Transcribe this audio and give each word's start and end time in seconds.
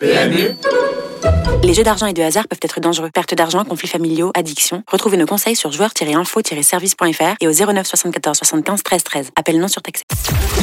PMU 0.00 0.54
Les 1.64 1.74
jeux 1.74 1.82
d'argent 1.82 2.06
et 2.06 2.12
de 2.12 2.22
hasard 2.22 2.46
peuvent 2.48 2.58
être 2.62 2.80
dangereux. 2.80 3.10
Perte 3.12 3.34
d'argent, 3.34 3.64
conflits 3.64 3.88
familiaux, 3.88 4.30
addiction. 4.34 4.82
Retrouvez 4.90 5.16
nos 5.16 5.26
conseils 5.26 5.56
sur 5.56 5.72
joueurs-info-service.fr 5.72 7.36
et 7.40 7.48
au 7.48 7.52
09 7.52 7.86
74 7.86 8.38
75 8.38 8.82
13 8.82 9.04
13. 9.04 9.30
Appel 9.36 9.58
non 9.58 9.68
surtaxé. 9.68 10.04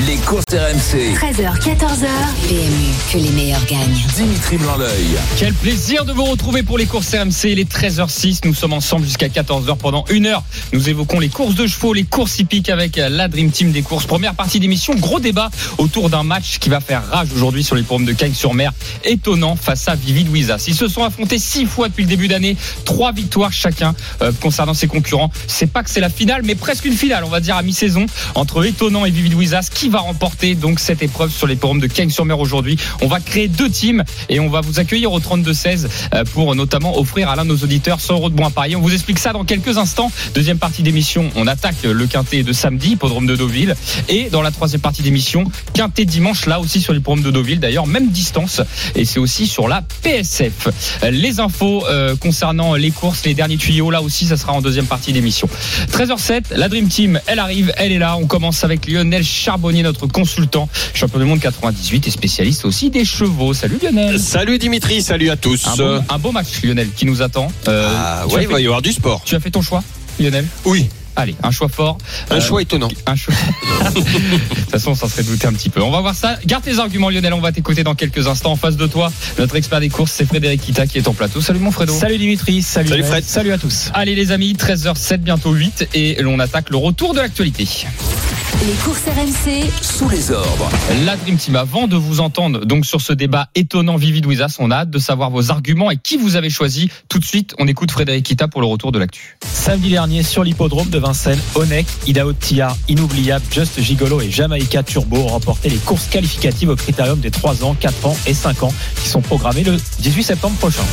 Les 0.07 0.17
courses 0.17 0.45
RMC. 0.51 1.15
13h, 1.15 1.59
14h. 1.59 2.07
PMU, 2.47 2.93
que 3.11 3.17
les 3.17 3.29
meilleurs 3.31 3.65
gagnent. 3.65 4.03
Dimitri 4.15 4.57
Blanc-L'œil. 4.57 5.17
Quel 5.37 5.53
plaisir 5.53 6.05
de 6.05 6.13
vous 6.13 6.25
retrouver 6.25 6.63
pour 6.63 6.77
les 6.77 6.85
courses 6.85 7.13
RMC. 7.13 7.51
Il 7.51 7.59
est 7.59 7.71
13h06. 7.71 8.41
Nous 8.45 8.53
sommes 8.53 8.73
ensemble 8.73 9.05
jusqu'à 9.05 9.27
14h 9.27 9.77
pendant 9.77 10.05
une 10.09 10.25
heure. 10.25 10.43
Nous 10.73 10.89
évoquons 10.89 11.19
les 11.19 11.29
courses 11.29 11.55
de 11.55 11.67
chevaux, 11.67 11.93
les 11.93 12.03
courses 12.03 12.39
hippiques 12.39 12.69
avec 12.69 12.97
la 12.97 13.27
Dream 13.27 13.51
Team 13.51 13.71
des 13.71 13.81
courses. 13.81 14.05
Première 14.05 14.35
partie 14.35 14.59
d'émission. 14.59 14.95
Gros 14.95 15.19
débat 15.19 15.49
autour 15.77 16.09
d'un 16.09 16.23
match 16.23 16.59
qui 16.59 16.69
va 16.69 16.79
faire 16.79 17.07
rage 17.09 17.29
aujourd'hui 17.33 17.63
sur 17.63 17.75
les 17.75 17.83
pommes 17.83 18.05
de 18.05 18.13
Cagnes-sur-Mer. 18.13 18.71
Étonnant 19.03 19.55
face 19.55 19.87
à 19.87 19.95
Vivi 19.95 20.23
Louisa. 20.23 20.57
Ils 20.75 20.77
se 20.77 20.89
sont 20.89 21.05
affrontés 21.05 21.39
six 21.39 21.65
fois 21.65 21.87
depuis 21.87 22.03
le 22.03 22.09
début 22.09 22.27
d'année. 22.27 22.57
Trois 22.83 23.13
victoires 23.13 23.53
chacun 23.53 23.95
euh, 24.21 24.33
concernant 24.41 24.73
ses 24.73 24.87
concurrents. 24.87 25.31
C'est 25.47 25.71
pas 25.71 25.83
que 25.83 25.89
c'est 25.89 26.01
la 26.01 26.09
finale, 26.09 26.41
mais 26.43 26.55
presque 26.55 26.83
une 26.83 26.97
finale, 26.97 27.23
on 27.23 27.29
va 27.29 27.39
dire, 27.39 27.55
à 27.55 27.63
mi-saison 27.63 28.07
entre 28.35 28.65
Étonnant 28.65 29.05
et 29.05 29.09
Vivi 29.09 29.29
Louisas. 29.29 29.69
Qui 29.73 29.87
va 29.87 29.99
remporter 29.99 30.53
donc 30.53 30.81
cette 30.81 31.01
épreuve 31.01 31.31
sur 31.31 31.47
les 31.47 31.55
forums 31.55 31.79
de 31.79 31.87
Cagnes-sur-Mer 31.87 32.37
aujourd'hui? 32.41 32.77
On 33.01 33.07
va 33.07 33.21
créer 33.21 33.47
deux 33.47 33.69
teams 33.69 34.03
et 34.27 34.41
on 34.41 34.49
va 34.49 34.59
vous 34.59 34.81
accueillir 34.81 35.13
au 35.13 35.19
32-16 35.21 35.87
euh, 36.13 36.25
pour 36.33 36.53
notamment 36.55 36.99
offrir 36.99 37.29
à 37.29 37.37
l'un 37.37 37.45
de 37.45 37.51
nos 37.51 37.57
auditeurs 37.57 38.01
100 38.01 38.15
euros 38.15 38.29
de 38.29 38.35
bons 38.35 38.47
à. 38.47 38.51
On 38.75 38.81
vous 38.81 38.93
explique 38.93 39.19
ça 39.19 39.31
dans 39.31 39.45
quelques 39.45 39.77
instants. 39.77 40.11
Deuxième 40.33 40.57
partie 40.57 40.83
d'émission, 40.83 41.29
on 41.37 41.47
attaque 41.47 41.83
le 41.83 42.05
quintet 42.05 42.43
de 42.43 42.51
samedi, 42.51 42.91
hippodrome 42.91 43.27
de 43.27 43.37
Deauville. 43.37 43.77
Et 44.09 44.29
dans 44.29 44.41
la 44.41 44.51
troisième 44.51 44.81
partie 44.81 45.03
d'émission, 45.03 45.45
quintet 45.73 46.03
dimanche, 46.03 46.47
là 46.47 46.59
aussi 46.59 46.81
sur 46.81 46.91
les 46.91 46.99
forums 46.99 47.21
de 47.21 47.31
Deauville. 47.31 47.61
D'ailleurs, 47.61 47.87
même 47.87 48.09
distance. 48.09 48.59
Et 48.93 49.05
c'est 49.05 49.19
aussi 49.19 49.47
sur 49.47 49.69
la 49.69 49.81
PSF. 50.01 50.64
Les 51.11 51.39
infos 51.39 51.85
euh, 51.87 52.15
concernant 52.15 52.75
les 52.75 52.91
courses, 52.91 53.25
les 53.25 53.33
derniers 53.33 53.57
tuyaux, 53.57 53.91
là 53.91 54.01
aussi, 54.01 54.25
ça 54.25 54.37
sera 54.37 54.53
en 54.53 54.61
deuxième 54.61 54.85
partie 54.85 55.13
d'émission. 55.13 55.47
13h07, 55.91 56.55
la 56.55 56.69
Dream 56.69 56.87
Team, 56.87 57.19
elle 57.27 57.39
arrive, 57.39 57.73
elle 57.77 57.91
est 57.91 57.99
là. 57.99 58.17
On 58.17 58.27
commence 58.27 58.63
avec 58.63 58.87
Lionel 58.87 59.23
Charbonnier, 59.23 59.83
notre 59.83 60.07
consultant, 60.07 60.69
champion 60.93 61.19
du 61.19 61.25
monde 61.25 61.39
98 61.39 62.07
et 62.07 62.11
spécialiste 62.11 62.65
aussi 62.65 62.89
des 62.89 63.05
chevaux. 63.05 63.53
Salut 63.53 63.77
Lionel. 63.81 64.19
Salut 64.19 64.57
Dimitri, 64.57 65.01
salut 65.01 65.29
à 65.29 65.37
tous. 65.37 65.67
Un 65.67 65.75
beau, 65.75 66.03
un 66.09 66.17
beau 66.19 66.31
match 66.31 66.61
Lionel 66.63 66.89
qui 66.95 67.05
nous 67.05 67.21
attend. 67.21 67.51
Euh, 67.67 67.87
ah 67.95 68.27
ouais, 68.27 68.43
il 68.43 68.47
va 68.47 68.59
y 68.59 68.65
avoir 68.65 68.81
du 68.81 68.91
sport. 68.91 69.21
Tu 69.25 69.35
as 69.35 69.39
fait 69.39 69.51
ton 69.51 69.61
choix 69.61 69.83
Lionel? 70.19 70.45
Oui, 70.63 70.89
Allez, 71.15 71.35
un 71.43 71.51
choix 71.51 71.69
fort. 71.69 71.97
un 72.29 72.35
Euh, 72.37 72.41
choix 72.41 72.61
étonnant. 72.61 72.89
un 73.05 73.15
choix. 73.15 73.33
de 73.95 73.99
toute 73.99 74.69
façon, 74.71 74.91
on 74.91 74.95
s'en 74.95 75.07
serait 75.07 75.23
douté 75.23 75.47
un 75.47 75.53
petit 75.53 75.69
peu. 75.69 75.81
On 75.81 75.91
va 75.91 76.01
voir 76.01 76.15
ça. 76.15 76.37
Garde 76.45 76.63
tes 76.63 76.77
arguments, 76.79 77.09
Lionel. 77.09 77.33
On 77.33 77.39
va 77.41 77.51
t'écouter 77.51 77.83
dans 77.83 77.95
quelques 77.95 78.27
instants. 78.27 78.51
En 78.51 78.55
face 78.55 78.75
de 78.77 78.87
toi, 78.87 79.11
notre 79.39 79.55
expert 79.55 79.79
des 79.79 79.89
courses, 79.89 80.11
c'est 80.11 80.25
Frédéric 80.25 80.61
Kita 80.61 80.87
qui 80.87 80.97
est 80.97 81.07
en 81.07 81.13
plateau. 81.13 81.41
Salut 81.41 81.59
mon 81.59 81.71
Fredo. 81.71 81.93
Salut 81.93 82.17
Dimitri, 82.17 82.61
salut, 82.61 82.89
Salut 82.89 83.03
Fred. 83.03 83.23
salut 83.23 83.51
à 83.53 83.57
tous. 83.57 83.89
Allez 83.93 84.15
les 84.15 84.31
amis, 84.31 84.53
13h07, 84.53 85.17
bientôt 85.17 85.51
8 85.53 85.89
et 85.93 86.21
l'on 86.21 86.39
attaque 86.39 86.69
le 86.69 86.77
retour 86.77 87.13
de 87.13 87.19
l'actualité. 87.19 87.67
Les 88.61 88.73
courses 88.83 89.03
RMC, 89.05 89.69
Sous 89.81 90.07
les 90.07 90.31
ordres. 90.31 90.69
La 91.03 91.17
Dream 91.17 91.35
Team, 91.35 91.57
avant 91.57 91.87
de 91.87 91.97
vous 91.97 92.21
entendre 92.21 92.65
donc 92.65 92.85
sur 92.85 93.01
ce 93.01 93.11
débat 93.11 93.49
étonnant 93.53 93.97
Vivi 93.97 94.21
Louisas, 94.21 94.55
on 94.59 94.71
a 94.71 94.77
hâte 94.77 94.89
de 94.89 94.97
savoir 94.97 95.29
vos 95.29 95.51
arguments 95.51 95.91
et 95.91 95.97
qui 95.97 96.15
vous 96.15 96.37
avez 96.37 96.49
choisi. 96.49 96.89
Tout 97.09 97.19
de 97.19 97.25
suite, 97.25 97.53
on 97.59 97.67
écoute 97.67 97.91
Frédéric 97.91 98.25
Kita 98.25 98.47
pour 98.47 98.61
le 98.61 98.67
retour 98.67 98.93
de 98.93 98.99
l'actu. 98.99 99.37
Samedi 99.45 99.89
dernier, 99.89 100.23
sur 100.23 100.43
l'hippodrome 100.43 100.89
de 100.89 100.97
Vincennes, 100.97 101.41
Onek, 101.55 101.85
Idaho 102.07 102.31
Tia, 102.31 102.75
Inoubliable, 102.87 103.45
Just 103.51 103.81
Gigolo 103.81 104.21
et 104.21 104.31
Jamaica 104.31 104.83
Turbo 104.83 105.17
ont 105.17 105.27
remporté 105.27 105.67
les 105.67 105.77
courses 105.77 106.07
qualificatives 106.07 106.69
au 106.69 106.77
critérium 106.77 107.19
des 107.19 107.31
3 107.31 107.65
ans, 107.65 107.75
4 107.77 108.05
ans 108.05 108.17
et 108.25 108.33
5 108.33 108.63
ans 108.63 108.73
qui 108.95 109.09
sont 109.09 109.21
programmées 109.21 109.63
le 109.63 109.75
18 109.99 110.23
septembre 110.23 110.55
prochain. 110.55 110.83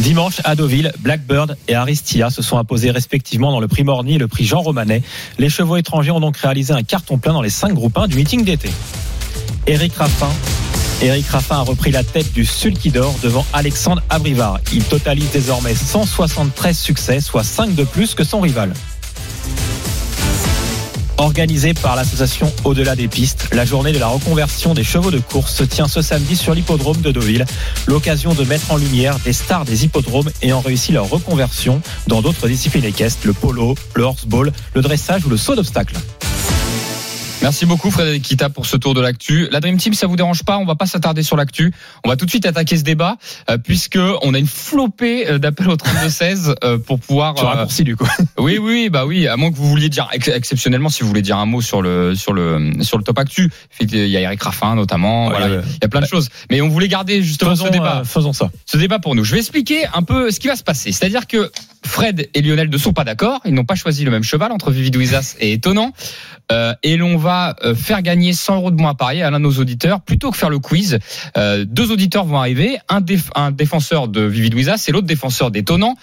Dimanche, 0.00 0.40
à 0.44 0.54
Blackbird 0.54 1.58
et 1.68 1.74
Aristia 1.74 2.30
se 2.30 2.40
sont 2.40 2.56
imposés 2.56 2.90
respectivement 2.90 3.52
dans 3.52 3.60
le 3.60 3.68
prix 3.68 3.84
Morny 3.84 4.14
et 4.14 4.18
le 4.18 4.28
prix 4.28 4.46
Jean 4.46 4.62
Romanet. 4.62 5.02
Les 5.38 5.50
chevaux 5.50 5.76
étrangers 5.76 6.10
ont 6.10 6.20
donc 6.20 6.38
réalisé 6.38 6.72
un 6.72 6.82
carton 6.82 7.18
plein 7.18 7.34
dans 7.34 7.42
les 7.42 7.50
5 7.50 7.74
groupes 7.74 7.98
1 7.98 8.08
du 8.08 8.16
meeting 8.16 8.42
d'été. 8.42 8.70
Eric 9.66 9.94
Raffin. 9.94 10.30
Eric 11.02 11.26
Raffin 11.28 11.56
a 11.56 11.62
repris 11.62 11.90
la 11.90 12.02
tête 12.02 12.32
du 12.32 12.46
Sulky 12.46 12.90
d'Or 12.90 13.14
devant 13.22 13.44
Alexandre 13.52 14.02
Abrivard. 14.08 14.58
Il 14.72 14.84
totalise 14.84 15.30
désormais 15.32 15.74
173 15.74 16.78
succès, 16.78 17.20
soit 17.20 17.44
5 17.44 17.74
de 17.74 17.84
plus 17.84 18.14
que 18.14 18.24
son 18.24 18.40
rival. 18.40 18.72
Organisée 21.20 21.74
par 21.74 21.96
l'association 21.96 22.50
Au-delà 22.64 22.96
des 22.96 23.06
pistes, 23.06 23.50
la 23.52 23.66
journée 23.66 23.92
de 23.92 23.98
la 23.98 24.06
reconversion 24.06 24.72
des 24.72 24.82
chevaux 24.82 25.10
de 25.10 25.18
course 25.18 25.54
se 25.54 25.64
tient 25.64 25.86
ce 25.86 26.00
samedi 26.00 26.34
sur 26.34 26.54
l'hippodrome 26.54 27.02
de 27.02 27.12
Deauville. 27.12 27.44
L'occasion 27.86 28.32
de 28.32 28.42
mettre 28.44 28.72
en 28.72 28.78
lumière 28.78 29.18
des 29.18 29.34
stars 29.34 29.66
des 29.66 29.84
hippodromes 29.84 30.30
ayant 30.40 30.62
réussi 30.62 30.92
leur 30.92 31.10
reconversion 31.10 31.82
dans 32.06 32.22
d'autres 32.22 32.48
disciplines 32.48 32.86
équestres, 32.86 33.26
le 33.26 33.34
polo, 33.34 33.74
le 33.96 34.04
horseball, 34.04 34.50
le 34.74 34.80
dressage 34.80 35.26
ou 35.26 35.28
le 35.28 35.36
saut 35.36 35.54
d'obstacle. 35.54 35.94
Merci 37.42 37.64
beaucoup 37.64 37.90
Frédéric 37.90 38.22
Kita 38.22 38.50
pour 38.50 38.66
ce 38.66 38.76
tour 38.76 38.92
de 38.92 39.00
l'actu. 39.00 39.48
La 39.50 39.60
Dream 39.60 39.78
Team, 39.78 39.94
ça 39.94 40.06
vous 40.06 40.16
dérange 40.16 40.42
pas 40.44 40.58
On 40.58 40.66
va 40.66 40.74
pas 40.74 40.84
s'attarder 40.84 41.22
sur 41.22 41.36
l'actu. 41.38 41.72
On 42.04 42.08
va 42.10 42.16
tout 42.16 42.26
de 42.26 42.30
suite 42.30 42.44
attaquer 42.44 42.76
ce 42.76 42.82
débat 42.82 43.16
euh, 43.48 43.56
puisque 43.56 43.98
on 44.22 44.34
a 44.34 44.38
une 44.38 44.46
flopée 44.46 45.26
euh, 45.26 45.38
d'appels 45.38 45.70
au 45.70 45.76
32-16 45.76 46.54
euh, 46.62 46.76
pour 46.78 47.00
pouvoir. 47.00 47.34
Tu 47.34 47.42
euh, 47.42 47.48
raccourcis 47.48 47.84
du 47.84 47.96
coup. 47.96 48.06
Oui, 48.38 48.58
oui, 48.58 48.88
bah 48.90 49.06
oui. 49.06 49.26
À 49.26 49.36
moins 49.36 49.50
que 49.50 49.56
vous 49.56 49.68
vouliez 49.68 49.88
dire 49.88 50.08
ex- 50.12 50.28
exceptionnellement, 50.28 50.88
si 50.90 51.02
vous 51.02 51.08
voulez 51.08 51.22
dire 51.22 51.38
un 51.38 51.46
mot 51.46 51.60
sur 51.62 51.80
le 51.82 52.14
sur 52.14 52.32
le 52.32 52.72
sur 52.82 52.98
le 52.98 53.04
top 53.04 53.18
actu. 53.18 53.50
Il 53.80 53.94
y 53.94 54.16
a 54.16 54.20
Eric 54.20 54.42
Raffin 54.42 54.74
notamment. 54.74 55.28
Ouais, 55.28 55.36
voilà, 55.38 55.56
ouais. 55.56 55.62
il 55.66 55.78
y 55.82 55.84
a 55.84 55.88
plein 55.88 56.00
de 56.00 56.06
choses. 56.06 56.28
Mais 56.50 56.60
on 56.60 56.68
voulait 56.68 56.88
garder 56.88 57.22
justement 57.22 57.52
Faisons, 57.52 57.66
ce 57.66 57.70
débat 57.72 58.00
euh, 58.00 58.04
faisons 58.04 58.32
ça. 58.34 58.50
ce 58.66 58.76
débat 58.76 58.98
pour 58.98 59.14
nous. 59.14 59.24
Je 59.24 59.32
vais 59.32 59.38
expliquer 59.38 59.86
un 59.94 60.02
peu 60.02 60.30
ce 60.30 60.40
qui 60.40 60.48
va 60.48 60.56
se 60.56 60.62
passer. 60.62 60.92
C'est-à-dire 60.92 61.26
que 61.26 61.50
Fred 61.86 62.28
et 62.34 62.42
Lionel 62.42 62.68
ne 62.68 62.78
sont 62.78 62.92
pas 62.92 63.04
d'accord. 63.04 63.40
Ils 63.46 63.54
n'ont 63.54 63.64
pas 63.64 63.74
choisi 63.74 64.04
le 64.04 64.10
même 64.10 64.24
cheval 64.24 64.52
entre 64.52 64.70
Vivi 64.70 64.90
Douizas 64.90 65.36
et 65.40 65.52
Étonnant. 65.52 65.92
Euh, 66.52 66.74
et 66.82 66.96
l'on 66.96 67.16
va 67.16 67.29
euh, 67.64 67.74
faire 67.74 68.02
gagner 68.02 68.32
100 68.32 68.56
euros 68.56 68.70
de 68.70 68.80
moins 68.80 68.90
à 68.90 68.94
parier 68.94 69.22
à 69.22 69.30
l'un 69.30 69.38
de 69.38 69.44
nos 69.44 69.58
auditeurs. 69.58 70.00
Plutôt 70.00 70.30
que 70.30 70.36
faire 70.36 70.50
le 70.50 70.58
quiz, 70.58 70.98
euh, 71.36 71.64
deux 71.66 71.90
auditeurs 71.90 72.24
vont 72.24 72.38
arriver. 72.38 72.78
Un, 72.88 73.00
déf- 73.00 73.30
un 73.34 73.50
défenseur 73.50 74.08
de 74.08 74.22
Vivi 74.22 74.50
Douizas 74.50 74.84
et 74.88 74.92
l'autre 74.92 75.06
défenseur 75.06 75.50
d'Étonnant. 75.50 75.96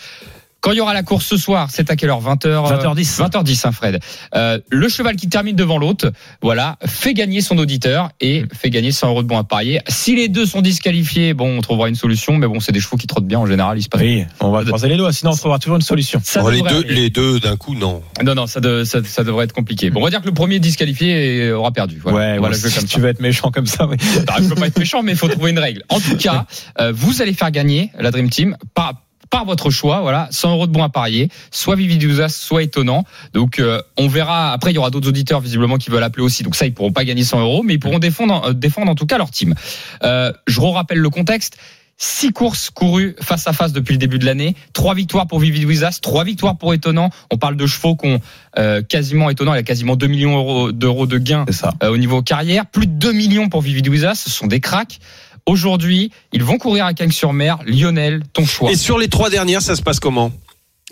Quand 0.59 0.71
il 0.71 0.77
y 0.77 0.81
aura 0.81 0.93
la 0.93 1.03
course 1.03 1.25
ce 1.25 1.37
soir, 1.37 1.69
c'est 1.71 1.91
à 1.91 1.95
quelle 1.95 2.09
heure? 2.09 2.21
20h 2.21 2.47
20h10. 2.47 3.21
20h10, 3.21 3.67
hein, 3.67 3.71
Fred. 3.71 3.99
Euh, 4.35 4.59
le 4.69 4.89
cheval 4.89 5.15
qui 5.15 5.29
termine 5.29 5.55
devant 5.55 5.77
l'autre, 5.77 6.11
voilà, 6.41 6.77
fait 6.85 7.13
gagner 7.13 7.41
son 7.41 7.57
auditeur 7.59 8.09
et 8.19 8.43
fait 8.53 8.69
gagner 8.71 8.91
100 8.91 9.09
euros 9.09 9.21
de 9.23 9.27
bons 9.27 9.37
à 9.37 9.43
parier. 9.43 9.79
Si 9.87 10.15
les 10.15 10.27
deux 10.29 10.45
sont 10.47 10.61
disqualifiés, 10.61 11.33
bon, 11.33 11.57
on 11.57 11.61
trouvera 11.61 11.89
une 11.89 11.95
solution, 11.95 12.37
mais 12.37 12.47
bon, 12.47 12.59
c'est 12.59 12.71
des 12.71 12.79
chevaux 12.79 12.97
qui 12.97 13.05
trottent 13.07 13.27
bien 13.27 13.39
en 13.39 13.45
général, 13.45 13.77
il 13.77 13.83
se 13.83 13.87
passe. 13.89 14.01
Oui, 14.01 14.25
on 14.39 14.49
va 14.51 14.65
croiser 14.65 14.89
les 14.89 14.97
doigts, 14.97 15.13
sinon 15.13 15.31
on 15.31 15.35
trouvera 15.35 15.59
toujours 15.59 15.75
une 15.75 15.81
solution. 15.83 16.19
Ça 16.23 16.41
Bon, 16.41 16.49
les, 16.49 16.61
deux, 16.61 16.81
les 16.83 17.09
deux 17.11 17.39
d'un 17.39 17.55
coup, 17.55 17.75
non. 17.75 18.01
Non, 18.23 18.33
non, 18.35 18.47
ça, 18.47 18.59
de- 18.59 18.83
ça, 18.83 18.99
ça 19.03 19.23
devrait 19.23 19.45
être 19.45 19.53
compliqué. 19.53 19.89
Bon, 19.91 20.01
on 20.01 20.03
va 20.03 20.09
dire 20.09 20.21
que 20.21 20.27
le 20.27 20.33
premier 20.33 20.59
disqualifié 20.59 21.51
aura 21.51 21.71
perdu. 21.71 21.99
Voilà, 22.01 22.17
ouais, 22.17 22.37
voilà 22.39 22.55
ouais, 22.55 22.59
je 22.59 22.63
veux 22.63 22.69
si 22.69 22.75
comme 22.79 22.87
tu 22.87 22.95
ça. 22.95 22.99
veux 23.01 23.07
être 23.09 23.21
méchant 23.21 23.51
comme 23.51 23.67
ça, 23.67 23.85
oui. 23.87 23.97
Ah, 24.27 24.37
je 24.41 24.47
peux 24.49 24.55
pas 24.55 24.67
être 24.67 24.79
méchant, 24.79 25.03
mais 25.03 25.11
il 25.11 25.17
faut 25.17 25.27
trouver 25.27 25.51
une 25.51 25.59
règle. 25.59 25.83
En 25.89 25.99
tout 25.99 26.17
cas, 26.19 26.45
euh, 26.81 26.91
vous 26.95 27.21
allez 27.21 27.33
faire 27.33 27.51
gagner 27.51 27.91
la 27.99 28.09
Dream 28.11 28.29
Team 28.29 28.57
par 28.73 28.93
par 29.29 29.45
votre 29.45 29.69
choix, 29.69 30.01
voilà, 30.01 30.27
100 30.31 30.51
euros 30.51 30.67
de 30.67 30.71
bons 30.71 30.83
à 30.83 30.89
parier, 30.89 31.29
soit 31.51 31.75
Vivi 31.75 31.97
Douzas, 31.97 32.29
soit 32.29 32.63
étonnant. 32.63 33.03
Donc, 33.33 33.59
euh, 33.59 33.81
on 33.97 34.07
verra. 34.07 34.51
Après, 34.51 34.71
il 34.71 34.75
y 34.75 34.77
aura 34.77 34.89
d'autres 34.89 35.09
auditeurs 35.09 35.39
visiblement 35.39 35.77
qui 35.77 35.89
veulent 35.89 36.03
appeler 36.03 36.23
aussi. 36.23 36.43
Donc 36.43 36.55
ça, 36.55 36.65
ils 36.65 36.73
pourront 36.73 36.91
pas 36.91 37.05
gagner 37.05 37.23
100 37.23 37.41
euros, 37.41 37.63
mais 37.63 37.75
ils 37.75 37.79
pourront 37.79 37.99
défendre, 37.99 38.47
euh, 38.47 38.53
défendre 38.53 38.91
en 38.91 38.95
tout 38.95 39.05
cas 39.05 39.17
leur 39.17 39.31
team. 39.31 39.53
Euh, 40.03 40.31
je 40.47 40.59
rappelle 40.59 40.99
le 40.99 41.09
contexte. 41.09 41.57
Six 41.99 42.31
courses 42.31 42.69
courues 42.69 43.15
face 43.21 43.47
à 43.47 43.53
face 43.53 43.73
depuis 43.73 43.93
le 43.93 43.97
début 43.97 44.19
de 44.19 44.25
l'année. 44.25 44.55
Trois 44.73 44.93
victoires 44.93 45.25
pour 45.25 45.39
Vivi 45.39 45.61
Louisas, 45.61 45.97
trois 46.01 46.23
victoires 46.23 46.55
pour 46.55 46.73
Étonnant. 46.75 47.09
On 47.31 47.37
parle 47.37 47.55
de 47.55 47.65
chevaux 47.65 47.95
qui 47.95 48.07
ont 48.07 48.19
euh, 48.59 48.83
quasiment 48.83 49.29
Étonnant, 49.31 49.55
il 49.55 49.57
a 49.57 49.63
quasiment 49.63 49.95
2 49.95 50.05
millions 50.07 50.33
d'euros- 50.35 50.71
d'euros 50.71 51.07
de 51.07 51.17
gains 51.17 51.45
C'est 51.47 51.55
ça. 51.55 51.73
euh, 51.83 51.89
au 51.89 51.97
niveau 51.97 52.21
carrière. 52.21 52.67
Plus 52.67 52.85
de 52.85 52.91
2 52.91 53.13
millions 53.13 53.49
pour 53.49 53.61
Vivi 53.61 53.81
Louisas, 53.81 54.13
ce 54.15 54.29
sont 54.29 54.45
des 54.45 54.59
cracks. 54.59 54.99
Aujourd'hui, 55.47 56.11
ils 56.33 56.43
vont 56.43 56.57
courir 56.57 56.85
à 56.85 56.93
Cagnes-sur-Mer. 56.93 57.59
Lionel, 57.65 58.21
ton 58.33 58.45
choix. 58.45 58.69
Et 58.71 58.75
sur 58.75 58.99
les 58.99 59.07
trois 59.07 59.29
dernières, 59.31 59.61
ça 59.63 59.75
se 59.75 59.81
passe 59.81 59.99
comment? 59.99 60.31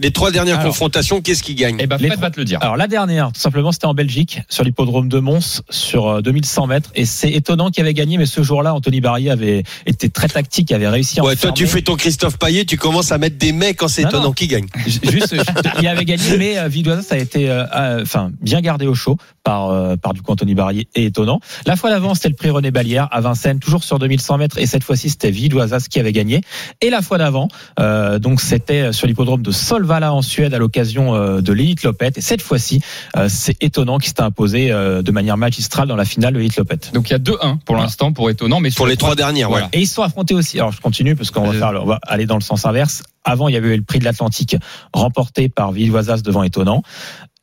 Les 0.01 0.11
trois 0.11 0.29
dernières 0.29 0.59
Alors. 0.59 0.71
confrontations, 0.71 1.21
qu'est-ce 1.21 1.41
qui 1.41 1.55
gagne 1.55 1.77
Eh 1.79 1.87
ben, 1.87 1.97
Fred 1.97 2.19
va 2.19 2.29
te 2.29 2.37
le 2.37 2.43
dire. 2.43 2.59
Alors 2.61 2.75
la 2.75 2.87
dernière, 2.87 3.31
tout 3.31 3.39
simplement, 3.39 3.71
c'était 3.71 3.85
en 3.85 3.93
Belgique, 3.93 4.41
sur 4.49 4.65
l'hippodrome 4.65 5.07
de 5.07 5.19
Mons, 5.19 5.61
sur 5.69 6.07
euh, 6.09 6.21
2100 6.21 6.67
mètres. 6.67 6.91
Et 6.95 7.05
c'est 7.05 7.31
étonnant 7.31 7.69
qu'il 7.69 7.81
avait 7.83 7.93
gagné, 7.93 8.17
mais 8.17 8.25
ce 8.25 8.43
jour-là, 8.43 8.73
Anthony 8.75 8.99
Barrier 8.99 9.31
avait 9.31 9.63
été 9.85 10.09
très 10.09 10.27
tactique, 10.27 10.73
avait 10.73 10.89
réussi 10.89 11.21
à 11.21 11.23
Ouais, 11.23 11.37
toi, 11.37 11.53
tu 11.53 11.65
fais 11.65 11.81
ton 11.81 11.95
Christophe 11.95 12.37
Payet, 12.37 12.65
tu 12.65 12.75
commences 12.75 13.13
à 13.13 13.17
mettre 13.17 13.37
des 13.37 13.53
mecs 13.53 13.77
quand 13.77 13.87
c'est 13.87 14.01
étonnant 14.01 14.33
qui 14.33 14.47
gagne. 14.47 14.65
Juste, 14.85 15.33
il 15.79 15.87
avait 15.87 16.03
gagné, 16.03 16.37
mais 16.37 16.57
euh, 16.57 16.67
Vidoisa, 16.67 17.01
ça 17.01 17.15
a 17.15 17.17
été, 17.17 17.49
euh, 17.49 17.63
euh, 17.73 18.01
enfin, 18.01 18.31
bien 18.41 18.59
gardé 18.59 18.87
au 18.87 18.95
chaud. 18.95 19.15
par, 19.45 19.69
euh, 19.69 19.95
par 19.95 20.13
du 20.15 20.21
coup 20.23 20.31
Anthony 20.31 20.55
Barrier 20.55 20.87
et 20.95 21.05
étonnant. 21.05 21.39
La 21.67 21.75
fois 21.75 21.91
d'avant, 21.91 22.15
c'était 22.15 22.29
le 22.29 22.35
prix 22.35 22.49
René 22.49 22.71
Ballière 22.71 23.07
à 23.11 23.21
Vincennes, 23.21 23.59
toujours 23.59 23.83
sur 23.83 23.99
2100 23.99 24.39
mètres. 24.39 24.57
Et 24.57 24.65
cette 24.65 24.83
fois-ci, 24.83 25.09
c'était 25.11 25.29
Vidoisas 25.29 25.85
qui 25.87 25.99
avait 25.99 26.11
gagné. 26.13 26.41
Et 26.81 26.89
la 26.89 27.03
fois 27.03 27.19
d'avant, 27.19 27.47
euh, 27.79 28.17
donc 28.17 28.41
c'était 28.41 28.91
sur 28.91 29.05
l'hippodrome 29.05 29.43
de 29.43 29.51
Solvala 29.85 30.13
en 30.13 30.23
Suède 30.23 30.53
à 30.55 30.57
l'occasion 30.57 31.13
euh, 31.13 31.41
de 31.41 31.53
l'Elite 31.53 31.83
Lopette. 31.83 32.17
Et 32.17 32.21
cette 32.21 32.41
fois-ci, 32.41 32.81
euh, 33.15 33.27
c'est 33.29 33.55
étonnant 33.61 33.99
qui 33.99 34.09
s'est 34.09 34.21
imposé 34.21 34.71
euh, 34.71 35.03
de 35.03 35.11
manière 35.11 35.37
magistrale 35.37 35.87
dans 35.87 35.95
la 35.95 36.05
finale 36.05 36.33
de 36.33 36.39
l'Elite 36.39 36.57
Lopette. 36.57 36.91
Donc 36.93 37.09
il 37.09 37.13
y 37.13 37.15
a 37.15 37.19
2-1 37.19 37.59
pour 37.63 37.75
l'instant 37.75 38.11
pour 38.11 38.31
étonnant, 38.31 38.59
mais 38.59 38.71
sur 38.71 38.77
Pour 38.77 38.87
les 38.87 38.97
trois 38.97 39.15
dernières, 39.15 39.49
Voilà. 39.49 39.65
ouais. 39.65 39.71
Et 39.73 39.81
ils 39.81 39.87
se 39.87 39.93
sont 39.93 40.01
affrontés 40.01 40.33
aussi. 40.33 40.57
Alors 40.59 40.71
je 40.71 40.81
continue 40.81 41.15
parce 41.15 41.29
qu'on 41.29 41.45
va 41.47 41.53
faire, 41.53 41.79
on 41.83 41.85
va 41.85 41.99
aller 42.07 42.25
dans 42.25 42.35
le 42.35 42.41
sens 42.41 42.65
inverse. 42.65 43.03
Avant, 43.23 43.47
il 43.47 43.53
y 43.53 43.57
avait 43.57 43.75
eu 43.75 43.77
le 43.77 43.83
prix 43.83 43.99
de 43.99 44.05
l'Atlantique 44.05 44.55
remporté 44.91 45.49
par 45.49 45.71
Villoisas 45.71 46.23
devant 46.23 46.41
Étonnant. 46.41 46.81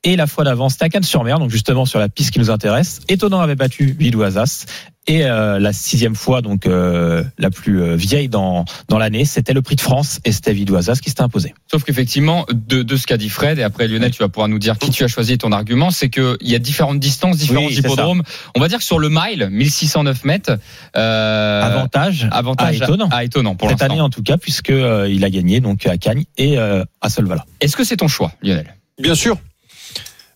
Et 0.05 0.17
la 0.17 0.27
fois 0.27 0.43
d'avant, 0.43 0.69
c'était 0.69 0.87
à 0.87 0.89
Cannes-sur-Mer, 0.89 1.39
donc 1.39 1.51
justement 1.51 1.87
sur 1.87 2.01
la 2.01 2.09
piste 2.09 2.33
qui 2.33 2.41
nous 2.41 2.51
intéresse. 2.51 3.03
Étonnant 3.09 3.39
avait 3.41 3.55
battu 3.55 3.95
Villoisas. 3.97 4.67
Et 5.09 5.25
euh, 5.25 5.59
la 5.59 5.73
sixième 5.73 6.15
fois, 6.15 6.43
donc 6.43 6.65
euh, 6.67 7.25
la 7.37 7.51
plus 7.51 7.83
euh, 7.83 7.97
vieille 7.97 8.29
dans 8.29 8.65
dans 8.89 8.99
l'année, 8.99 9.25
c'était 9.25 9.53
le 9.53 9.61
prix 9.61 9.75
de 9.75 9.81
France 9.81 10.21
et 10.25 10.31
c'était 10.31 10.53
Villoisas 10.53 11.01
qui 11.03 11.09
s'était 11.11 11.23
imposé. 11.23 11.55
Sauf 11.69 11.83
qu'effectivement, 11.83 12.47
de, 12.53 12.83
de 12.83 12.97
ce 12.97 13.09
qu'a 13.09 13.17
dit 13.17 13.29
Fred, 13.29 13.59
et 13.59 13.65
après 13.65 13.89
Lionel, 13.89 14.13
tu 14.13 14.23
vas 14.23 14.29
pouvoir 14.29 14.47
nous 14.47 14.61
dire 14.61 14.79
qui 14.79 14.91
tu 14.91 15.03
as 15.03 15.09
choisi 15.09 15.39
ton 15.39 15.51
argument, 15.51 15.91
c'est 15.91 16.09
qu'il 16.09 16.37
y 16.43 16.55
a 16.55 16.61
différentes 16.61 17.01
distances, 17.01 17.37
différents 17.37 17.67
Oui, 17.67 17.75
hippodromes. 17.77 18.23
On 18.55 18.61
va 18.61 18.69
dire 18.69 18.79
que 18.79 18.85
sur 18.85 19.01
le 19.01 19.09
mile, 19.09 19.49
1609 19.51 20.25
mètres, 20.25 20.57
euh, 20.97 21.63
Avantage, 21.63 22.29
avantage 22.31 22.81
à 22.81 22.85
Étonnant. 22.85 23.09
à 23.11 23.25
étonnant 23.25 23.55
pour 23.57 23.71
cette 23.71 23.83
année 23.83 24.01
en 24.01 24.11
tout 24.11 24.23
cas, 24.23 24.37
puisque 24.37 24.71
euh, 24.71 25.09
il 25.11 25.25
a 25.25 25.31
gagné 25.31 25.59
donc 25.59 25.85
à 25.87 25.99
Cagnes 25.99 26.25
et 26.39 26.59
euh, 26.59 26.85
à 27.01 27.09
Solvala. 27.09 27.45
Est-ce 27.61 27.77
que 27.77 27.83
c'est 27.83 27.97
ton 27.97 28.09
choix, 28.09 28.33
Lionel? 28.41 28.73
Bien 29.01 29.17
sûr. 29.17 29.37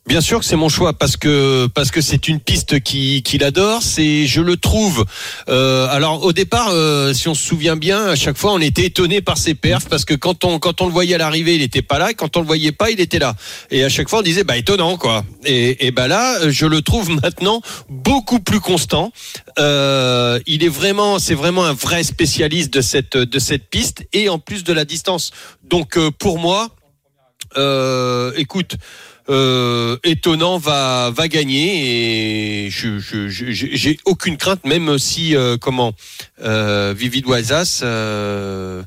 Bien 0.06 0.20
sûr 0.20 0.38
que 0.38 0.44
c'est 0.44 0.54
mon 0.54 0.68
choix 0.68 0.92
parce 0.92 1.16
que 1.16 1.66
parce 1.66 1.90
que 1.90 2.00
c'est 2.00 2.28
une 2.28 2.38
piste 2.38 2.78
qui 2.78 3.24
qu'il 3.24 3.42
adore. 3.42 3.82
C'est 3.82 4.28
je 4.28 4.40
le 4.40 4.56
trouve. 4.56 5.04
euh, 5.48 5.88
alors 5.90 6.22
au 6.24 6.32
départ, 6.32 6.68
euh, 6.70 7.12
si 7.12 7.26
on 7.26 7.34
se 7.34 7.42
souvient 7.44 7.74
bien, 7.74 8.06
à 8.06 8.14
chaque 8.14 8.36
fois 8.38 8.52
on 8.52 8.60
était 8.60 8.86
étonné 8.86 9.20
par 9.20 9.36
ses 9.36 9.56
perfs 9.56 9.88
parce 9.88 10.04
que 10.04 10.14
quand 10.14 10.44
on 10.44 10.60
quand 10.60 10.80
on 10.80 10.86
le 10.86 10.92
voyait 10.92 11.16
à 11.16 11.18
l'arrivée, 11.18 11.56
il 11.56 11.62
était 11.62 11.82
pas 11.82 11.98
là. 11.98 12.12
Et 12.12 12.14
quand 12.14 12.36
on 12.36 12.40
le 12.40 12.46
voyait 12.46 12.70
pas, 12.70 12.92
il 12.92 13.00
était 13.00 13.18
là. 13.18 13.34
Et 13.72 13.82
à 13.82 13.88
chaque 13.88 14.08
fois 14.08 14.20
on 14.20 14.22
disait 14.22 14.44
bah 14.44 14.56
étonnant 14.56 14.96
quoi. 14.96 15.24
Et, 15.44 15.88
et 15.88 15.90
bah 15.90 16.06
là, 16.06 16.50
je 16.50 16.66
le 16.66 16.82
trouve 16.82 17.10
maintenant 17.22 17.60
beaucoup 17.88 18.38
plus 18.38 18.60
constant. 18.60 19.10
Euh, 19.58 20.38
il 20.46 20.62
est 20.62 20.68
vraiment 20.68 21.18
c'est 21.18 21.34
vraiment 21.34 21.64
un 21.64 21.72
vrai 21.72 22.04
spécialiste 22.04 22.72
de 22.72 22.80
cette 22.80 23.16
de 23.16 23.38
cette 23.40 23.68
piste 23.70 24.06
et 24.12 24.28
en 24.28 24.38
plus 24.38 24.62
de 24.62 24.72
la 24.72 24.84
distance. 24.84 25.32
Donc 25.64 25.98
euh, 25.98 26.12
pour 26.12 26.38
moi, 26.38 26.68
euh, 27.56 28.32
écoute, 28.36 28.76
euh, 29.28 29.96
étonnant 30.04 30.58
va 30.58 31.10
va 31.10 31.28
gagner 31.28 32.66
et 32.66 32.70
je 32.70 32.98
j'ai 33.28 33.98
aucune 34.04 34.36
crainte 34.36 34.64
même 34.64 34.98
si 34.98 35.34
euh, 35.34 35.56
comment 35.56 35.92
euh, 36.42 36.94
Vivid 36.96 37.26
Oisas 37.26 37.80
euh, 37.82 38.82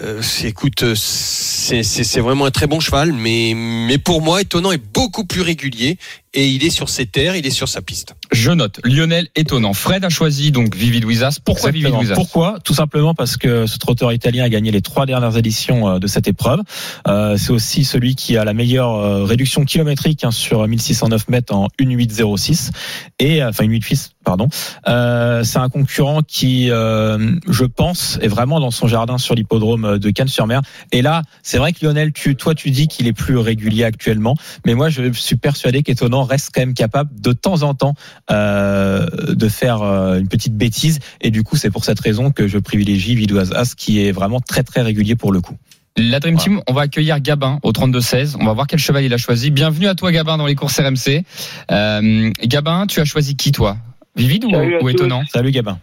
euh, 0.00 0.22
écoute 0.44 0.94
c'est 0.94 2.20
vraiment 2.20 2.46
un 2.46 2.50
très 2.50 2.66
bon 2.66 2.80
cheval 2.80 3.12
mais 3.12 3.52
mais 3.54 3.98
pour 3.98 4.22
moi 4.22 4.40
étonnant 4.40 4.72
est 4.72 4.82
beaucoup 4.92 5.24
plus 5.24 5.42
régulier 5.42 5.98
et 6.34 6.48
il 6.48 6.64
est 6.64 6.70
sur 6.70 6.88
ses 6.88 7.06
terres 7.06 7.36
il 7.36 7.46
est 7.46 7.50
sur 7.50 7.68
sa 7.68 7.82
piste 7.82 8.14
Je 8.32 8.50
note. 8.50 8.80
Lionel 8.84 9.28
étonnant. 9.34 9.72
Fred 9.72 10.04
a 10.04 10.08
choisi 10.08 10.52
donc 10.52 10.74
Vivid 10.74 11.04
Wizas. 11.04 11.38
Pourquoi 11.44 11.70
Exactement. 11.70 12.00
Wizas 12.00 12.14
Pourquoi? 12.14 12.58
Tout 12.64 12.74
simplement 12.74 13.14
parce 13.14 13.36
que 13.36 13.66
ce 13.66 13.78
trotteur 13.78 14.12
italien 14.12 14.44
a 14.44 14.48
gagné 14.48 14.70
les 14.70 14.82
trois 14.82 15.06
dernières 15.06 15.36
éditions 15.36 15.88
euh, 15.88 15.98
de 15.98 16.06
cette 16.06 16.28
épreuve. 16.28 16.60
Euh, 17.06 17.36
c'est 17.36 17.50
aussi 17.50 17.84
celui 17.84 18.14
qui 18.14 18.36
a 18.36 18.44
la 18.44 18.54
meilleure 18.54 18.94
euh, 18.94 19.24
réduction 19.24 19.64
kilométrique 19.64 20.24
hein, 20.24 20.30
sur 20.30 20.66
1609 20.66 21.28
mètres 21.28 21.54
en 21.54 21.68
1.806 21.80 22.70
et 23.18 23.42
enfin 23.42 23.64
1.8 23.64 24.10
pardon. 24.28 24.48
Euh, 24.86 25.42
c'est 25.42 25.58
un 25.58 25.70
concurrent 25.70 26.20
qui, 26.20 26.70
euh, 26.70 27.36
je 27.48 27.64
pense, 27.64 28.18
est 28.20 28.28
vraiment 28.28 28.60
dans 28.60 28.70
son 28.70 28.86
jardin 28.86 29.16
sur 29.16 29.34
l'hippodrome 29.34 29.98
de 29.98 30.10
Cannes-sur-Mer. 30.10 30.60
Et 30.92 31.00
là, 31.00 31.22
c'est 31.42 31.56
vrai 31.56 31.72
que 31.72 31.84
Lionel, 31.86 32.12
tu, 32.12 32.36
toi, 32.36 32.54
tu 32.54 32.70
dis 32.70 32.88
qu'il 32.88 33.06
est 33.06 33.14
plus 33.14 33.38
régulier 33.38 33.84
actuellement, 33.84 34.36
mais 34.66 34.74
moi, 34.74 34.90
je 34.90 35.10
suis 35.12 35.36
persuadé 35.36 35.82
qu'étonnant 35.82 36.17
reste 36.24 36.50
quand 36.54 36.60
même 36.60 36.74
capable 36.74 37.10
de 37.20 37.32
temps 37.32 37.62
en 37.62 37.74
temps 37.74 37.94
euh, 38.30 39.06
de 39.28 39.48
faire 39.48 39.82
euh, 39.82 40.18
une 40.18 40.28
petite 40.28 40.56
bêtise. 40.56 41.00
Et 41.20 41.30
du 41.30 41.42
coup, 41.42 41.56
c'est 41.56 41.70
pour 41.70 41.84
cette 41.84 42.00
raison 42.00 42.30
que 42.30 42.46
je 42.46 42.58
privilégie 42.58 43.14
Vidoise 43.14 43.52
As, 43.52 43.74
qui 43.74 44.06
est 44.06 44.12
vraiment 44.12 44.40
très 44.40 44.62
très 44.62 44.82
régulier 44.82 45.16
pour 45.16 45.32
le 45.32 45.40
coup. 45.40 45.56
La 45.96 46.20
Dream 46.20 46.36
Team, 46.36 46.60
on 46.68 46.72
va 46.72 46.82
accueillir 46.82 47.18
Gabin 47.20 47.58
au 47.64 47.72
32-16. 47.72 48.36
On 48.40 48.44
va 48.44 48.52
voir 48.52 48.66
quel 48.68 48.78
cheval 48.78 49.04
il 49.04 49.12
a 49.12 49.16
choisi. 49.16 49.50
Bienvenue 49.50 49.88
à 49.88 49.94
toi, 49.96 50.12
Gabin, 50.12 50.36
dans 50.36 50.46
les 50.46 50.54
courses 50.54 50.78
RMC. 50.78 51.24
Euh, 51.72 52.30
Gabin, 52.44 52.86
tu 52.86 53.00
as 53.00 53.04
choisi 53.04 53.36
qui, 53.36 53.50
toi? 53.50 53.76
Vivid 54.18 54.44
ou, 54.44 54.88
étonnant? 54.88 55.22
Salut 55.26 55.50
Gabin. 55.50 55.78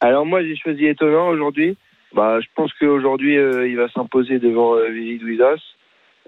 Alors 0.00 0.26
moi 0.26 0.42
j'ai 0.42 0.56
choisi 0.56 0.86
étonnant 0.86 1.28
aujourd'hui. 1.28 1.76
Bah 2.14 2.38
je 2.40 2.46
pense 2.54 2.72
qu'aujourd'hui 2.78 3.36
euh, 3.36 3.66
il 3.66 3.76
va 3.76 3.88
s'imposer 3.88 4.38
devant 4.38 4.74
euh, 4.74 4.88
Vivid 4.90 5.22
Wizas. 5.24 5.60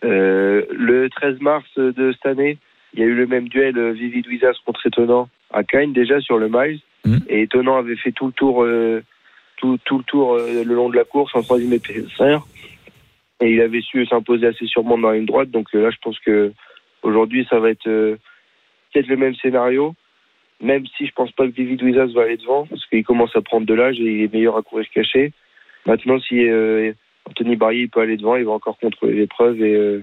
Euh, 0.02 0.64
le 0.70 1.08
13 1.10 1.40
mars 1.40 1.66
de 1.76 2.12
cette 2.12 2.26
année, 2.26 2.56
il 2.94 3.00
y 3.00 3.02
a 3.02 3.06
eu 3.06 3.14
le 3.14 3.26
même 3.26 3.48
duel 3.48 3.78
euh, 3.78 3.92
Vivid 3.92 4.26
Wizas 4.26 4.54
contre 4.64 4.86
étonnant 4.86 5.28
à 5.52 5.64
Cagnes 5.64 5.92
déjà 5.92 6.20
sur 6.20 6.38
le 6.38 6.48
miles. 6.48 6.80
Mhm. 7.04 7.20
Et 7.28 7.42
étonnant 7.42 7.76
avait 7.76 7.96
fait 7.96 8.12
tout 8.12 8.26
le 8.26 8.32
tour, 8.32 8.62
euh, 8.62 9.02
tout, 9.56 9.78
tout 9.84 9.98
le 9.98 10.04
tour 10.04 10.34
euh, 10.34 10.64
le 10.64 10.74
long 10.74 10.88
de 10.88 10.96
la 10.96 11.04
course 11.04 11.34
en 11.34 11.42
troisième 11.42 11.72
épaisseur. 11.72 12.46
Et 13.40 13.52
il 13.52 13.60
avait 13.60 13.80
su 13.80 14.04
s'imposer 14.06 14.46
assez 14.46 14.66
sûrement 14.66 14.98
dans 14.98 15.10
la 15.10 15.16
ligne 15.16 15.26
droite. 15.26 15.50
Donc 15.50 15.68
euh, 15.74 15.82
là 15.82 15.90
je 15.90 15.96
pense 16.02 16.18
que 16.20 16.52
aujourd'hui 17.02 17.46
ça 17.48 17.58
va 17.58 17.70
être 17.70 17.84
peut-être 17.84 19.08
le 19.08 19.16
même 19.16 19.34
scénario. 19.36 19.94
Même 20.62 20.84
si 20.98 21.06
je 21.06 21.12
pense 21.12 21.32
pas 21.32 21.46
que 21.46 21.56
David 21.56 21.82
Wizas 21.82 22.12
va 22.12 22.22
aller 22.22 22.36
devant, 22.36 22.66
parce 22.66 22.84
qu'il 22.86 23.02
commence 23.02 23.34
à 23.34 23.40
prendre 23.40 23.66
de 23.66 23.72
l'âge 23.72 23.98
et 23.98 24.04
il 24.04 24.22
est 24.24 24.32
meilleur 24.32 24.58
à 24.58 24.62
courir 24.62 24.86
caché. 24.92 25.32
Maintenant, 25.86 26.20
si 26.20 26.38
Anthony 27.26 27.56
Barrier 27.56 27.84
il 27.84 27.88
peut 27.88 28.00
aller 28.00 28.18
devant, 28.18 28.36
il 28.36 28.44
va 28.44 28.52
encore 28.52 28.76
contrôler 28.76 29.14
l'épreuve 29.14 29.62
et 29.62 30.02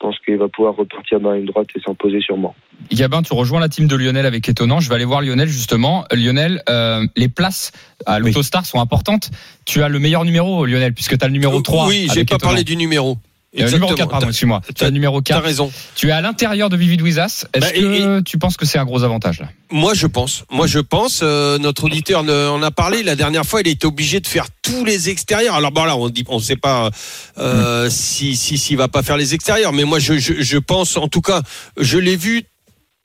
pense 0.00 0.18
qu'il 0.24 0.36
va 0.38 0.48
pouvoir 0.48 0.74
repartir 0.74 1.20
dans 1.20 1.30
la 1.30 1.36
ligne 1.36 1.46
droite 1.46 1.68
et 1.76 1.80
s'imposer 1.80 2.20
sûrement. 2.20 2.54
Gabin, 2.92 3.22
tu 3.22 3.34
rejoins 3.34 3.60
la 3.60 3.68
team 3.68 3.86
de 3.86 3.94
Lionel 3.94 4.26
avec 4.26 4.48
étonnant. 4.48 4.80
Je 4.80 4.88
vais 4.88 4.94
aller 4.96 5.04
voir 5.04 5.20
Lionel 5.20 5.48
justement. 5.48 6.04
Lionel, 6.12 6.62
euh, 6.68 7.06
les 7.16 7.28
places 7.28 7.70
à 8.06 8.18
l'Autostar 8.18 8.64
sont 8.66 8.80
importantes. 8.80 9.30
Tu 9.66 9.82
as 9.82 9.88
le 9.88 9.98
meilleur 9.98 10.24
numéro, 10.24 10.64
Lionel, 10.66 10.94
puisque 10.94 11.16
tu 11.18 11.24
as 11.24 11.28
le 11.28 11.34
numéro 11.34 11.60
3. 11.60 11.86
oui 11.86 12.08
j'ai 12.12 12.24
pas 12.24 12.36
Étonnant. 12.36 12.50
parlé 12.50 12.64
du 12.64 12.76
numéro 12.76 13.18
Euh, 13.58 13.68
numéro 13.68 13.94
4, 13.94 14.08
pardon, 14.08 14.28
excuse-moi. 14.28 14.60
Tu 14.76 14.84
as 14.84 14.90
numéro 14.92 15.20
t'as 15.20 15.34
4. 15.34 15.44
raison 15.44 15.72
Tu 15.96 16.08
es 16.08 16.12
à 16.12 16.20
l'intérieur 16.20 16.68
de 16.68 16.76
Vivid 16.76 17.02
Wizas. 17.02 17.46
Est-ce 17.52 17.60
Bah, 17.64 17.70
et- 17.74 17.80
que 17.80 18.20
tu 18.20 18.38
penses 18.38 18.56
que 18.56 18.64
c'est 18.64 18.78
un 18.78 18.84
gros 18.84 19.02
avantage 19.02 19.40
là? 19.40 19.48
Moi, 19.72 19.92
je 19.94 20.06
pense. 20.06 20.44
Moi, 20.50 20.68
je 20.68 20.78
pense. 20.78 21.20
euh, 21.24 21.58
notre 21.58 21.84
auditeur 21.84 22.22
ne- 22.22 22.46
en 22.48 22.62
a 22.62 22.70
parlé 22.70 23.02
la 23.02 23.16
dernière 23.16 23.44
fois. 23.44 23.60
Il 23.62 23.68
était 23.68 23.86
obligé 23.86 24.20
de 24.20 24.26
faire 24.28 24.46
tous 24.62 24.84
les 24.84 25.08
extérieurs. 25.08 25.56
Alors 25.56 25.72
bon 25.72 25.84
là, 25.84 25.96
on 25.96 26.08
dit, 26.08 26.24
on 26.28 26.38
sait 26.38 26.54
pas 26.56 26.90
euh, 27.38 27.88
si 27.90 28.36
si 28.36 28.56
s'il 28.56 28.76
va 28.76 28.86
pas 28.88 29.02
faire 29.02 29.16
les 29.16 29.34
extérieurs. 29.34 29.72
Mais 29.72 29.84
moi, 29.84 29.98
je 29.98 30.18
je, 30.18 30.34
je 30.40 30.58
pense. 30.58 30.96
En 30.96 31.08
tout 31.08 31.20
cas, 31.22 31.42
je 31.76 31.98
l'ai 31.98 32.16
vu 32.16 32.44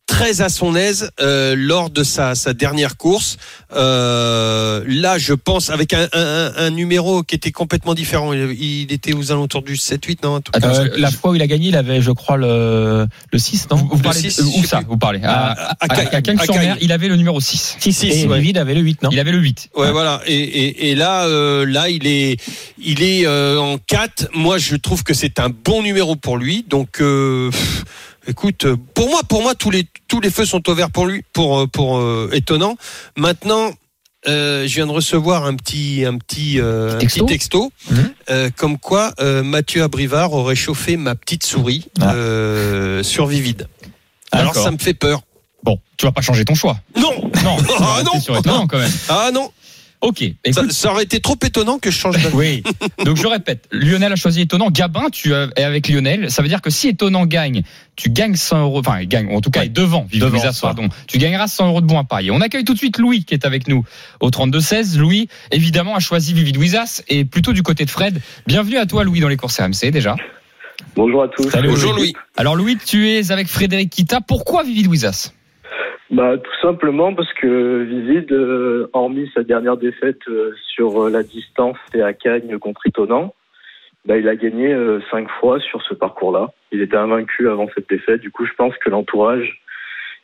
très 0.07 0.42
à 0.42 0.50
son 0.50 0.75
aise 0.75 1.10
euh, 1.19 1.56
lors 1.57 1.90
de 1.90 2.04
sa, 2.04 2.36
sa 2.36 2.54
dernière 2.54 2.96
course. 2.96 3.38
Euh, 3.75 4.84
là, 4.88 5.18
je 5.18 5.34
pense 5.34 5.69
avec 5.69 5.94
un, 5.94 6.07
un, 6.13 6.52
un 6.57 6.69
numéro 6.69 7.24
qui 7.24 7.36
était 7.36 7.52
complètement 7.52 7.94
différent. 7.94 8.31
Il, 8.34 8.52
il 8.62 8.94
était 8.94 9.13
aux 9.13 9.32
alentours 9.32 9.63
du 9.63 9.74
7-8, 9.75 10.20
non 10.24 10.36
Attends, 10.38 10.60
comme 10.60 10.74
ça. 10.74 10.82
Euh, 10.84 10.89
la 10.98 11.12
fois 11.12 11.32
où 11.32 11.36
il 11.36 11.41
a 11.41 11.48
gagné, 11.48 11.70
il 11.70 11.75
avait, 11.75 12.01
je 12.01 12.12
crois, 12.12 12.38
le, 12.38 13.08
le 13.32 13.39
6, 13.39 13.68
non 13.72 13.77
Vous, 13.77 13.88
vous 13.89 13.96
Le 13.98 14.01
parlez 14.03 14.20
six, 14.30 14.38
de- 14.38 14.44
je 14.44 14.60
où 14.60 14.63
ça 14.63 14.77
plus. 14.77 14.86
Vous 14.88 14.98
parlez 14.98 15.22
à, 15.24 15.51
À- 15.51 15.72
à 15.80 15.94
à, 15.94 16.22
Cagnes. 16.22 16.38
il 16.82 16.91
avait 16.91 17.08
le 17.08 17.15
numéro 17.15 17.39
6. 17.41 17.77
6 17.80 17.94
Six, 17.94 18.06
et 18.08 18.27
ouais. 18.27 18.36
David 18.38 18.58
avait 18.58 18.75
le 18.75 18.82
8, 18.82 19.01
non 19.03 19.10
Il 19.12 19.20
avait 19.20 19.32
le 19.32 19.39
8. 19.39 19.70
Ouais, 19.75 19.91
voilà. 19.91 20.22
Et, 20.27 20.36
et, 20.36 20.91
et 20.91 20.96
là, 20.96 21.25
euh, 21.25 21.65
là, 21.65 21.89
il 21.89 22.06
est, 22.08 22.38
il 22.77 23.01
est 23.01 23.25
euh, 23.25 23.58
en 23.60 23.77
4. 23.80 24.30
Moi, 24.34 24.58
je 24.60 24.75
trouve 24.75 25.03
que 25.03 25.13
c'est 25.13 25.39
un 25.39 25.50
bon 25.50 25.82
numéro 25.82 26.15
pour 26.15 26.38
lui. 26.38 26.63
Donc, 26.70 27.01
euh, 27.01 27.50
pff, 27.50 27.84
écoute, 28.27 28.65
euh, 28.65 28.75
pour 28.94 29.10
moi, 29.10 29.22
pour 29.27 29.41
moi, 29.41 29.55
tous 29.55 29.72
les 29.72 29.88
tous 30.08 30.20
les 30.22 30.29
feux 30.29 30.46
sont 30.46 30.67
ouverts 30.70 30.91
pour 30.91 31.05
lui, 31.05 31.24
pour 31.34 31.60
euh, 31.60 31.67
pour 31.67 31.98
euh, 31.98 32.29
étonnant. 32.34 32.75
Maintenant. 33.17 33.72
euh, 34.27 34.67
je 34.67 34.74
viens 34.75 34.88
de 34.88 34.91
recevoir 34.91 35.46
un 35.46 35.55
petit 35.55 36.03
un 36.03 36.17
petit 36.17 36.60
euh, 36.60 36.96
un 36.96 36.98
Texto 36.98 37.25
petit 37.25 37.34
texto 37.34 37.72
euh, 38.32 38.50
comme 38.55 38.79
quoi 38.79 39.13
Mathieu 39.44 39.84
Abrivard 39.84 40.34
aurait 40.34 40.55
chauffé 40.55 40.98
ma 40.98 41.13
petite 41.15 41.44
souris 41.44 41.86
Ah. 42.01 42.13
sur 43.03 43.27
Vivide. 43.27 43.67
Alors 44.32 44.48
D'accord. 44.53 44.63
ça 44.63 44.72
me 44.72 44.77
fait 44.79 44.96
peur. 44.96 45.22
Bon, 45.63 45.79
tu 45.98 46.05
vas 46.08 46.12
pas 46.12 46.22
changer 46.22 46.44
ton 46.46 46.55
choix. 46.55 46.77
Non, 46.96 47.12
Non, 47.44 47.58
Ah, 47.79 48.01
non. 48.03 48.12
c'est 48.15 48.20
sur 48.22 48.38
étonnant 48.38 48.65
quand 48.67 48.79
même. 48.79 48.91
ah 49.10 49.29
non, 49.34 49.51
Ok, 50.06 50.20
ça, 50.20 50.62
écoute. 50.62 50.72
ça 50.72 50.92
aurait 50.92 51.04
été 51.04 51.20
trop 51.20 51.36
étonnant 51.44 51.80
que 51.80 51.90
je 51.90 51.98
change 51.98 52.22
d'avis. 52.22 52.36
Oui. 52.36 52.64
Donc 53.04 53.18
je 53.18 53.26
répète, 53.26 53.68
Lionel 53.72 54.12
a 54.14 54.16
choisi 54.16 54.42
étonnant. 54.42 54.70
Gabin, 54.70 55.10
tu 55.12 55.34
es 55.34 55.64
avec 55.64 55.88
Lionel. 55.88 56.30
Ça 56.30 56.44
veut 56.44 56.48
dire 56.48 56.62
que 56.62 56.70
si 56.70 56.90
étonnant 56.90 57.26
gagne, 57.26 57.64
tu 57.96 58.10
gagnes 58.12 58.36
100 58.36 58.62
euros. 58.62 58.80
Enfin, 58.80 59.00
il 59.02 59.08
gagne, 59.08 59.34
en 59.36 59.42
tout 59.42 59.50
cas, 59.50 59.62
Ouais. 59.62 59.66
est 59.66 59.70
devant. 59.70 60.06
Vive 60.10 60.22
Devant, 60.22 60.40
pardon. 60.62 60.90
Tu 61.08 61.18
gagneras 61.18 61.48
100 61.48 61.68
euros 61.70 61.82
de 61.82 61.88
bons 61.88 61.98
à 61.98 62.04
parier. 62.04 62.30
On 62.30 62.42
accueille 62.42 62.64
tout 62.66 62.74
de 62.74 62.78
suite 62.78 63.00
Louis 63.00 63.24
qui 63.26 63.34
est 63.34 63.46
avec 63.46 63.68
nous 63.68 63.84
au 64.20 64.30
32-16. 64.30 64.98
Louis, 65.00 65.28
évidemment, 65.52 65.96
a 65.96 66.00
choisi 66.00 66.34
Vivid 66.34 66.58
Wizas 66.58 67.02
et 67.08 67.26
plutôt 67.26 67.52
du 67.54 67.64
côté 67.64 67.86
de 67.86 67.90
Fred. 67.90 68.22
Bienvenue 68.46 68.78
à 68.78 68.86
toi, 68.86 69.04
Louis, 69.04 69.22
dans 69.22 69.28
les 69.28 69.38
courses 69.38 69.60
RMC 69.60 69.90
déjà. 69.92 70.16
Bonjour 70.96 71.24
à 71.24 71.28
tous. 71.30 71.50
Salut, 71.50 71.70
Bonjour 71.70 71.94
Louis. 71.94 72.14
Alors 72.38 72.56
Louis, 72.56 72.78
tu 72.78 73.10
es 73.10 73.32
avec 73.32 73.48
Frédéric 73.48 73.90
Kita. 73.90 74.22
Pourquoi 74.22 74.64
Vivid 74.64 74.88
Wizas 74.88 75.32
Bah, 76.12 76.38
tout 76.38 76.62
simplement 76.62 77.13
parce 77.13 77.32
que 77.34 77.84
Vivid, 77.84 78.32
euh, 78.32 78.89
hormis 78.94 79.29
sa 79.34 79.44
dernière 79.44 79.77
défaite 79.77 80.20
euh, 80.27 80.53
sur 80.74 81.05
euh, 81.05 81.10
la 81.10 81.24
distance 81.24 81.77
et 81.94 82.01
à 82.01 82.13
Cagnes 82.13 82.60
contre 82.60 82.86
Étonnant, 82.86 83.34
bah, 84.05 84.17
il 84.17 84.27
a 84.27 84.36
gagné 84.36 84.72
euh, 84.72 85.00
cinq 85.10 85.27
fois 85.39 85.60
sur 85.60 85.82
ce 85.82 85.96
parcours-là. 85.96 86.51
Il 86.72 86.82
était 86.82 86.98
invaincu 86.98 87.50
avant 87.50 87.67
cette 87.74 87.89
défaite. 87.89 88.22
Du 88.22 88.32
coup, 88.32 88.46
je 88.46 88.53
pense 88.53 88.75
que 88.77 88.89
l'entourage, 88.89 89.62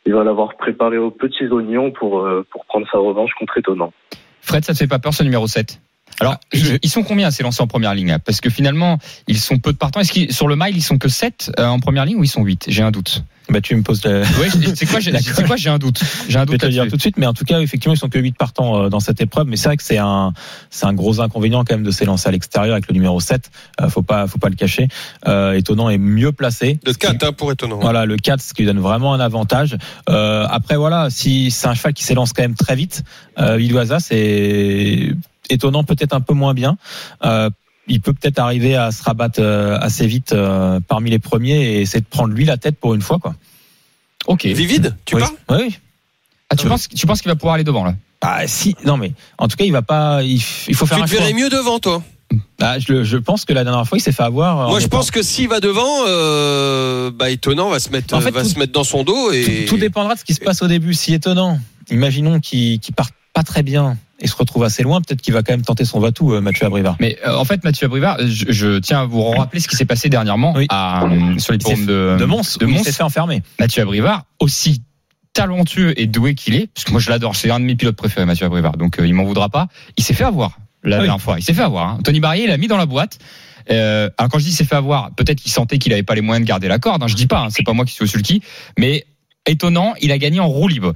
il 0.06 0.14
va 0.14 0.22
l'avoir 0.22 0.56
préparé 0.56 0.98
aux 0.98 1.10
petits 1.10 1.46
oignons 1.46 1.90
pour, 1.90 2.28
pour 2.50 2.64
prendre 2.66 2.86
sa 2.90 2.98
revanche 2.98 3.32
contre 3.38 3.58
Étonnant. 3.58 3.92
Fred, 4.40 4.64
ça 4.64 4.72
te 4.72 4.78
fait 4.78 4.88
pas 4.88 4.98
peur 4.98 5.14
ce 5.14 5.22
numéro 5.22 5.46
7 5.46 5.80
alors, 6.20 6.38
ils, 6.52 6.78
ils 6.82 6.90
sont 6.90 7.02
combien 7.02 7.28
à 7.28 7.42
lancés 7.42 7.62
en 7.62 7.66
première 7.66 7.94
ligne 7.94 8.16
Parce 8.24 8.40
que 8.40 8.50
finalement, 8.50 8.98
ils 9.26 9.38
sont 9.38 9.58
peu 9.58 9.72
de 9.72 9.78
partants. 9.78 10.00
Est-ce 10.00 10.12
qu'ils 10.12 10.32
sur 10.32 10.48
le 10.48 10.56
mile, 10.56 10.76
ils 10.76 10.82
sont 10.82 10.98
que 10.98 11.08
7 11.08 11.52
en 11.58 11.80
première 11.80 12.04
ligne 12.04 12.16
ou 12.16 12.24
ils 12.24 12.28
sont 12.28 12.42
8 12.42 12.66
J'ai 12.68 12.82
un 12.82 12.90
doute. 12.90 13.24
Bah, 13.48 13.60
tu 13.60 13.74
me 13.74 13.82
poses. 13.82 14.04
Le... 14.04 14.20
Ouais, 14.20 14.74
c'est 14.74 14.86
quoi 14.86 15.00
J'ai 15.00 15.16
c'est 15.18 15.44
quoi, 15.44 15.56
j'ai 15.56 15.68
un 15.68 15.78
doute? 15.78 16.00
J'ai 16.28 16.38
un 16.38 16.42
Je 16.42 16.46
vais 16.46 16.52
doute 16.52 16.60
te 16.60 16.66
le 16.66 16.72
dire 16.72 16.88
tout 16.88 16.96
de 16.96 17.00
suite, 17.00 17.16
mais 17.16 17.26
en 17.26 17.34
tout 17.34 17.44
cas, 17.44 17.60
effectivement, 17.60 17.94
ils 17.94 17.98
sont 17.98 18.08
que 18.08 18.18
8 18.18 18.36
partants 18.36 18.84
euh, 18.84 18.88
dans 18.88 19.00
cette 19.00 19.20
épreuve. 19.20 19.46
Mais 19.46 19.56
c'est 19.56 19.68
vrai 19.68 19.76
que 19.76 19.82
c'est 19.82 19.98
un, 19.98 20.32
c'est 20.70 20.86
un 20.86 20.94
gros 20.94 21.20
inconvénient 21.20 21.64
quand 21.64 21.74
même 21.74 21.84
de 21.84 21.90
s'élancer 21.90 22.28
à 22.28 22.32
l'extérieur 22.32 22.74
avec 22.74 22.88
le 22.88 22.94
numéro 22.94 23.20
7. 23.20 23.50
Euh, 23.80 23.88
faut 23.88 24.02
pas, 24.02 24.26
faut 24.26 24.38
pas 24.38 24.48
le 24.48 24.54
cacher. 24.54 24.88
Euh, 25.26 25.52
étonnant 25.54 25.90
est 25.90 25.98
mieux 25.98 26.32
placé. 26.32 26.78
Le 26.86 26.94
4 26.94 27.24
hein, 27.24 27.32
pour 27.32 27.52
étonnant. 27.52 27.78
Voilà, 27.80 28.06
le 28.06 28.16
4, 28.16 28.40
ce 28.40 28.54
qui 28.54 28.62
lui 28.62 28.66
donne 28.66 28.80
vraiment 28.80 29.12
un 29.12 29.20
avantage. 29.20 29.76
Euh, 30.08 30.46
après, 30.48 30.76
voilà, 30.76 31.10
si 31.10 31.50
c'est 31.50 31.66
un 31.66 31.74
cheval 31.74 31.92
qui 31.94 32.04
s'élance 32.04 32.32
quand 32.32 32.42
même 32.42 32.54
très 32.54 32.76
vite, 32.76 33.02
euh, 33.38 33.60
Iloisa, 33.60 33.98
c'est 34.00 35.14
étonnant, 35.50 35.84
peut-être 35.84 36.12
un 36.14 36.20
peu 36.20 36.34
moins 36.34 36.54
bien. 36.54 36.76
Euh, 37.24 37.50
il 37.88 38.00
peut 38.00 38.12
peut-être 38.12 38.38
arriver 38.38 38.76
à 38.76 38.92
se 38.92 39.02
rabattre 39.02 39.40
euh, 39.42 39.76
assez 39.80 40.06
vite 40.06 40.32
euh, 40.32 40.78
parmi 40.86 41.10
les 41.10 41.18
premiers 41.18 41.60
et 41.62 41.80
essayer 41.80 42.00
de 42.00 42.06
prendre 42.06 42.32
lui 42.32 42.44
la 42.44 42.56
tête 42.56 42.78
pour 42.78 42.94
une 42.94 43.02
fois, 43.02 43.18
quoi. 43.18 43.34
Ok. 44.26 44.46
Vivide, 44.46 44.96
tu 45.04 45.16
oui. 45.16 45.22
parles 45.22 45.62
Oui. 45.62 45.78
Ah, 46.48 46.56
tu 46.56 46.66
penses, 46.68 46.88
tu 46.88 47.06
penses 47.06 47.22
qu'il 47.22 47.30
va 47.30 47.34
pouvoir 47.36 47.54
aller 47.54 47.64
devant 47.64 47.84
là? 47.84 47.94
Ah, 48.20 48.46
si, 48.46 48.76
non, 48.84 48.96
mais 48.96 49.12
en 49.38 49.48
tout 49.48 49.56
cas, 49.56 49.64
il 49.64 49.72
va 49.72 49.82
pas. 49.82 50.22
Il, 50.22 50.40
faut 50.40 50.86
faire 50.86 50.98
Tu 50.98 51.02
un 51.02 51.06
te 51.06 51.10
verrais 51.10 51.32
mieux 51.32 51.48
devant, 51.48 51.80
toi? 51.80 52.02
Ah, 52.60 52.78
je, 52.78 53.02
je 53.02 53.16
pense 53.16 53.44
que 53.44 53.52
la 53.52 53.64
dernière 53.64 53.86
fois, 53.86 53.98
il 53.98 54.00
s'est 54.00 54.12
fait 54.12 54.22
avoir. 54.22 54.68
Moi, 54.68 54.78
je 54.78 54.86
pense 54.86 55.10
que 55.10 55.22
s'il 55.22 55.48
va 55.48 55.58
devant, 55.60 56.06
euh, 56.06 57.10
bah, 57.10 57.30
étonnant 57.30 57.68
va 57.68 57.80
se 57.80 57.90
mettre, 57.90 58.14
En 58.14 58.20
fait, 58.20 58.30
va 58.30 58.42
tout- 58.42 58.48
se 58.48 58.58
mettre 58.58 58.72
dans 58.72 58.84
son 58.84 59.02
dos 59.02 59.32
et. 59.32 59.64
tout, 59.66 59.74
tout 59.74 59.76
dépendra 59.80 60.14
de 60.14 60.20
ce 60.20 60.24
qui 60.24 60.34
se 60.34 60.40
passe 60.40 60.62
au 60.62 60.68
début. 60.68 60.94
Si 60.94 61.12
étonnant, 61.12 61.58
imaginons 61.90 62.38
qu'il 62.38 62.78
qu'il 62.78 62.94
parte 62.94 63.12
pas 63.34 63.42
très 63.42 63.62
bien 63.62 63.98
et 64.22 64.26
se 64.28 64.34
retrouve 64.36 64.62
assez 64.64 64.82
loin, 64.82 65.00
peut-être 65.02 65.20
qu'il 65.20 65.34
va 65.34 65.42
quand 65.42 65.52
même 65.52 65.62
tenter 65.62 65.84
son 65.84 66.00
va-tout, 66.00 66.32
euh, 66.32 66.40
Mathieu 66.40 66.64
Abrivard. 66.64 66.96
Mais 67.00 67.18
euh, 67.26 67.36
en 67.36 67.44
fait, 67.44 67.62
Mathieu 67.64 67.86
Abrivard, 67.86 68.16
je, 68.24 68.46
je 68.48 68.78
tiens 68.78 69.00
à 69.02 69.04
vous 69.04 69.22
rappeler 69.30 69.60
ce 69.60 69.68
qui 69.68 69.76
s'est 69.76 69.84
passé 69.84 70.08
dernièrement 70.08 70.54
Oui. 70.56 70.66
à, 70.70 71.04
euh, 71.04 71.38
sur 71.38 71.52
les 71.52 71.58
Il 71.58 71.62
paumes 71.64 71.84
de, 71.86 72.16
de 72.18 72.24
Mons, 72.24 72.56
de 72.58 72.64
où 72.64 72.68
il 72.68 72.74
Mons. 72.76 72.84
s'est 72.84 72.92
fait 72.92 73.02
enfermer. 73.02 73.42
Mathieu 73.60 73.82
Abrivard, 73.82 74.24
aussi 74.38 74.80
talentueux 75.34 75.98
et 76.00 76.06
doué 76.06 76.34
qu'il 76.34 76.54
est, 76.54 76.68
parce 76.72 76.84
que 76.84 76.92
moi 76.92 77.00
je 77.00 77.10
l'adore, 77.10 77.34
c'est 77.36 77.50
un 77.50 77.58
de 77.58 77.64
mes 77.64 77.74
pilotes 77.74 77.96
préférés, 77.96 78.26
Mathieu 78.26 78.46
Abrivard, 78.46 78.76
donc 78.76 78.98
euh, 79.00 79.06
il 79.06 79.14
m'en 79.14 79.24
voudra 79.24 79.48
pas. 79.48 79.66
Il 79.96 80.04
s'est 80.04 80.14
fait 80.14 80.24
avoir 80.24 80.58
la 80.84 80.96
Ah 80.96 81.00
oui. 81.00 81.06
dernière 81.06 81.22
fois, 81.22 81.36
il 81.38 81.42
s'est 81.42 81.54
fait 81.54 81.62
avoir. 81.62 81.88
hein. 81.88 81.98
Tony 82.04 82.20
Barrier 82.20 82.46
l'a 82.46 82.56
mis 82.58 82.68
dans 82.68 82.76
la 82.76 82.86
boîte. 82.86 83.18
Euh, 83.70 84.10
alors 84.18 84.30
quand 84.30 84.38
je 84.38 84.44
dis 84.44 84.50
il 84.50 84.54
s'est 84.54 84.64
fait 84.64 84.74
avoir, 84.76 85.12
peut-être 85.14 85.40
qu'il 85.40 85.50
sentait 85.52 85.78
qu'il 85.78 85.92
avait 85.92 86.02
pas 86.02 86.14
les 86.14 86.20
moyens 86.20 86.44
de 86.44 86.48
garder 86.48 86.68
la 86.68 86.78
corde. 86.78 87.02
Hein, 87.02 87.06
je 87.06 87.14
dis 87.14 87.26
pas, 87.26 87.40
hein, 87.40 87.48
c'est 87.50 87.62
pas 87.62 87.72
moi 87.72 87.84
qui 87.84 87.92
suis 87.94 88.04
au 88.04 88.06
sulky, 88.08 88.42
mais 88.78 89.06
étonnant, 89.46 89.94
il 90.00 90.12
a 90.12 90.18
gagné 90.18 90.38
en 90.40 90.48
roue 90.48 90.68
libre. 90.68 90.92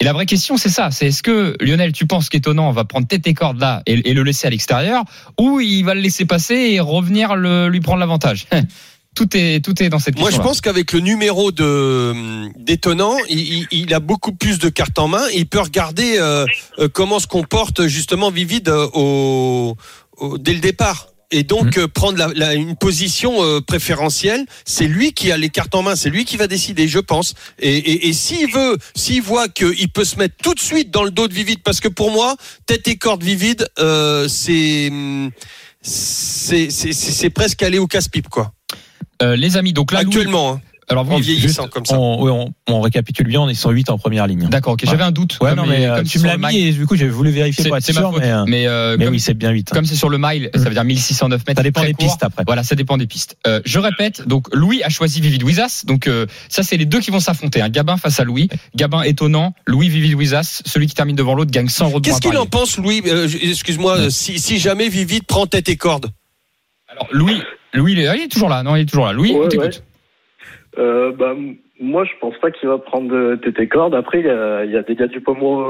Et 0.00 0.04
la 0.04 0.12
vraie 0.12 0.26
question, 0.26 0.56
c'est 0.58 0.68
ça. 0.68 0.90
C'est 0.90 1.06
est-ce 1.06 1.22
que 1.22 1.56
Lionel, 1.60 1.92
tu 1.92 2.06
penses 2.06 2.28
qu'étonnant 2.28 2.70
va 2.70 2.84
prendre 2.84 3.06
tête 3.06 3.26
et 3.26 3.32
corde 3.34 3.58
là 3.58 3.82
et, 3.86 4.10
et 4.10 4.12
le 4.14 4.22
laisser 4.22 4.46
à 4.46 4.50
l'extérieur, 4.50 5.04
ou 5.40 5.58
il 5.60 5.82
va 5.84 5.94
le 5.94 6.00
laisser 6.02 6.26
passer 6.26 6.54
et 6.54 6.80
revenir 6.80 7.34
le, 7.34 7.68
lui 7.68 7.80
prendre 7.80 7.98
l'avantage? 8.00 8.46
Tout 9.14 9.34
est 9.34 9.64
tout 9.64 9.82
est 9.82 9.88
dans 9.88 9.98
cette 9.98 10.14
question. 10.14 10.30
Moi, 10.30 10.30
je 10.30 10.46
pense 10.46 10.60
qu'avec 10.60 10.92
le 10.92 11.00
numéro 11.00 11.50
de 11.50 12.50
d'étonnant, 12.62 13.16
il, 13.30 13.94
a 13.94 13.98
beaucoup 13.98 14.32
plus 14.32 14.58
de 14.58 14.68
cartes 14.68 14.98
en 14.98 15.08
main. 15.08 15.22
Il 15.34 15.46
peut 15.46 15.58
regarder 15.60 16.18
euh, 16.18 16.44
euh, 16.78 16.88
comment 16.92 17.18
se 17.18 17.26
comporte 17.26 17.86
justement 17.86 18.30
Vivide 18.30 18.68
euh, 18.68 18.86
au, 18.92 19.74
au- 20.18 20.36
dès 20.36 20.52
le 20.52 20.60
départ. 20.60 21.06
Et 21.32 21.42
donc 21.42 21.76
euh, 21.76 21.88
prendre 21.88 22.18
la, 22.18 22.28
la- 22.34 22.54
une 22.54 22.76
position 22.76 23.42
euh, 23.42 23.60
préférentielle, 23.60 24.46
c'est 24.64 24.86
lui 24.86 25.12
qui 25.12 25.32
a 25.32 25.36
les 25.36 25.48
cartes 25.50 25.74
en 25.74 25.82
main, 25.82 25.96
c'est 25.96 26.08
lui 26.10 26.24
qui 26.24 26.36
va 26.36 26.46
décider, 26.46 26.86
je 26.86 27.00
pense. 27.00 27.34
Et, 27.58 27.76
et, 27.76 28.08
et 28.08 28.12
s'il 28.12 28.50
veut, 28.52 28.78
s'il 28.94 29.22
voit 29.22 29.48
qu'il 29.48 29.88
peut 29.90 30.04
se 30.04 30.16
mettre 30.16 30.36
tout 30.42 30.54
de 30.54 30.60
suite 30.60 30.90
dans 30.92 31.02
le 31.02 31.10
dos 31.10 31.26
de 31.26 31.34
Vivide, 31.34 31.60
parce 31.64 31.80
que 31.80 31.88
pour 31.88 32.10
moi, 32.12 32.36
tête 32.66 32.86
et 32.88 32.96
corde 32.96 33.24
Vivide, 33.24 33.68
euh, 33.80 34.28
c'est 34.28 34.92
c'est 35.82 36.70
c'est 36.70 36.92
c'est- 36.92 37.12
c'est 37.12 37.30
presque 37.30 37.62
aller 37.62 37.78
au 37.78 37.86
casse-pipe 37.86 38.28
quoi. 38.28 38.52
Euh, 39.22 39.34
les 39.36 39.56
amis, 39.56 39.72
donc 39.72 39.92
là, 39.92 40.02
Louis- 40.02 40.14
Actuellement, 40.14 40.52
hein, 40.54 40.60
alors 40.88 41.04
vous, 41.04 41.14
en 41.14 41.18
vieillissant 41.18 41.62
Juste, 41.64 41.72
comme 41.74 41.84
ça. 41.84 41.98
On, 41.98 42.22
oui, 42.24 42.30
on, 42.30 42.52
on 42.72 42.80
récapitule 42.80 43.26
bien, 43.26 43.48
ils 43.50 43.56
sont 43.56 43.70
8 43.70 43.90
en 43.90 43.98
première 43.98 44.26
ligne. 44.26 44.46
D'accord, 44.48 44.74
ok. 44.74 44.82
J'avais 44.84 45.02
un 45.02 45.10
doute. 45.10 45.38
Ouais, 45.40 45.50
comme 45.50 45.58
non, 45.58 45.66
mais 45.66 45.84
euh, 45.86 45.96
comme 45.96 46.04
tu 46.06 46.18
me 46.20 46.26
l'as 46.26 46.36
mis 46.38 46.58
et 46.58 46.72
du 46.72 46.86
coup, 46.86 46.94
j'ai 46.96 47.08
voulu 47.08 47.30
vérifier 47.30 47.64
C'est 47.64 47.68
pour 47.68 47.76
être 47.76 47.84
sûr, 47.84 48.12
faute. 48.12 48.20
mais, 48.20 48.30
euh, 48.32 48.44
Mais, 48.46 48.66
euh, 48.66 48.96
mais 48.98 49.04
comme, 49.06 49.14
oui, 49.14 49.20
c'est 49.20 49.34
bien 49.34 49.50
8. 49.50 49.70
comme 49.70 49.84
c'est 49.84 49.96
sur 49.96 50.08
le 50.08 50.18
mile, 50.18 50.50
ça 50.54 50.64
veut 50.64 50.70
dire 50.74 50.84
1609 50.84 51.46
mètres. 51.46 51.58
Ça 51.58 51.62
dépend 51.64 51.80
très 51.80 51.88
des 51.88 51.94
court. 51.94 52.06
pistes 52.06 52.22
après. 52.22 52.44
Voilà, 52.46 52.62
ça 52.62 52.74
dépend 52.76 52.96
des 52.96 53.06
pistes. 53.06 53.36
Euh, 53.46 53.60
je 53.64 53.78
répète, 53.78 54.26
donc 54.28 54.46
Louis 54.54 54.82
a 54.84 54.88
choisi 54.88 55.20
Vivid 55.20 55.42
Wizas. 55.42 55.82
Donc 55.86 56.06
euh, 56.06 56.26
ça, 56.48 56.62
c'est 56.62 56.76
les 56.76 56.86
deux 56.86 57.00
qui 57.00 57.10
vont 57.10 57.20
s'affronter. 57.20 57.62
Un 57.62 57.68
Gabin 57.68 57.96
face 57.96 58.20
à 58.20 58.24
Louis. 58.24 58.48
Gabin 58.76 59.02
étonnant. 59.02 59.54
Louis 59.66 59.88
Vivid 59.88 60.14
Wizas. 60.14 60.62
Celui 60.66 60.86
qui 60.86 60.94
termine 60.94 61.16
devant 61.16 61.34
l'autre 61.34 61.50
gagne 61.50 61.68
100 61.68 61.86
euros 61.88 62.00
de 62.00 62.06
Qu'est-ce 62.06 62.20
qu'il 62.20 62.36
en 62.36 62.46
pense, 62.46 62.76
Louis 62.78 63.02
Euh, 63.06 63.28
Excuse-moi, 63.42 63.96
euh, 63.98 64.10
si, 64.10 64.38
si 64.38 64.58
jamais 64.58 64.88
Vivide 64.88 65.24
prend 65.24 65.46
tête 65.46 65.68
et 65.68 65.76
corde? 65.76 66.10
Alors 66.88 67.08
Louis, 67.12 67.42
Louis, 67.74 67.92
il 67.92 67.98
est, 67.98 68.06
ah, 68.06 68.16
il 68.16 68.22
est 68.22 68.28
toujours 68.28 68.48
là. 68.48 68.62
Non, 68.62 68.76
il 68.76 68.82
est 68.82 68.86
toujours 68.86 69.06
là. 69.06 69.12
Louis, 69.12 69.32
on 69.34 69.48
t'écoute. 69.48 69.82
Euh, 70.78 71.12
bah, 71.12 71.34
moi, 71.80 72.04
je 72.04 72.12
pense 72.20 72.36
pas 72.38 72.50
qu'il 72.50 72.68
va 72.68 72.78
prendre 72.78 73.34
TT 73.36 73.68
corde. 73.68 73.94
Après, 73.94 74.20
il 74.20 74.26
y 74.26 74.30
a, 74.30 74.64
y 74.64 74.84
des 74.84 74.94
gars 74.94 75.06
du 75.06 75.20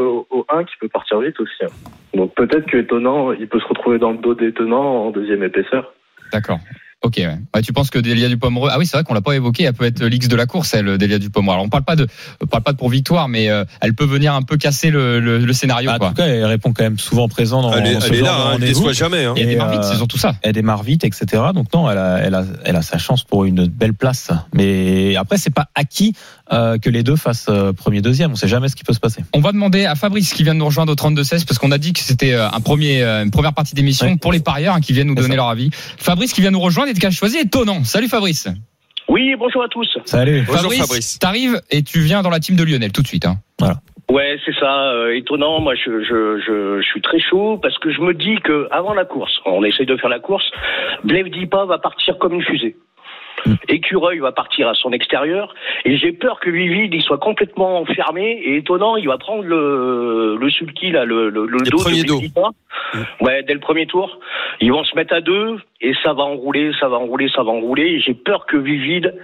au, 0.00 0.26
au 0.30 0.46
1 0.48 0.64
qui 0.64 0.76
peut 0.80 0.88
partir 0.88 1.20
vite 1.20 1.38
aussi. 1.40 1.64
hein. 1.64 1.68
Donc 2.14 2.34
peut-être 2.34 2.66
que 2.66 2.78
étonnant, 2.78 3.32
il 3.32 3.48
peut 3.48 3.60
se 3.60 3.66
retrouver 3.66 3.98
dans 3.98 4.12
le 4.12 4.18
dos 4.18 4.34
d'étonnant 4.34 5.06
en 5.06 5.10
deuxième 5.10 5.42
épaisseur. 5.42 5.92
D'accord. 6.32 6.58
Ok. 7.04 7.16
Ouais. 7.18 7.38
Ouais, 7.54 7.62
tu 7.62 7.72
penses 7.72 7.90
que 7.90 7.98
Delia 7.98 8.28
Dupomereux 8.28 8.70
Ah 8.72 8.78
oui, 8.78 8.86
c'est 8.86 8.96
vrai 8.96 9.04
qu'on 9.04 9.14
l'a 9.14 9.20
pas 9.20 9.34
évoqué. 9.34 9.64
Elle 9.64 9.74
peut 9.74 9.84
être 9.84 10.02
l'X 10.04 10.26
de 10.28 10.34
la 10.34 10.46
course, 10.46 10.74
elle, 10.74 10.98
Delia 10.98 11.18
Dupomereux. 11.18 11.52
Alors 11.54 11.64
on 11.64 11.68
parle 11.68 11.84
pas 11.84 11.94
de, 11.94 12.06
on 12.42 12.46
parle 12.46 12.62
pas 12.62 12.72
de 12.72 12.78
pour 12.78 12.88
victoire, 12.88 13.28
mais 13.28 13.48
euh, 13.50 13.64
elle 13.80 13.94
peut 13.94 14.06
venir 14.06 14.34
un 14.34 14.42
peu 14.42 14.56
casser 14.56 14.90
le, 14.90 15.20
le, 15.20 15.38
le 15.38 15.52
scénario. 15.52 15.90
Bah, 15.90 15.98
en 16.00 16.08
tout 16.08 16.14
cas, 16.14 16.26
elle 16.26 16.44
répond 16.46 16.72
quand 16.72 16.82
même 16.82 16.98
souvent 16.98 17.28
présent 17.28 17.62
dans, 17.62 17.72
elle 17.74 17.86
est, 17.86 17.94
dans 17.94 18.00
ce 18.00 18.06
elle 18.08 18.14
est 18.16 18.20
là, 18.22 18.32
hein, 18.34 18.36
elle 18.46 18.52
rendez-vous. 18.54 18.72
déçoit 18.80 18.92
jamais. 18.92 19.24
hein. 19.26 19.34
Et 19.36 19.42
elle 19.42 19.48
démarre 19.48 19.70
vite, 19.70 19.80
euh, 19.84 19.90
c'est 19.90 19.96
surtout 19.96 20.18
ça. 20.18 20.34
Elle 20.42 20.52
démarre 20.54 20.82
vite, 20.82 21.04
etc. 21.04 21.26
Donc 21.54 21.72
non, 21.72 21.88
elle 21.90 21.98
a, 21.98 22.16
elle 22.18 22.34
a, 22.34 22.44
elle 22.64 22.76
a 22.76 22.82
sa 22.82 22.98
chance 22.98 23.22
pour 23.24 23.44
une 23.44 23.66
belle 23.66 23.94
place. 23.94 24.30
Mais 24.54 25.14
après, 25.16 25.36
c'est 25.36 25.54
pas 25.54 25.68
acquis 25.74 26.14
euh, 26.52 26.78
que 26.78 26.88
les 26.90 27.02
deux 27.02 27.16
fassent 27.16 27.46
euh, 27.50 27.72
premier, 27.72 28.00
deuxième. 28.00 28.32
On 28.32 28.36
sait 28.36 28.48
jamais 28.48 28.68
ce 28.68 28.74
qui 28.74 28.84
peut 28.84 28.94
se 28.94 29.00
passer. 29.00 29.22
On 29.34 29.40
va 29.40 29.52
demander 29.52 29.84
à 29.84 29.94
Fabrice 29.96 30.32
qui 30.32 30.42
vient 30.42 30.54
de 30.54 30.58
nous 30.60 30.66
rejoindre 30.66 30.92
au 30.92 30.96
32-16 30.96 31.44
parce 31.44 31.58
qu'on 31.58 31.70
a 31.72 31.78
dit 31.78 31.92
que 31.92 32.00
c'était 32.00 32.32
euh, 32.32 32.48
un 32.50 32.60
premier, 32.60 33.02
euh, 33.02 33.22
une 33.22 33.30
première 33.30 33.52
partie 33.52 33.74
d'émission 33.74 34.06
Ouais. 34.06 34.16
pour 34.16 34.32
les 34.32 34.40
parieurs 34.40 34.74
hein, 34.74 34.80
qui 34.80 34.92
viennent 34.92 35.06
nous 35.08 35.14
donner 35.14 35.28
ça. 35.28 35.36
leur 35.36 35.48
avis. 35.48 35.70
Fabrice 35.98 36.32
qui 36.32 36.40
vient 36.40 36.50
nous 36.50 36.60
rejoindre 36.60 36.88
et 36.96 37.00
qui 37.00 37.06
a 37.06 37.10
choisi 37.10 37.38
étonnant. 37.38 37.84
Salut 37.84 38.08
Fabrice. 38.08 38.48
Oui, 39.08 39.34
bonjour 39.38 39.62
à 39.62 39.68
tous. 39.68 39.88
Salut. 40.04 40.42
Bonjour, 40.46 40.72
Fabrice. 40.72 41.18
t'arrives 41.20 41.60
et 41.70 41.82
tu 41.82 42.00
viens 42.00 42.22
dans 42.22 42.30
la 42.30 42.40
team 42.40 42.56
de 42.56 42.64
Lionel 42.64 42.90
tout 42.92 43.02
de 43.02 43.06
suite. 43.06 43.24
Hein. 43.24 43.36
Ouais, 44.10 44.36
c'est 44.44 44.54
ça. 44.58 44.90
euh, 44.92 45.16
étonnant. 45.16 45.60
Moi, 45.60 45.74
je, 45.74 46.02
je, 46.02 46.40
je, 46.46 46.80
je 46.80 46.86
suis 46.86 47.00
très 47.02 47.18
chaud 47.20 47.58
parce 47.62 47.76
que 47.78 47.92
je 47.92 48.00
me 48.00 48.14
dis 48.14 48.36
que 48.42 48.68
avant 48.70 48.94
la 48.94 49.04
course, 49.04 49.32
on 49.44 49.62
essaye 49.64 49.86
de 49.86 49.96
faire 49.96 50.10
la 50.10 50.18
course. 50.20 50.44
Blaise 51.04 51.30
Dipa 51.30 51.64
va 51.66 51.78
partir 51.78 52.18
comme 52.18 52.34
une 52.34 52.42
fusée. 52.42 52.76
Écureuil 53.68 54.18
va 54.18 54.32
partir 54.32 54.68
à 54.68 54.74
son 54.74 54.92
extérieur 54.92 55.54
et 55.84 55.96
j'ai 55.96 56.12
peur 56.12 56.40
que 56.40 56.50
Vivide 56.50 56.94
il 56.94 57.02
soit 57.02 57.18
complètement 57.18 57.84
fermé 57.84 58.40
et 58.44 58.56
étonnant 58.56 58.96
il 58.96 59.06
va 59.06 59.18
prendre 59.18 59.42
le 59.44 60.36
le 60.40 60.50
sulky 60.50 60.90
là 60.90 61.04
le 61.04 61.30
le, 61.30 61.46
le 61.46 61.58
dos 61.58 61.78
de 61.78 62.06
dos. 62.06 62.20
Dipa. 62.20 62.50
ouais 63.20 63.42
dès 63.42 63.54
le 63.54 63.60
premier 63.60 63.86
tour 63.86 64.18
ils 64.60 64.72
vont 64.72 64.84
se 64.84 64.94
mettre 64.96 65.14
à 65.14 65.20
deux 65.20 65.58
et 65.80 65.92
ça 66.02 66.12
va 66.12 66.22
enrouler 66.22 66.72
ça 66.80 66.88
va 66.88 66.96
enrouler 66.96 67.28
ça 67.34 67.42
va 67.42 67.50
enrouler 67.52 67.84
et 67.84 68.00
j'ai 68.00 68.14
peur 68.14 68.46
que 68.46 68.56
Vivide 68.56 69.14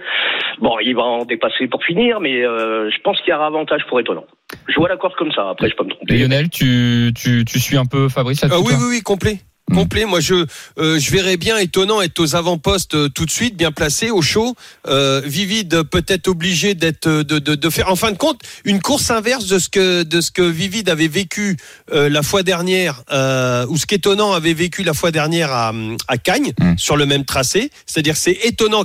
bon 0.59 0.77
il 0.79 0.95
va 0.95 1.03
en 1.03 1.25
dépasser 1.25 1.67
pour 1.67 1.83
finir 1.83 2.19
mais 2.19 2.43
euh, 2.45 2.89
je 2.91 3.01
pense 3.01 3.19
qu'il 3.21 3.31
y 3.31 3.33
aura 3.33 3.47
avantage 3.47 3.81
pour 3.89 3.99
étonnant 3.99 4.25
je 4.67 4.75
vois 4.75 4.89
la 4.89 4.97
course 4.97 5.15
comme 5.15 5.31
ça 5.31 5.49
après 5.49 5.69
je 5.69 5.75
peux 5.75 5.83
me 5.83 5.89
tromper 5.89 6.17
Lionel, 6.17 6.49
tu, 6.49 7.11
tu, 7.15 7.43
tu 7.45 7.59
suis 7.59 7.77
un 7.77 7.85
peu 7.85 8.09
Fabrice 8.09 8.41
là-dessus 8.41 8.61
Ah 8.61 8.65
oui, 8.65 8.73
oui, 8.79 8.87
oui, 8.97 9.01
complet. 9.01 9.37
Mm. 9.73 9.75
Complet. 9.75 10.05
Moi, 10.05 10.19
je 10.19 10.45
euh, 10.77 10.99
je 10.99 11.11
verrais 11.11 11.37
bien 11.37 11.57
étonnant 11.57 12.01
être 12.01 12.19
aux 12.19 12.35
avant-postes 12.35 12.93
euh, 12.95 13.09
tout 13.09 13.25
de 13.25 13.31
suite, 13.31 13.55
bien 13.57 13.71
placé, 13.71 14.09
au 14.11 14.21
chaud. 14.21 14.55
Euh, 14.87 15.21
Vivide 15.25 15.83
peut-être 15.83 16.27
obligé 16.27 16.75
d'être 16.75 17.07
euh, 17.07 17.23
de, 17.23 17.39
de, 17.39 17.55
de 17.55 17.69
faire 17.69 17.89
en 17.89 17.95
fin 17.95 18.11
de 18.11 18.17
compte 18.17 18.39
une 18.65 18.79
course 18.81 19.09
inverse 19.11 19.47
de 19.47 19.59
ce 19.59 19.69
que 19.69 20.03
de 20.03 20.21
ce 20.21 20.31
que 20.31 20.41
Vivide 20.43 20.89
avait 20.89 21.07
vécu 21.07 21.57
euh, 21.91 22.09
la 22.09 22.23
fois 22.23 22.43
dernière 22.43 23.03
euh, 23.11 23.65
ou 23.67 23.77
ce 23.77 23.85
qu'étonnant 23.85 24.33
avait 24.33 24.53
vécu 24.53 24.83
la 24.83 24.93
fois 24.93 25.11
dernière 25.11 25.51
à 25.51 25.73
à 26.07 26.17
Cagnes 26.17 26.53
Mm. 26.59 26.77
sur 26.77 26.95
le 26.97 27.05
même 27.05 27.25
tracé. 27.25 27.71
C'est-à-dire 27.85 28.15
c'est 28.17 28.37
étonnant 28.43 28.83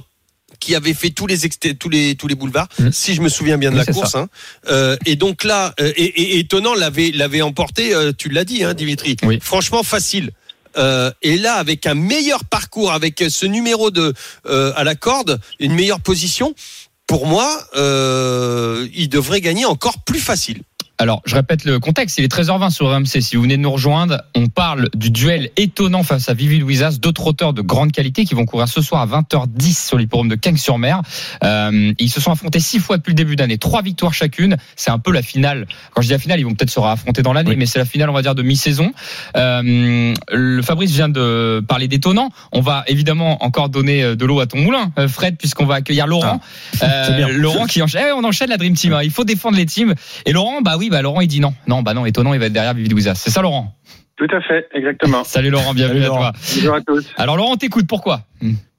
qui 0.60 0.74
avait 0.74 0.94
fait 0.94 1.10
tous 1.10 1.26
les 1.26 1.38
tous 1.78 1.88
les 1.88 2.14
tous 2.16 2.26
les 2.26 2.34
boulevards, 2.34 2.68
Mm. 2.78 2.90
si 2.92 3.14
je 3.14 3.20
me 3.20 3.28
souviens 3.28 3.58
bien 3.58 3.70
de 3.70 3.78
Oui, 3.78 3.84
la 3.86 3.92
course. 3.92 4.14
Hein. 4.16 4.28
Euh, 4.70 4.96
et 5.06 5.14
donc 5.16 5.44
là, 5.44 5.74
euh, 5.80 5.92
et, 5.96 6.04
et- 6.04 6.34
et 6.36 6.38
étonnant 6.40 6.74
l'avait 6.74 7.10
l'avait 7.12 7.42
emporté. 7.42 7.94
euh, 7.94 8.12
tu 8.16 8.28
l'as 8.28 8.44
dit, 8.44 8.64
hein, 8.64 8.74
Dimitri. 8.74 9.16
Oui. 9.22 9.38
Franchement 9.42 9.82
facile. 9.82 10.30
Euh, 10.76 11.10
et 11.22 11.36
là, 11.36 11.54
avec 11.54 11.86
un 11.86 11.94
meilleur 11.94 12.44
parcours, 12.44 12.92
avec 12.92 13.24
ce 13.28 13.46
numéro 13.46 13.90
de 13.90 14.12
euh, 14.46 14.72
à 14.76 14.84
la 14.84 14.94
corde, 14.94 15.40
une 15.58 15.74
meilleure 15.74 16.00
position, 16.00 16.54
pour 17.06 17.26
moi, 17.26 17.66
euh, 17.74 18.86
il 18.94 19.08
devrait 19.08 19.40
gagner 19.40 19.64
encore 19.64 19.98
plus 20.04 20.20
facile. 20.20 20.62
Alors, 21.00 21.22
je 21.26 21.36
répète 21.36 21.64
le 21.64 21.78
contexte. 21.78 22.18
Il 22.18 22.24
est 22.24 22.32
13h20 22.34 22.70
sur 22.70 22.90
RMC. 22.92 23.06
Si 23.20 23.36
vous 23.36 23.42
venez 23.42 23.56
de 23.56 23.62
nous 23.62 23.70
rejoindre, 23.70 24.20
on 24.34 24.48
parle 24.48 24.88
du 24.96 25.10
duel 25.10 25.50
étonnant 25.56 26.02
face 26.02 26.28
à 26.28 26.34
Vivi 26.34 26.58
Louisas, 26.58 26.98
d'autres 26.98 27.28
auteurs 27.28 27.52
de 27.52 27.62
grande 27.62 27.92
qualité 27.92 28.24
qui 28.24 28.34
vont 28.34 28.46
courir 28.46 28.66
ce 28.66 28.82
soir 28.82 29.02
à 29.02 29.06
20h10 29.20 29.86
sur 29.86 29.96
l'hipporome 29.96 30.28
de 30.28 30.34
Cagnes-sur-Mer. 30.34 31.02
Euh, 31.44 31.92
ils 32.00 32.08
se 32.10 32.20
sont 32.20 32.32
affrontés 32.32 32.58
six 32.58 32.80
fois 32.80 32.96
depuis 32.96 33.10
le 33.10 33.14
début 33.14 33.36
d'année, 33.36 33.58
trois 33.58 33.80
victoires 33.82 34.12
chacune. 34.12 34.56
C'est 34.74 34.90
un 34.90 34.98
peu 34.98 35.12
la 35.12 35.22
finale. 35.22 35.68
Quand 35.94 36.02
je 36.02 36.08
dis 36.08 36.12
la 36.12 36.18
finale, 36.18 36.40
ils 36.40 36.44
vont 36.44 36.54
peut-être 36.54 36.70
se 36.70 36.80
réaffronter 36.80 37.22
dans 37.22 37.32
l'année, 37.32 37.50
Oui. 37.50 37.56
mais 37.56 37.66
c'est 37.66 37.78
la 37.78 37.84
finale, 37.84 38.10
on 38.10 38.14
va 38.14 38.22
dire, 38.22 38.34
de 38.34 38.42
mi-saison. 38.42 38.92
Euh, 39.36 40.14
le 40.32 40.62
Fabrice 40.62 40.90
vient 40.90 41.08
de 41.08 41.62
parler 41.68 41.86
d'étonnant. 41.86 42.30
On 42.50 42.60
va 42.60 42.82
évidemment 42.88 43.44
encore 43.44 43.68
donner 43.68 44.02
euh, 44.02 44.16
de 44.16 44.24
l'eau 44.26 44.40
à 44.40 44.46
ton 44.46 44.58
moulin, 44.58 44.90
euh, 44.98 45.06
Fred, 45.06 45.36
puisqu'on 45.36 45.64
va 45.66 45.76
accueillir 45.76 46.08
Laurent. 46.08 46.40
Ah, 46.80 47.04
c'est 47.06 47.16
bien. 47.16 47.28
Laurent 47.28 47.66
qui 47.66 47.82
enchaîne. 47.82 48.02
Eh, 48.08 48.12
on 48.12 48.24
enchaîne 48.24 48.50
la 48.50 48.56
Dream 48.56 48.74
Team. 48.74 48.94
hein. 48.94 49.00
Il 49.04 49.12
faut 49.12 49.24
défendre 49.24 49.56
les 49.56 49.66
teams. 49.66 49.94
Et 50.26 50.32
Laurent, 50.32 50.60
bah 50.60 50.74
oui, 50.76 50.87
bah 50.90 51.02
Laurent, 51.02 51.20
il 51.20 51.28
dit 51.28 51.40
non. 51.40 51.52
Non, 51.66 51.82
bah 51.82 51.94
non, 51.94 52.06
étonnant, 52.06 52.34
il 52.34 52.40
va 52.40 52.46
être 52.46 52.52
derrière 52.52 52.74
Vivi 52.74 52.88
Louisas. 52.88 53.14
C'est 53.14 53.30
ça, 53.30 53.42
Laurent? 53.42 53.72
Tout 54.16 54.26
à 54.32 54.40
fait, 54.40 54.68
exactement. 54.72 55.22
Salut 55.24 55.50
Laurent, 55.50 55.74
bienvenue 55.74 56.00
Salut, 56.00 56.04
à 56.12 56.16
Laurent. 56.16 56.30
toi. 56.32 56.40
Bonjour 56.56 56.74
à 56.74 56.80
tous. 56.80 57.14
Alors 57.16 57.36
Laurent, 57.36 57.56
t'écoute, 57.56 57.86
pourquoi? 57.88 58.20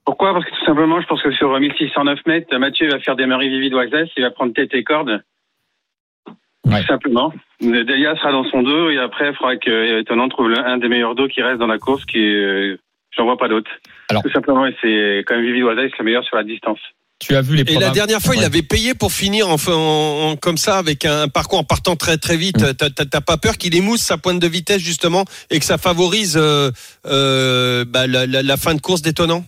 Pourquoi? 0.06 0.34
Parce 0.34 0.46
que 0.46 0.50
tout 0.50 0.66
simplement, 0.66 1.00
je 1.02 1.08
pense 1.08 1.22
que 1.22 1.32
sur 1.32 1.58
1609 1.60 2.20
mètres, 2.26 2.58
Mathieu 2.58 2.90
va 2.90 3.00
faire 3.00 3.16
démarrer 3.16 3.48
Vivi 3.50 3.70
Doisès, 3.70 4.08
il 4.18 4.24
va 4.24 4.32
prendre 4.32 4.54
tête 4.54 4.74
et 4.74 4.84
corde. 4.84 5.22
Ouais. 6.66 6.82
Tout 6.82 6.88
simplement. 6.88 7.34
Delia 7.62 8.16
sera 8.18 8.32
dans 8.32 8.44
son 8.50 8.62
dos 8.64 8.90
et 8.90 8.98
après, 9.00 9.30
il 9.30 9.36
faudra 9.36 9.56
que 9.58 10.02
Étonnant 10.02 10.28
trouve 10.30 10.52
un 10.54 10.78
des 10.78 10.88
meilleurs 10.90 11.16
dos 11.16 11.28
qui 11.28 11.42
reste 11.42 11.60
dans 11.60 11.68
la 11.68 11.78
course, 11.80 12.06
qui 12.06 12.18
est, 12.20 12.34
euh, 12.36 12.80
j'en 13.16 13.24
vois 13.26 13.38
pas 13.38 13.48
d'autre. 13.48 13.72
Alors- 14.10 14.22
Tout 14.24 14.32
simplement, 14.32 14.66
et 14.68 14.76
c'est 14.82 15.24
quand 15.26 15.36
même 15.36 15.46
Vivi 15.46 15.62
Doisès 15.62 15.90
le 15.98 16.06
meilleur 16.06 16.24
sur 16.26 16.36
la 16.38 16.44
distance. 16.44 16.80
Tu 17.20 17.36
as 17.36 17.42
vu 17.42 17.56
les 17.58 17.64
Et 17.72 17.78
la 17.78 17.90
dernière 17.90 18.22
fois, 18.22 18.34
il 18.36 18.40
Ouais. 18.40 18.46
avait 18.46 18.62
payé 18.62 18.94
pour 18.94 19.12
finir 19.12 19.50
enfin, 19.50 19.74
en, 19.74 20.32
en- 20.32 20.36
comme 20.38 20.58
ça 20.58 20.78
avec 20.78 21.04
un 21.06 21.28
parcours 21.28 21.60
en 21.60 21.64
partant 21.66 21.96
très 21.98 22.18
très 22.18 22.38
vite. 22.38 22.58
Mm. 22.62 22.74
T'as- 22.76 22.90
T'as 22.90 23.06
t'as 23.06 23.22
pas 23.22 23.36
peur 23.38 23.58
qu'il 23.58 23.76
émousse 23.76 24.00
sa 24.02 24.18
pointe 24.18 24.40
de 24.40 24.48
vitesse 24.48 24.82
justement 24.82 25.26
et 25.50 25.60
que 25.60 25.66
ça 25.66 25.78
favorise 25.78 26.38
euh, 26.38 26.72
euh, 27.08 27.84
bah, 27.86 28.08
la, 28.08 28.26
la- 28.26 28.42
la 28.42 28.58
fin 28.58 28.74
de 28.74 28.80
course 28.82 29.02
d'étonnant? 29.02 29.44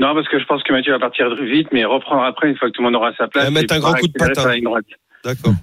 Non, 0.00 0.12
parce 0.12 0.26
que 0.28 0.40
je 0.40 0.44
pense 0.46 0.62
que 0.64 0.72
Mathieu 0.72 0.92
va 0.92 0.98
partir 0.98 1.26
vite, 1.36 1.68
mais 1.72 1.84
reprendre 1.84 2.24
après 2.24 2.48
une 2.48 2.56
fois 2.56 2.68
que 2.68 2.74
tout 2.74 2.82
le 2.82 2.86
monde 2.86 2.96
aura 2.96 3.12
sa 3.16 3.28
place. 3.28 3.44
Ouais, 3.44 3.50
mettre 3.52 3.72
et 3.72 3.76
un 3.76 3.80
grand 3.80 3.94
coup 3.94 4.08
de 4.08 4.12
patin. 4.12 4.58
droite. 4.60 4.84
D'accord. 5.24 5.54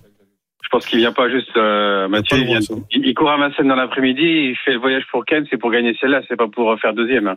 Pense 0.71 0.85
qu'il 0.87 0.99
vient 0.99 1.11
pas 1.13 1.29
juste 1.29 1.55
euh, 1.57 2.07
Mathieu, 2.07 2.37
il, 2.39 2.45
vient, 2.45 2.59
il, 2.91 3.05
il 3.05 3.13
court 3.13 3.29
à 3.31 3.37
Massène 3.37 3.67
dans 3.67 3.75
l'après-midi, 3.75 4.21
il 4.21 4.55
fait 4.65 4.71
le 4.73 4.79
voyage 4.79 5.03
pour 5.11 5.25
Ken, 5.25 5.45
c'est 5.49 5.57
pour 5.57 5.71
gagner 5.71 5.95
celle-là, 6.01 6.21
c'est 6.27 6.37
pas 6.37 6.47
pour 6.47 6.73
faire 6.79 6.93
deuxième. 6.93 7.27
hein. 7.27 7.35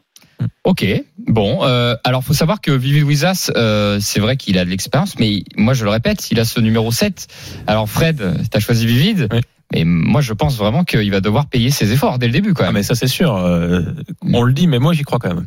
Ok, 0.64 0.84
bon. 1.18 1.64
Euh, 1.64 1.94
alors, 2.04 2.22
faut 2.24 2.32
savoir 2.32 2.60
que 2.60 2.70
Vivi 2.70 3.00
Louisas, 3.00 3.50
euh, 3.56 3.98
c'est 4.00 4.20
vrai 4.20 4.36
qu'il 4.36 4.56
a 4.58 4.64
de 4.64 4.70
l'expérience, 4.70 5.18
mais 5.18 5.42
moi, 5.56 5.74
je 5.74 5.84
le 5.84 5.90
répète, 5.90 6.30
il 6.30 6.40
a 6.40 6.44
ce 6.44 6.58
numéro 6.60 6.90
7. 6.90 7.26
Alors, 7.66 7.88
Fred, 7.88 8.22
t'as 8.50 8.60
choisi 8.60 8.86
Vivid, 8.86 9.28
Oui. 9.32 9.40
mais 9.74 9.84
moi, 9.84 10.20
je 10.22 10.32
pense 10.32 10.56
vraiment 10.56 10.84
qu'il 10.84 11.10
va 11.10 11.20
devoir 11.20 11.48
payer 11.48 11.68
ses 11.70 11.92
efforts 11.92 12.18
dès 12.18 12.26
le 12.26 12.32
début, 12.32 12.54
quand 12.54 12.62
Ah, 12.62 12.66
même. 12.68 12.74
mais 12.76 12.82
ça 12.82 12.94
c'est 12.94 13.08
sûr. 13.08 13.36
euh, 13.36 13.80
on 14.22 14.42
le 14.42 14.52
dit, 14.54 14.66
mais 14.66 14.78
moi 14.78 14.92
j'y 14.94 15.02
crois 15.02 15.18
quand 15.18 15.34
même. 15.34 15.46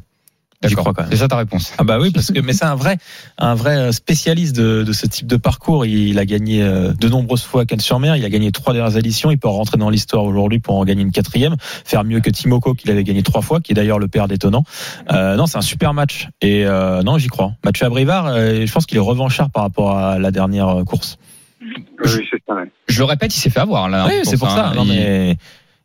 J'y 0.63 0.69
D'accord. 0.69 0.85
crois 0.85 0.93
quand 0.95 1.01
même. 1.03 1.11
C'est 1.11 1.17
ça 1.19 1.27
ta 1.27 1.37
réponse. 1.37 1.71
Ah 1.77 1.83
bah 1.83 1.99
oui 2.01 2.09
parce 2.11 2.31
que 2.31 2.39
mais 2.39 2.51
c'est 2.51 2.65
un 2.65 2.73
vrai 2.73 2.97
un 3.37 3.53
vrai 3.53 3.91
spécialiste 3.91 4.55
de, 4.55 4.81
de 4.81 4.91
ce 4.91 5.05
type 5.05 5.27
de 5.27 5.35
parcours. 5.37 5.85
Il 5.85 6.17
a 6.17 6.25
gagné 6.25 6.63
euh, 6.63 6.93
de 6.93 7.07
nombreuses 7.09 7.43
fois 7.43 7.61
à 7.61 7.65
Cannes-sur-Mer. 7.65 8.15
Il 8.15 8.25
a 8.25 8.29
gagné 8.29 8.51
trois 8.51 8.73
dernières 8.73 8.97
éditions. 8.97 9.29
Il 9.29 9.37
peut 9.37 9.47
rentrer 9.47 9.77
dans 9.77 9.91
l'histoire 9.91 10.23
aujourd'hui 10.23 10.57
pour 10.57 10.75
en 10.75 10.83
gagner 10.83 11.03
une 11.03 11.11
quatrième, 11.11 11.57
faire 11.61 12.03
mieux 12.03 12.21
que 12.21 12.31
Timoko 12.31 12.73
qu'il 12.73 12.89
avait 12.89 13.03
gagné 13.03 13.21
trois 13.21 13.43
fois, 13.43 13.61
qui 13.61 13.73
est 13.73 13.75
d'ailleurs 13.75 13.99
le 13.99 14.07
père 14.07 14.27
d'étonnant. 14.27 14.63
Euh, 15.11 15.35
non, 15.35 15.45
c'est 15.45 15.59
un 15.59 15.61
super 15.61 15.93
match 15.93 16.27
et 16.41 16.65
euh, 16.65 17.03
non 17.03 17.19
j'y 17.19 17.27
crois. 17.27 17.53
Mathieu 17.63 17.85
Abrivard, 17.85 18.25
euh, 18.25 18.65
je 18.65 18.71
pense 18.73 18.87
qu'il 18.87 18.97
est 18.97 19.01
revanchard 19.01 19.51
par 19.51 19.61
rapport 19.61 19.95
à 19.95 20.17
la 20.17 20.31
dernière 20.31 20.69
euh, 20.79 20.83
course. 20.83 21.19
Oui, 21.61 21.85
c'est 22.31 22.41
ça. 22.47 22.55
Je 22.87 22.97
le 22.99 23.05
répète, 23.05 23.35
il 23.35 23.39
s'est 23.39 23.49
fait 23.51 23.59
avoir, 23.59 23.89
là. 23.89 24.05
oui, 24.07 24.13
je 24.23 24.29
c'est 24.31 24.37
pour 24.37 24.49
ça. 24.49 24.69
hein. 24.69 24.73
Non, 24.75 24.83
Il- 24.85 24.89
mais 24.89 25.37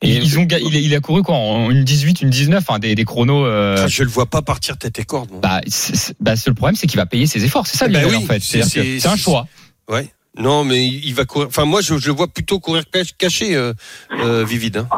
Et 0.02 0.16
ils 0.16 0.38
ont, 0.38 0.46
il, 0.48 0.54
a- 0.54 0.58
il 0.80 0.94
a 0.94 1.00
couru 1.00 1.22
quoi 1.22 1.34
en 1.36 1.70
une 1.70 1.84
18, 1.84 2.22
une 2.22 2.30
19, 2.30 2.64
hein, 2.68 2.78
des, 2.78 2.94
des 2.94 3.04
chronos. 3.04 3.44
euh, 3.46 3.76
Ah, 3.78 3.86
Je 3.88 4.02
le 4.02 4.08
vois 4.10 4.26
pas 4.26 4.42
partir 4.42 4.76
tête 4.76 4.98
et 4.98 5.04
corde. 5.04 5.30
moi. 5.30 5.40
bah, 5.42 5.60
c'est- 5.66 6.14
bah, 6.20 6.34
le 6.46 6.54
problème, 6.54 6.74
c'est 6.76 6.86
qu'il 6.86 6.98
va 6.98 7.06
payer 7.06 7.26
ses 7.26 7.44
efforts. 7.44 7.66
C'est 7.66 7.76
ça, 7.76 7.88
Lionel, 7.88 8.08
oui, 8.10 8.16
en 8.16 8.20
fait. 8.22 8.40
c'est- 8.40 8.62
C'est-à-dire 8.62 8.82
que 8.82 8.88
c'est- 8.98 9.00
c'est 9.00 9.08
un 9.08 9.16
choix. 9.16 9.46
Ouais. 9.88 10.08
Non, 10.36 10.64
mais 10.64 10.86
il 10.86 11.14
va 11.14 11.24
courir. 11.24 11.48
Enfin, 11.48 11.64
moi, 11.66 11.80
je, 11.82 11.98
je 11.98 12.06
le 12.08 12.14
vois 12.14 12.26
plutôt 12.28 12.58
courir 12.58 12.84
cach- 12.92 13.12
caché, 13.18 13.54
euh, 13.54 13.72
euh, 14.18 14.44
Vivid. 14.44 14.78
hein. 14.78 14.88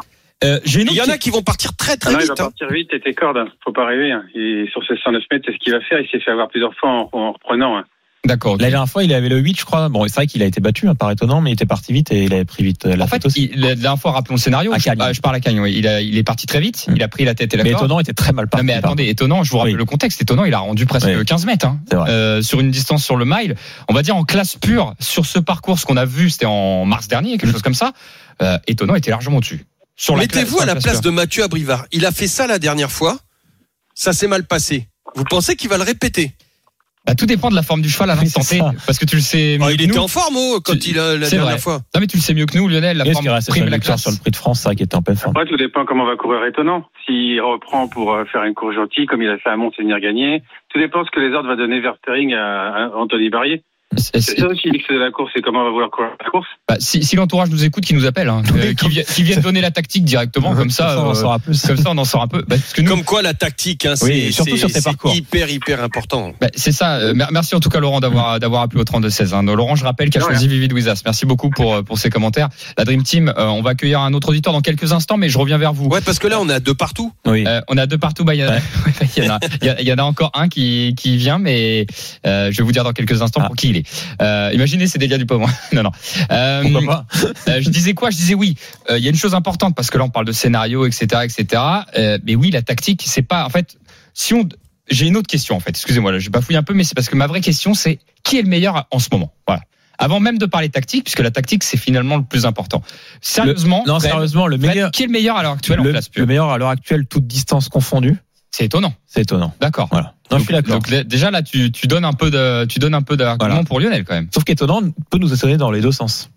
Euh, 0.43 0.61
J'ai 0.65 0.83
une 0.83 0.89
Il 0.91 0.95
y 0.97 1.01
en 1.01 1.09
a 1.09 1.17
qui 1.17 1.31
vont 1.31 1.43
partir 1.43 1.75
très 1.77 1.93
Ah 1.93 1.97
très 1.97 2.13
il 2.13 2.19
vite. 2.19 2.27
va 2.29 2.33
hein. 2.35 2.37
partir 2.37 2.69
vite, 2.71 2.91
tête 2.91 3.03
et 3.07 3.15
corde. 3.15 3.39
hein. 3.39 3.49
Faut 3.65 3.73
pas 3.73 3.87
rêver. 3.87 4.13
hein. 4.13 4.25
Et 4.35 4.67
sur 4.73 4.83
ces 4.87 4.95
109 5.03 5.23
mètres, 5.31 5.45
c'est 5.47 5.55
ce 5.55 5.59
qu'il 5.59 5.73
va 5.73 5.81
faire. 5.81 5.99
Il 6.01 6.09
s'est 6.11 6.21
fait 6.21 6.31
avoir 6.31 6.49
plusieurs 6.49 6.75
fois 6.77 6.91
en, 6.91 7.09
en 7.13 7.33
reprenant. 7.33 7.83
D'accord. 8.25 8.57
la 8.59 8.71
dernière 8.71 8.89
fois 8.89 9.05
il 9.05 9.13
avait 9.13 9.29
le 9.29 9.39
8 9.39 9.59
je 9.61 9.65
crois. 9.65 9.89
Bon 9.89 10.05
c'est 10.09 10.15
vrai 10.15 10.27
qu'il 10.27 10.43
a 10.43 10.47
été 10.47 10.61
battu 10.61 10.89
hein, 10.89 10.95
par 10.95 11.11
étonnant, 11.11 11.41
mais 11.41 11.51
il 11.51 11.53
était 11.55 11.67
parti 11.67 11.93
vite 11.93 12.11
et 12.13 12.25
il 12.25 12.33
avait 12.33 12.45
pris 12.45 12.63
vite 12.65 12.87
euh, 12.87 12.97
la 12.97 13.05
En 13.05 13.07
fait, 13.07 13.17
tête 13.17 13.27
aussi. 13.27 13.51
il, 13.53 13.61
la 13.61 13.75
dernière 13.75 13.99
fois, 14.01 14.13
rappelons 14.13 14.37
le 14.37 14.41
scénario. 14.41 14.73
À 14.73 14.79
je, 14.79 14.89
ah, 14.99 15.13
je 15.13 15.21
parle 15.21 15.37
à 15.37 15.41
Cagnes, 15.41 15.61
oui. 15.61 15.75
Il, 15.77 15.87
a- 15.87 16.01
il 16.01 16.17
est 16.17 16.23
parti 16.23 16.47
très 16.47 16.61
vite. 16.61 16.87
Il 16.95 17.03
a 17.03 17.09
pris 17.09 17.25
la 17.25 17.35
tête 17.35 17.53
et 17.53 17.57
la 17.57 17.65
Mais 17.65 17.71
corde. 17.73 17.85
étonnant 17.85 18.01
était 18.01 18.13
très 18.15 18.33
mal 18.33 18.45
Non 18.47 18.49
parti. 18.49 18.67
mais 18.67 18.81
par 18.81 18.91
attendez, 18.93 19.09
étonnant, 19.09 19.43
je 19.45 19.51
vous 19.51 19.59
rappelle 19.59 19.75
Oui. 19.75 19.79
le 19.79 19.85
contexte, 19.85 20.23
étonnant, 20.23 20.45
il 20.45 20.55
a 20.55 20.59
rendu 20.61 20.87
presque 20.87 21.07
Oui. 21.07 21.25
15 21.25 21.45
mètres 21.47 21.67
hein, 21.67 21.81
C'est 21.89 21.97
vrai. 21.97 22.11
euh, 22.11 22.41
sur 22.43 22.61
une 22.61 22.71
distance 22.71 23.05
sur 23.05 23.17
le 23.17 23.25
mile. 23.27 23.57
On 23.89 23.95
va 23.95 24.03
dire 24.03 24.17
en 24.17 24.25
classe 24.25 24.57
pure, 24.57 24.95
sur 25.01 25.27
ce 25.27 25.39
parcours, 25.39 25.79
ce 25.79 25.85
qu'on 25.85 25.97
a 25.97 26.05
vu, 26.07 26.31
c'était 26.31 26.47
en 26.47 26.85
mars 26.87 27.09
dernier, 27.09 27.37
quelque 27.37 27.53
chose 27.53 27.63
comme 27.63 27.75
ça, 27.75 27.93
euh, 28.43 28.59
étonnant 28.67 28.95
était 28.95 29.11
largement 29.11 29.37
au-dessus. 29.37 29.67
Mettez-vous 30.17 30.61
à 30.61 30.67
la 30.67 30.75
place 30.77 30.95
pure. 30.95 31.01
de 31.03 31.11
Mathieu 31.11 31.45
Abrivard. 31.45 31.85
Il 31.93 32.05
a 32.07 32.11
fait 32.11 32.27
ça 32.27 32.47
la 32.47 32.59
dernière 32.59 32.91
fois. 32.91 33.19
Ça 33.95 34.13
s'est 34.13 34.27
mal 34.29 34.45
passé. 34.45 34.89
Vous 35.15 35.25
pensez 35.25 35.55
qu'il 35.57 35.69
va 35.69 35.77
le 35.77 35.85
répéter? 35.85 36.33
Bah, 37.07 37.15
tout 37.15 37.27
dépend 37.27 37.51
de 37.51 37.55
la 37.55 37.63
forme 37.63 37.83
du 37.83 37.91
cheval 37.91 38.09
à 38.11 38.15
l'instant 38.15 38.41
T, 38.41 38.59
parce 38.87 38.99
que 38.99 39.05
tu 39.05 39.17
le 39.17 39.21
sais 39.23 39.59
mieux 39.59 39.65
Oh, 39.67 39.71
Il 39.71 39.77
que 39.77 39.83
était 39.85 39.93
nous. 39.93 40.03
en 40.03 40.09
forme 40.09 40.37
oh, 40.39 40.61
quand 40.65 40.73
Tu- 40.73 40.91
il 40.93 40.99
a 40.99 41.17
la 41.19 41.27
c'est 41.27 41.37
dernière 41.37 41.53
vrai. 41.53 41.61
fois. 41.61 41.81
Non 41.95 42.01
mais 42.01 42.07
tu 42.07 42.17
le 42.17 42.23
sais 42.23 42.33
mieux 42.33 42.47
que 42.47 42.57
nous, 42.57 42.67
Lionel, 42.67 42.97
la 42.97 43.05
forme 43.05 43.17
qu'il 43.25 43.31
reste 43.31 43.51
prime 43.51 43.65
sur 43.65 43.71
la 43.71 43.79
classe. 43.79 44.03
sur 44.03 44.11
le 44.11 44.17
prix 44.17 44.31
de 44.31 44.37
France, 44.37 44.61
ça 44.61 44.75
qui 44.75 44.83
était 44.85 44.97
en 44.97 45.03
pleine 45.03 45.17
forme. 45.17 45.37
Après, 45.37 45.47
tout 45.49 45.57
dépend 45.59 45.85
comment 45.85 46.07
va 46.07 46.17
courir 46.17 46.43
étonnant. 46.47 46.87
S'il 47.05 47.41
reprend 47.43 47.89
pour 47.89 48.15
euh, 48.15 48.25
faire 48.25 48.45
une 48.45 48.55
course 48.55 48.75
gentille, 48.75 49.05
comme 49.05 49.21
il 49.21 49.29
a 49.29 49.37
fait 49.37 49.51
à 49.51 49.57
Mont-Sénir 49.57 50.01
gagner, 50.01 50.43
tout 50.73 50.79
dépend 50.79 51.05
ce 51.05 51.11
que 51.11 51.21
les 51.21 51.35
ordres 51.35 51.49
va 51.49 51.57
donner 51.57 51.81
Vertering 51.81 52.33
à, 52.33 52.69
à 52.87 52.89
Anthony 52.97 53.29
Barrier. 53.29 53.63
C'est- 53.97 54.21
ça 54.41 54.47
aussi 54.49 54.69
de 54.71 54.99
la 54.99 55.11
course, 55.11 55.31
c'est 55.35 55.43
comment 55.43 55.61
on 55.61 55.65
va 55.65 55.71
vouloir 55.71 55.91
courir 55.91 56.11
la 56.23 56.31
course? 56.31 56.47
Bah, 56.69 56.77
si 56.79 57.03
si 57.05 57.17
l'entourage 57.17 57.51
nous 57.51 57.65
écoute, 57.65 57.85
qui 57.85 57.95
nous 57.95 58.07
appelle, 58.07 58.29
hein, 58.29 58.43
euh, 58.57 58.75
qui, 58.75 58.89
vi- 58.89 59.05
qui 59.05 59.23
viennent 59.23 59.41
donner 59.43 59.61
la 59.61 59.71
tactique 59.71 60.05
directement, 60.05 60.55
comme 60.55 60.71
ça, 60.71 60.97
on 61.01 61.07
en 61.07 61.11
euh, 61.11 61.15
saura 61.15 61.39
plus. 61.39 61.61
comme 61.67 61.77
ça 61.77 61.91
on 61.91 61.99
en 61.99 62.05
sort 62.05 62.23
un 62.23 62.29
peu. 62.29 62.39
Bah, 62.41 62.57
parce 62.57 62.73
que 62.73 62.83
nous, 62.83 62.91
Comme 62.91 63.05
quoi 63.05 63.23
la 63.23 63.35
tactique, 63.35 63.87
hein, 63.87 63.97
c'est 63.97 64.05
Oui, 64.07 64.33
surtout 64.33 64.53
c'est- 64.53 64.57
sur 64.59 64.69
ces 64.71 64.75
c'est 64.81 64.85
parcours. 64.85 65.15
hyper 65.15 65.49
hyper 65.51 65.83
important. 65.83 66.33
Bah, 66.41 66.49
c'est 66.55 66.73
ça. 66.73 66.97
Euh, 66.97 67.15
mer- 67.15 67.29
merci 67.33 67.55
en 67.55 67.61
tout 67.61 67.69
cas 67.71 67.81
Laurent 67.81 68.01
d'avoir 68.01 68.39
d'avoir 68.41 68.63
appelé 68.63 68.81
au 68.81 68.85
32 68.85 69.11
16. 69.11 69.35
Hein. 69.35 69.43
Laurent, 69.43 69.77
je 69.77 69.85
rappelle, 69.85 70.11
qui 70.11 70.19
a 70.19 70.21
choisi 70.21 70.49
Vivi 70.49 70.69
Louisas. 70.69 71.03
Merci 71.05 71.27
beaucoup 71.27 71.51
pour 71.51 71.75
euh, 71.75 71.83
pour 71.83 71.99
ces 71.99 72.11
commentaires. 72.11 72.49
La 72.79 72.85
Dream 72.85 73.03
Team, 73.03 73.33
euh, 73.37 73.47
on 73.47 73.63
va 73.63 73.71
accueillir 73.71 74.01
un 74.01 74.13
autre 74.15 74.29
auditeur 74.31 74.53
dans 74.53 74.61
quelques 74.63 74.93
instants, 74.93 75.17
mais 75.17 75.29
je 75.29 75.39
reviens 75.39 75.59
vers 75.59 75.73
vous. 75.73 75.87
Ouais, 75.89 76.01
parce 76.01 76.19
que 76.19 76.27
là 76.27 76.41
on 76.41 76.49
est 76.49 76.55
à 76.55 76.61
deux 76.61 76.75
partout. 76.75 77.13
Oui. 77.27 77.45
Euh, 77.47 77.61
on 77.69 77.77
a 77.77 77.87
deux 77.87 77.99
partout. 77.99 78.25
Bah, 78.25 78.35
il 78.35 78.41
y, 78.41 78.45
en 78.45 78.49
a- 78.49 78.55
Ouais. 78.55 78.63
il 79.17 79.25
y 79.25 79.29
en 79.31 79.35
a, 79.35 79.39
y 79.83 79.91
a- 79.91 79.95
en 79.95 79.99
a 79.99 80.03
encore 80.03 80.31
un 80.35 80.49
qui, 80.49 80.95
qui 80.97 81.17
vient, 81.17 81.39
mais 81.39 81.87
euh, 82.27 82.51
je 82.51 82.57
vais 82.59 82.63
vous 82.65 82.73
dire 82.73 82.85
dans 82.85 82.93
quelques 82.93 83.23
instants 83.23 83.41
Ah. 83.43 83.47
pour 83.47 83.57
qui 83.57 83.69
il 83.71 83.77
est. 83.79 83.84
Euh, 84.21 84.51
imaginez, 84.53 84.87
c'est 84.87 84.99
Delia 84.99 85.19
Dupont. 85.19 85.47
non, 85.73 85.83
non. 85.83 85.91
Euh, 86.31 86.63
euh, 87.49 87.61
je 87.61 87.71
disais 87.71 87.95
quoi? 87.95 88.11
Je 88.11 88.17
disais 88.17 88.35
oui. 88.35 88.57
Il 88.91 88.99
y 88.99 89.07
a 89.07 89.11
une 89.11 89.17
chose 89.17 89.35
importante 89.35 89.75
parce 89.75 89.91
que 89.91 89.99
là 89.99 90.05
on 90.05 90.11
parle 90.11 90.27
de 90.27 90.33
scénario, 90.33 90.87
etc., 90.87 91.23
etc. 91.25 91.63
Mais 92.25 92.35
oui, 92.35 92.51
la 92.51 92.63
tactique, 92.63 93.05
c'est 93.07 93.23
pas 93.23 93.45
en 93.45 93.51
fait. 93.51 93.77
Si 94.13 94.33
on, 94.35 94.49
j'ai 94.91 95.07
une 95.07 95.17
autre 95.17 95.29
question 95.29 95.57
en 95.57 95.61
fait. 95.61 95.71
Excusez-moi, 95.71 96.13
là, 96.13 96.19
je 96.19 96.31
bafouille 96.31 96.57
un 96.57 96.63
peu, 96.63 96.75
mais 96.75 96.85
c'est 96.85 96.95
parce 96.95 97.09
que 97.09 97.17
ma 97.17 97.27
vraie 97.27 97.41
question, 97.41 97.75
c'est 97.75 97.99
qui 98.23 98.39
est 98.39 98.43
le 98.43 98.49
meilleur 98.49 98.87
en 98.91 98.99
ce 98.99 99.09
moment? 99.13 99.33
Voilà. 99.47 99.63
Avant 99.99 100.19
même 100.19 100.39
de 100.39 100.47
parler 100.47 100.69
tactique, 100.69 101.05
puisque 101.05 101.21
la 101.21 101.31
tactique 101.31 101.63
c'est 101.63 101.77
finalement 101.77 102.17
le 102.17 102.25
plus 102.25 102.47
important. 102.47 102.83
Sérieusement, 103.21 103.85
Non, 103.87 104.01
Fred, 104.01 104.11
sérieusement, 104.11 104.47
le 104.47 104.59
Fred, 104.59 104.71
meilleur, 104.71 104.91
qui 104.91 105.05
est 105.05 105.07
le 105.07 105.13
meilleur 105.13 105.37
à 105.37 105.43
l'heure 105.43 105.53
actuelle 105.53 105.81
en 105.81 105.85
le, 105.85 105.91
classe 105.93 106.11
le 106.15 106.27
meilleur 106.27 106.51
à 106.51 106.59
l'heure 106.59 106.71
actuelle, 106.71 107.07
toute 107.07 107.27
distance 107.27 107.69
confondue, 107.69 108.17
C'est 108.57 108.67
étonnant. 108.67 108.95
c'est 109.07 109.23
étonnant. 109.23 109.53
D'accord. 109.61 109.89
Voilà. 109.91 110.15
Non, 110.31 110.39
je 110.39 110.45
suis 110.45 110.55
d'accord. 110.55 110.75
Donc 110.79 110.89
déjà 111.09 111.33
là, 111.33 111.43
tu, 111.43 111.73
tu 111.73 111.89
donnes 111.89 112.05
un 112.05 112.13
peu 112.13 112.31
de, 112.31 112.65
tu 112.67 112.79
donnes 112.79 112.95
un 112.95 113.03
peu 113.03 113.17
d'argument 113.17 113.49
Voilà. 113.51 113.65
pour 113.65 113.81
Lionel 113.81 114.05
quand 114.05 114.15
même. 114.15 114.29
Sauf 114.33 114.45
qu'étonnant 114.45 114.81
peut 115.11 115.19
nous 115.19 115.35
étonner 115.35 115.57
dans 115.57 115.73
les 115.73 115.81
deux 115.81 115.91
sens. 115.91 116.31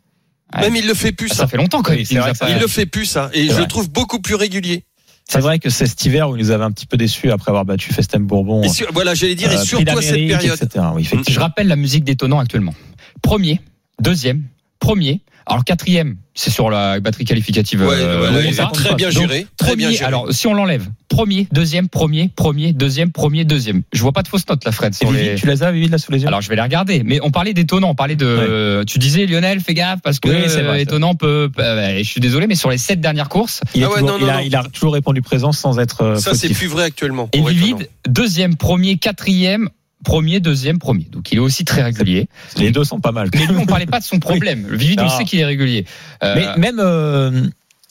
Ouais. 0.56 0.62
Même 0.62 0.76
il 0.78 0.88
le 0.88 0.96
fait 0.96 1.12
plus 1.12 1.28
Ah, 1.32 1.36
ça. 1.36 1.42
ça 1.44 1.48
fait 1.48 1.58
longtemps 1.58 1.84
quand 1.84 1.92
même. 1.92 2.04
Il 2.10 2.60
le 2.60 2.68
fait 2.68 2.88
plus 2.88 3.06
ça. 3.06 3.30
Et 3.34 3.42
C'est 3.44 3.48
je 3.50 3.52
vrai. 3.54 3.62
le 3.62 3.68
trouve 3.68 3.92
beaucoup 3.92 4.20
plus 4.20 4.34
régulier. 4.34 4.84
C'est 5.30 5.42
vrai 5.42 5.60
que 5.60 5.70
c'est 5.70 5.86
cet 5.86 6.04
hiver 6.06 6.30
où 6.30 6.36
il 6.38 6.40
nous 6.44 6.50
avait 6.52 6.64
un 6.64 6.72
petit 6.72 6.86
peu 6.88 6.98
déçus 6.98 7.30
après 7.32 7.52
avoir 7.52 7.66
battu 7.66 7.94
Festem 7.94 8.26
Bourbon. 8.26 8.64
Et 8.64 8.70
sur- 8.70 8.92
voilà, 8.94 9.14
j'allais 9.14 9.36
dire, 9.36 9.52
et 9.52 9.58
euh, 9.58 9.62
surtout 9.64 9.96
à 9.98 10.02
cette 10.02 10.16
période. 10.16 10.58
etc. 10.60 10.86
Oui, 10.96 11.08
Je 11.30 11.40
rappelle 11.40 11.68
la 11.68 11.76
musique 11.76 12.04
d'étonnant 12.04 12.40
actuellement. 12.40 12.74
Premier, 13.22 13.62
deuxième, 14.02 14.44
premier. 14.80 15.22
Alors 15.50 15.64
quatrième, 15.64 16.18
c'est 16.36 16.50
sur 16.50 16.70
la 16.70 17.00
batterie 17.00 17.24
qualificative. 17.26 17.82
Ouais, 17.82 17.96
euh, 17.98 18.44
il 18.46 18.56
très 18.74 18.96
bien 18.96 19.10
Donc, 19.10 19.18
géré. 19.30 19.48
Très 19.58 19.76
bien 19.76 19.88
Premier, 19.88 19.98
géré. 19.98 20.06
alors 20.06 20.28
si 20.34 20.46
on 20.48 20.54
l'enlève, 20.54 20.86
premier, 21.08 21.48
deuxième, 21.54 21.88
premier, 21.88 22.30
premier, 22.36 22.74
deuxième, 22.74 23.12
premier, 23.12 23.46
deuxième. 23.46 23.84
Je 23.94 24.02
vois 24.02 24.12
pas 24.12 24.24
de 24.24 24.28
fausses 24.28 24.48
notes 24.50 24.66
là, 24.66 24.72
Fred. 24.74 24.94
Sur 24.94 25.12
les... 25.12 25.36
tu 25.36 25.48
les 25.48 25.64
as, 25.64 25.72
Vivi, 25.72 25.88
là 25.88 25.98
sous 25.98 26.12
les 26.12 26.22
yeux 26.22 26.28
Alors 26.28 26.42
je 26.42 26.50
vais 26.50 26.56
les 26.58 26.62
regarder, 26.62 27.02
mais 27.06 27.20
on 27.24 27.32
parlait 27.32 27.54
d'étonnant, 27.54 27.90
on 27.92 27.96
parlait 27.96 28.16
de. 28.18 28.84
Tu 28.86 29.00
disais 29.00 29.26
Lionel, 29.26 29.62
fais 29.62 29.74
gaffe 29.74 30.02
parce 30.04 30.20
que 30.20 30.28
Oui, 30.30 30.50
c'est 30.50 30.64
vrai, 30.64 30.82
étonnant 30.82 31.16
peut. 31.16 31.50
euh, 31.60 31.98
je 32.00 32.04
suis 32.04 32.22
désolé, 32.22 32.48
mais 32.48 32.56
sur 32.56 32.70
les 32.70 32.78
sept 32.78 33.00
dernières 33.00 33.30
courses, 33.30 33.62
il, 33.74 33.82
est 33.82 33.86
Ah 33.86 33.90
ouais, 33.90 34.00
toujours- 34.02 34.10
non, 34.10 34.18
il 34.20 34.26
non, 34.26 34.32
a, 34.32 34.36
non. 34.38 34.44
il 34.46 34.56
a 34.56 34.64
toujours 34.64 34.94
répondu 34.94 35.22
présent 35.22 35.52
sans 35.54 35.80
être 35.80 36.02
euh, 36.02 36.16
Ça 36.18 36.34
c'est 36.34 36.50
plus 36.54 36.68
vrai 36.68 36.84
actuellement. 36.84 37.30
et 37.34 37.42
Vivid, 37.42 37.88
deuxième, 38.08 38.56
premier, 38.58 38.98
quatrième. 38.98 39.70
Premier, 40.04 40.40
deuxième, 40.40 40.80
premier. 40.80 41.08
Donc 41.12 41.32
il 41.32 41.38
est 41.38 41.42
aussi 41.42 41.66
très 41.66 41.84
régulier. 41.84 42.28
Les 42.58 42.72
deux 42.72 42.84
sont 42.84 43.00
pas 43.00 43.12
mal. 43.12 43.30
Mais 43.34 43.46
lui, 43.46 43.56
on 43.58 43.66
parlait 43.66 43.86
pas 43.86 44.00
de 44.00 44.06
son 44.06 44.20
problème. 44.20 44.68
Vivid, 44.72 45.00
on 45.02 45.04
Non. 45.04 45.10
sait 45.10 45.24
qu'il 45.26 45.40
est 45.40 45.46
régulier. 45.46 45.86
Euh, 46.24 46.36
Mais 46.36 46.58
même 46.58 46.80
euh, 46.80 47.48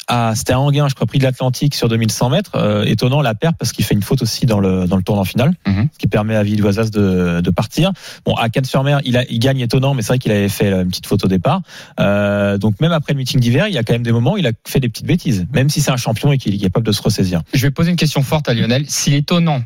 à 0.08 0.36
c'était 0.36 0.52
à 0.52 0.60
Anguin, 0.60 0.86
je 0.88 0.94
crois, 0.94 1.08
prix 1.08 1.18
de 1.18 1.24
l'Atlantique 1.24 1.74
sur 1.74 1.88
2100 1.88 2.30
mètres. 2.30 2.52
euh, 2.54 2.84
étonnant 2.84 3.22
la 3.22 3.34
perte 3.34 3.56
parce 3.58 3.72
qu'il 3.72 3.84
fait 3.84 3.94
une 3.94 4.02
faute 4.04 4.22
aussi 4.22 4.46
dans 4.46 4.60
le 4.60 4.86
dans 4.86 4.96
le 4.96 5.02
tournant 5.02 5.24
final, 5.24 5.52
Mhm. 5.66 5.88
ce 5.92 5.98
qui 5.98 6.06
permet 6.06 6.36
à 6.36 6.44
Villoisas 6.44 6.90
de, 6.90 7.40
de 7.40 7.50
partir. 7.50 7.90
Bon, 8.24 8.34
à 8.34 8.48
Cannes-sur-Mer, 8.48 9.00
il 9.04 9.16
a 9.16 9.24
il 9.28 9.40
gagne 9.40 9.58
étonnant, 9.58 9.94
mais 9.94 10.02
c'est 10.02 10.08
vrai 10.08 10.18
qu'il 10.20 10.30
avait 10.30 10.48
fait 10.48 10.70
une 10.70 10.86
petite 10.88 11.06
faute 11.08 11.24
au 11.24 11.28
départ. 11.28 11.60
Euh, 11.98 12.56
donc 12.56 12.80
même 12.80 12.92
après 12.92 13.14
le 13.14 13.18
meeting 13.18 13.40
d'hiver, 13.40 13.66
il 13.66 13.74
y 13.74 13.78
a 13.78 13.82
quand 13.82 13.94
même 13.94 14.04
des 14.04 14.12
moments 14.12 14.34
où 14.34 14.38
il 14.38 14.46
a 14.46 14.52
fait 14.66 14.78
des 14.80 14.88
petites 14.88 15.06
bêtises, 15.06 15.44
même 15.52 15.68
si 15.68 15.80
c'est 15.80 15.90
un 15.90 15.96
champion 15.96 16.30
et 16.30 16.38
qu'il 16.38 16.54
est 16.54 16.58
capable 16.58 16.86
de 16.86 16.92
se 16.92 17.02
ressaisir. 17.02 17.42
je 17.52 17.62
vais 17.62 17.72
poser 17.72 17.90
une 17.90 17.96
question 17.96 18.22
forte 18.22 18.48
à 18.48 18.54
Lionel. 18.54 18.84
Si 18.88 19.10
l'étonnant 19.10 19.60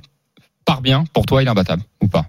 part 0.70 0.82
bien, 0.82 1.04
pour 1.12 1.26
toi, 1.26 1.42
il 1.42 1.46
est 1.46 1.50
imbattable 1.50 1.82
ou 2.02 2.08
pas 2.08 2.26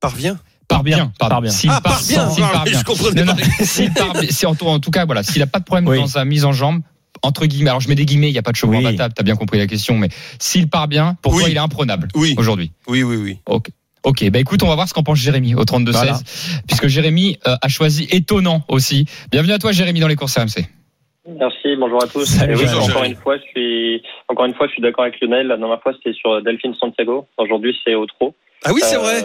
Parvient. 0.00 0.38
Part 0.68 0.82
bien, 0.84 0.96
bien, 0.96 1.12
pardon. 1.18 1.34
part 1.34 1.42
bien. 1.42 1.50
S'il 1.50 1.70
Ah, 1.70 1.80
part 1.80 2.02
bien, 2.06 2.28
s'il 2.30 2.44
ah, 2.44 2.62
bien. 2.64 2.80
je 2.84 3.14
Non, 3.20 3.24
non, 3.24 3.34
pas. 3.34 3.42
s'il 3.64 3.92
part 3.92 4.12
bien, 4.12 4.30
si 4.30 4.44
en, 4.46 4.54
tout- 4.54 4.66
en 4.66 4.78
tout 4.80 4.90
cas, 4.90 5.06
voilà, 5.06 5.22
s'il 5.22 5.40
a 5.42 5.46
pas 5.46 5.58
de 5.60 5.64
problème 5.64 5.88
Oui. 5.88 5.96
dans 5.98 6.06
sa 6.06 6.24
mise 6.24 6.44
en 6.44 6.52
jambe, 6.52 6.82
entre 7.22 7.46
guillemets, 7.46 7.70
alors 7.70 7.80
je 7.80 7.88
mets 7.88 7.94
des 7.94 8.04
guillemets, 8.04 8.28
il 8.28 8.32
n'y 8.32 8.38
a 8.38 8.42
pas 8.42 8.52
de 8.52 8.56
chevaux 8.56 8.72
Oui. 8.72 8.78
imbattable, 8.78 9.14
t'as 9.14 9.22
bien 9.22 9.34
compris 9.34 9.58
la 9.58 9.66
question, 9.66 9.96
mais 9.96 10.08
s'il 10.38 10.68
part 10.68 10.86
bien, 10.88 11.16
pour 11.22 11.32
Oui. 11.32 11.40
toi, 11.40 11.50
il 11.50 11.56
est 11.56 11.60
imprenable 11.60 12.08
Oui. 12.14 12.34
aujourd'hui. 12.38 12.70
Oui, 12.86 13.02
oui, 13.02 13.16
oui. 13.16 13.38
Ok. 13.46 13.70
Ok, 14.04 14.30
bah 14.30 14.38
écoute, 14.38 14.62
on 14.62 14.68
va 14.68 14.74
voir 14.76 14.88
ce 14.88 14.94
qu'en 14.94 15.02
pense 15.02 15.18
Jérémy 15.18 15.54
au 15.56 15.64
32-16, 15.64 15.90
Voilà. 15.92 16.20
puisque 16.68 16.86
Jérémy 16.86 17.38
euh, 17.46 17.56
a 17.60 17.68
choisi 17.68 18.06
étonnant 18.10 18.62
aussi. 18.68 19.06
Bienvenue 19.32 19.52
à 19.54 19.58
toi, 19.58 19.72
Jérémy, 19.72 19.98
dans 20.00 20.06
les 20.08 20.14
courses 20.16 20.36
RMC. 20.38 20.66
Merci, 21.36 21.76
bonjour 21.76 22.02
à 22.02 22.06
tous. 22.06 22.24
Salut, 22.24 22.54
oui, 22.56 22.64
encore 22.88 23.04
une 23.04 23.14
fois, 23.16 23.36
je 23.36 23.42
suis 23.42 24.02
encore 24.28 24.46
une 24.46 24.54
fois, 24.54 24.66
je 24.66 24.72
suis 24.72 24.80
d'accord 24.82 25.04
avec 25.04 25.20
Lionel. 25.20 25.46
La 25.48 25.58
dernière 25.58 25.82
fois, 25.82 25.92
c'était 25.92 26.14
sur 26.14 26.40
Delphine 26.42 26.74
Santiago. 26.74 27.26
Aujourd'hui, 27.36 27.76
c'est 27.84 27.94
au 27.94 28.06
trot. 28.06 28.34
Ah 28.64 28.70
oui, 28.72 28.80
c'est 28.82 28.96
Euh, 28.96 29.00
vrai. 29.00 29.18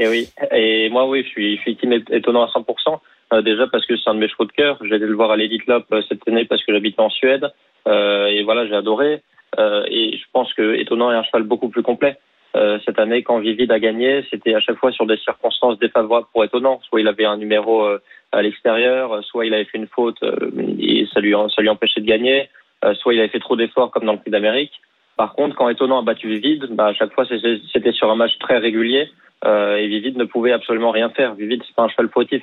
et 0.00 0.08
oui. 0.08 0.28
Et 0.52 0.88
moi, 0.90 1.06
oui, 1.08 1.22
je 1.22 1.28
suis, 1.28 1.56
je 1.56 1.60
suis 1.62 1.76
team 1.76 1.92
étonnant 2.10 2.42
à 2.42 2.48
100%. 2.48 2.98
Euh, 3.32 3.42
déjà 3.42 3.68
parce 3.68 3.86
que 3.86 3.96
c'est 3.96 4.10
un 4.10 4.14
de 4.14 4.18
mes 4.20 4.28
chevaux 4.28 4.44
de 4.44 4.52
cœur. 4.52 4.76
J'allais 4.82 5.06
le 5.06 5.14
voir 5.14 5.30
à 5.30 5.36
l'Elite 5.36 5.66
Lop 5.66 5.84
euh, 5.92 6.02
cette 6.08 6.26
année 6.26 6.46
parce 6.46 6.64
que 6.64 6.72
j'habitais 6.72 7.00
en 7.00 7.10
Suède. 7.10 7.46
Euh, 7.86 8.26
et 8.26 8.42
voilà, 8.42 8.66
j'ai 8.66 8.74
adoré. 8.74 9.22
Euh, 9.58 9.84
et 9.88 10.16
je 10.16 10.24
pense 10.32 10.52
que 10.54 10.74
étonnant 10.74 11.12
est 11.12 11.16
un 11.16 11.22
cheval 11.22 11.44
beaucoup 11.44 11.68
plus 11.68 11.82
complet. 11.84 12.16
Euh, 12.56 12.78
cette 12.84 12.98
année, 13.00 13.22
quand 13.22 13.38
Vivid 13.38 13.70
a 13.72 13.78
gagné, 13.80 14.24
c'était 14.30 14.54
à 14.54 14.60
chaque 14.60 14.76
fois 14.78 14.92
sur 14.92 15.06
des 15.06 15.16
circonstances 15.18 15.78
défavorables 15.78 16.26
pour 16.32 16.44
étonnant. 16.44 16.80
Soit 16.88 17.00
il 17.00 17.08
avait 17.08 17.24
un 17.24 17.36
numéro 17.36 17.84
euh, 17.84 18.00
à 18.34 18.42
l'extérieur, 18.42 19.22
soit 19.24 19.46
il 19.46 19.54
avait 19.54 19.64
fait 19.64 19.78
une 19.78 19.86
faute 19.86 20.22
euh, 20.22 20.50
et 20.78 21.06
ça 21.12 21.20
lui, 21.20 21.34
ça 21.54 21.62
lui 21.62 21.68
empêchait 21.68 22.00
de 22.00 22.06
gagner, 22.06 22.48
euh, 22.84 22.94
soit 22.94 23.14
il 23.14 23.20
avait 23.20 23.28
fait 23.28 23.40
trop 23.40 23.56
d'efforts 23.56 23.90
comme 23.90 24.04
dans 24.04 24.12
le 24.12 24.18
Prix 24.18 24.30
d'Amérique. 24.30 24.72
Par 25.16 25.34
contre, 25.34 25.54
quand 25.54 25.68
Étonnant 25.68 26.00
a 26.00 26.02
battu 26.02 26.28
Vivid, 26.28 26.66
bah, 26.70 26.86
à 26.86 26.94
chaque 26.94 27.12
fois 27.12 27.24
c'était 27.26 27.92
sur 27.92 28.10
un 28.10 28.16
match 28.16 28.36
très 28.38 28.58
régulier 28.58 29.08
euh, 29.44 29.76
et 29.76 29.86
Vivid 29.86 30.16
ne 30.16 30.24
pouvait 30.24 30.52
absolument 30.52 30.90
rien 30.90 31.10
faire. 31.10 31.34
Vivid, 31.34 31.62
c'est 31.66 31.74
pas 31.76 31.84
un 31.84 31.88
cheval 31.88 32.08
fautif. 32.08 32.42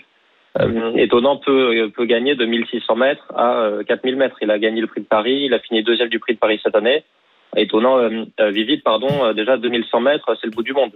Euh, 0.60 0.96
Étonnant 0.96 1.38
peut, 1.38 1.90
peut 1.96 2.06
gagner 2.06 2.36
de 2.36 2.46
1600 2.46 2.96
mètres 2.96 3.26
à 3.36 3.64
euh, 3.64 3.84
4000 3.84 4.16
mètres. 4.16 4.38
Il 4.42 4.52
a 4.52 4.60
gagné 4.60 4.82
le 4.82 4.88
Prix 4.88 5.02
de 5.02 5.08
Paris, 5.08 5.44
il 5.46 5.54
a 5.54 5.60
fini 5.60 5.84
deuxième 5.84 6.10
du 6.10 6.20
Prix 6.20 6.34
de 6.34 6.40
Paris 6.40 6.60
cette 6.64 6.76
année. 6.76 7.04
Étonnant, 7.56 7.98
euh, 7.98 8.26
euh, 8.40 8.52
Vivid, 8.52 8.82
pardon, 8.84 9.10
euh, 9.26 9.34
déjà 9.34 9.58
2100 9.58 10.00
mètres, 10.00 10.38
c'est 10.40 10.48
le 10.48 10.52
bout 10.52 10.64
du 10.64 10.74
monde. 10.74 10.92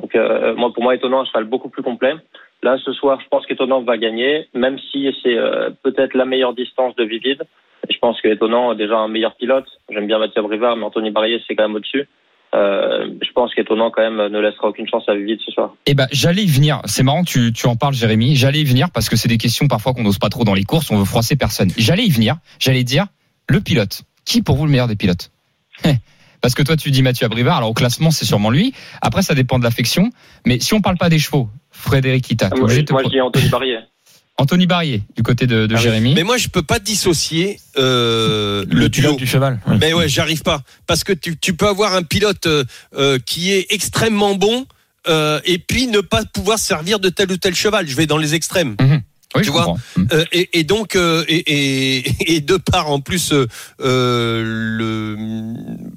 Donc 0.00 0.14
euh, 0.14 0.54
moi, 0.54 0.72
pour 0.72 0.82
moi, 0.82 0.94
Étonnant, 0.94 1.20
un 1.20 1.24
cheval 1.26 1.44
beaucoup 1.44 1.68
plus 1.68 1.82
complet. 1.82 2.14
Là, 2.62 2.76
ce 2.84 2.92
soir, 2.92 3.18
je 3.22 3.28
pense 3.28 3.46
qu'Étonnant 3.46 3.82
va 3.82 3.96
gagner, 3.96 4.48
même 4.54 4.78
si 4.90 5.08
c'est 5.22 5.36
euh, 5.36 5.70
peut-être 5.82 6.14
la 6.14 6.26
meilleure 6.26 6.54
distance 6.54 6.94
de 6.96 7.04
Vivid. 7.04 7.42
Je 7.88 7.98
pense 7.98 8.20
qu'Étonnant 8.20 8.74
déjà 8.74 8.98
un 8.98 9.08
meilleur 9.08 9.34
pilote. 9.36 9.64
J'aime 9.90 10.06
bien 10.06 10.18
Mathieu 10.18 10.42
Brivard, 10.42 10.76
mais 10.76 10.84
Anthony 10.84 11.10
Barrier, 11.10 11.42
c'est 11.46 11.54
quand 11.56 11.68
même 11.68 11.76
au-dessus. 11.76 12.06
Euh, 12.54 13.08
je 13.22 13.32
pense 13.32 13.54
qu'Étonnant, 13.54 13.90
quand 13.90 14.02
même, 14.02 14.30
ne 14.30 14.40
laissera 14.40 14.68
aucune 14.68 14.86
chance 14.88 15.04
à 15.08 15.14
Vivid 15.14 15.40
ce 15.44 15.52
soir. 15.52 15.74
Eh 15.86 15.94
ben, 15.94 16.06
j'allais 16.12 16.42
y 16.42 16.50
venir. 16.50 16.82
C'est 16.84 17.02
marrant, 17.02 17.24
tu, 17.24 17.52
tu 17.54 17.66
en 17.66 17.76
parles, 17.76 17.94
Jérémy. 17.94 18.36
J'allais 18.36 18.60
y 18.60 18.64
venir 18.64 18.88
parce 18.92 19.08
que 19.08 19.16
c'est 19.16 19.28
des 19.28 19.38
questions 19.38 19.66
parfois 19.66 19.94
qu'on 19.94 20.02
n'ose 20.02 20.18
pas 20.18 20.28
trop 20.28 20.44
dans 20.44 20.54
les 20.54 20.64
courses. 20.64 20.90
On 20.90 20.98
veut 20.98 21.04
froisser 21.04 21.36
personne. 21.36 21.70
J'allais 21.78 22.04
y 22.04 22.10
venir. 22.10 22.36
J'allais 22.58 22.84
dire 22.84 23.06
le 23.48 23.60
pilote. 23.60 24.02
Qui 24.26 24.42
pour 24.42 24.56
vous 24.56 24.66
le 24.66 24.70
meilleur 24.70 24.88
des 24.88 24.96
pilotes? 24.96 25.30
Parce 26.40 26.54
que 26.54 26.62
toi, 26.62 26.76
tu 26.76 26.90
dis 26.90 27.02
Mathieu 27.02 27.26
Abrivard. 27.26 27.58
Alors 27.58 27.70
au 27.70 27.74
classement, 27.74 28.10
c'est 28.10 28.24
sûrement 28.24 28.50
lui. 28.50 28.72
Après, 29.02 29.22
ça 29.22 29.34
dépend 29.34 29.58
de 29.58 29.64
l'affection. 29.64 30.10
Mais 30.46 30.58
si 30.60 30.74
on 30.74 30.80
parle 30.80 30.96
pas 30.96 31.08
des 31.08 31.18
chevaux, 31.18 31.48
Frédéric 31.70 32.30
Ita, 32.30 32.50
t'es 32.50 32.58
moi, 32.60 32.68
de 32.74 32.80
te 32.80 32.92
moi, 32.92 33.02
je 33.04 33.08
dis 33.10 33.20
Anthony 33.20 33.48
Barrier. 33.48 33.78
Anthony 34.38 34.66
Barrier 34.66 35.02
du 35.16 35.22
côté 35.22 35.46
de, 35.46 35.66
de 35.66 35.74
Ah. 35.74 35.78
Jérémy. 35.78 36.14
Mais 36.14 36.22
moi, 36.22 36.38
je 36.38 36.48
peux 36.48 36.62
pas 36.62 36.78
dissocier 36.78 37.60
euh, 37.76 38.64
le, 38.70 38.88
duo. 38.88 39.02
pilote 39.02 39.18
du 39.18 39.26
cheval. 39.26 39.60
oui. 39.66 39.76
Mais 39.80 39.92
ouais, 39.92 40.08
j'arrive 40.08 40.42
pas. 40.42 40.62
Parce 40.86 41.04
que 41.04 41.12
tu, 41.12 41.36
tu 41.36 41.52
peux 41.52 41.68
avoir 41.68 41.94
un 41.94 42.02
pilote 42.02 42.46
euh, 42.46 42.64
euh, 42.96 43.18
qui 43.24 43.52
est 43.52 43.66
extrêmement 43.68 44.34
bon 44.36 44.64
euh, 45.08 45.40
et 45.44 45.58
puis 45.58 45.88
ne 45.88 46.00
pas 46.00 46.24
pouvoir 46.24 46.58
servir 46.58 47.00
de 47.00 47.10
tel 47.10 47.30
ou 47.30 47.36
tel 47.36 47.54
cheval. 47.54 47.86
Je 47.86 47.94
vais 47.94 48.06
dans 48.06 48.16
les 48.16 48.34
extrêmes. 48.34 48.76
Oui, 49.34 49.42
tu 49.42 49.46
je 49.46 49.52
vois. 49.52 49.76
Mm. 49.96 50.06
Euh, 50.12 50.24
et, 50.32 50.58
et 50.58 50.64
donc, 50.64 50.96
euh, 50.96 51.24
et, 51.28 51.98
et, 51.98 52.34
et 52.34 52.40
de 52.40 52.56
par 52.56 52.90
en 52.90 53.00
plus 53.00 53.32
euh, 53.32 54.42
le, 54.44 55.16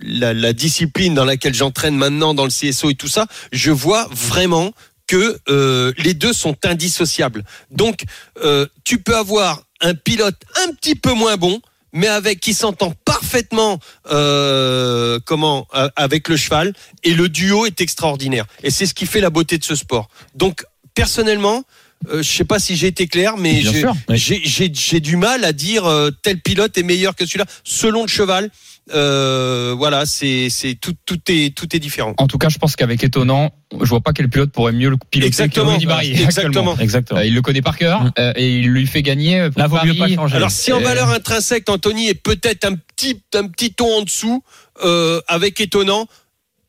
la, 0.01 0.33
la 0.33 0.53
discipline 0.53 1.13
dans 1.13 1.25
laquelle 1.25 1.53
j'entraîne 1.53 1.95
maintenant 1.95 2.33
dans 2.33 2.45
le 2.45 2.51
CSO 2.51 2.91
et 2.91 2.95
tout 2.95 3.07
ça, 3.07 3.25
je 3.51 3.71
vois 3.71 4.07
vraiment 4.11 4.73
que 5.07 5.37
euh, 5.49 5.93
les 5.97 6.13
deux 6.13 6.33
sont 6.33 6.55
indissociables. 6.63 7.43
Donc, 7.71 8.03
euh, 8.43 8.67
tu 8.83 8.99
peux 8.99 9.15
avoir 9.15 9.63
un 9.81 9.95
pilote 9.95 10.39
un 10.63 10.73
petit 10.73 10.95
peu 10.95 11.13
moins 11.13 11.37
bon, 11.37 11.59
mais 11.91 12.07
avec 12.07 12.39
qui 12.39 12.53
s'entend 12.53 12.93
parfaitement 13.05 13.79
euh, 14.11 15.19
comment 15.25 15.67
avec 15.95 16.27
le 16.29 16.37
cheval 16.37 16.73
et 17.03 17.13
le 17.13 17.29
duo 17.29 17.65
est 17.65 17.81
extraordinaire 17.81 18.45
et 18.63 18.71
c'est 18.71 18.87
ce 18.87 18.95
qui 18.95 19.05
fait 19.05 19.21
la 19.21 19.29
beauté 19.29 19.57
de 19.57 19.63
ce 19.63 19.75
sport. 19.75 20.09
Donc 20.33 20.65
personnellement, 20.95 21.63
euh, 22.11 22.21
je 22.23 22.29
sais 22.31 22.43
pas 22.43 22.59
si 22.59 22.75
j'ai 22.75 22.87
été 22.87 23.07
clair, 23.07 23.37
mais 23.37 23.61
j'ai- 23.61 23.79
sûr, 23.79 23.93
oui. 24.09 24.17
j'ai 24.17 24.41
j'ai 24.43 24.71
j'ai 24.73 24.99
du 24.99 25.15
mal 25.17 25.43
à 25.45 25.53
dire 25.53 25.85
euh, 25.85 26.09
tel 26.21 26.39
pilote 26.41 26.77
est 26.77 26.83
meilleur 26.83 27.15
que 27.15 27.25
celui-là 27.25 27.45
selon 27.63 28.01
le 28.03 28.07
cheval. 28.09 28.49
Euh, 28.93 29.73
voilà, 29.77 30.05
c'est 30.05 30.49
c'est 30.49 30.75
tout 30.75 30.93
tout 31.05 31.19
est 31.29 31.55
tout 31.55 31.73
est 31.73 31.79
différent. 31.79 32.13
En 32.17 32.27
tout 32.27 32.37
cas, 32.37 32.49
je 32.49 32.57
pense 32.57 32.75
qu'avec 32.75 33.01
étonnant, 33.03 33.51
je 33.79 33.85
vois 33.89 34.01
pas 34.01 34.11
quel 34.11 34.29
pilote 34.29 34.51
pourrait 34.51 34.73
mieux 34.73 34.89
le 34.89 34.97
piloter 35.09 35.27
Exactement. 35.27 35.65
que 35.67 35.71
Anthony 35.71 35.85
Barrier. 35.85 36.21
Exactement. 36.21 36.77
Exactement. 36.77 37.19
Euh, 37.21 37.25
il 37.25 37.33
le 37.33 37.41
connaît 37.41 37.61
par 37.61 37.77
cœur 37.77 38.03
Mm. 38.03 38.11
euh, 38.19 38.33
et 38.35 38.57
il 38.59 38.67
lui 38.67 38.85
fait 38.85 39.01
gagner. 39.01 39.49
pour 39.51 39.59
Là, 39.61 39.67
vaut 39.67 39.77
mieux 39.85 39.93
pas 39.95 40.09
changer. 40.09 40.35
Alors 40.35 40.51
si 40.51 40.73
en 40.73 40.81
valeur 40.81 41.09
intrinsèque, 41.09 41.69
Anthony 41.69 42.09
est 42.09 42.13
peut-être 42.13 42.65
un 42.65 42.75
petit 42.75 43.21
un 43.35 43.47
petit 43.47 43.73
ton 43.73 43.99
en 43.99 44.01
dessous 44.01 44.43
euh, 44.83 45.21
avec 45.27 45.61
étonnant. 45.61 46.07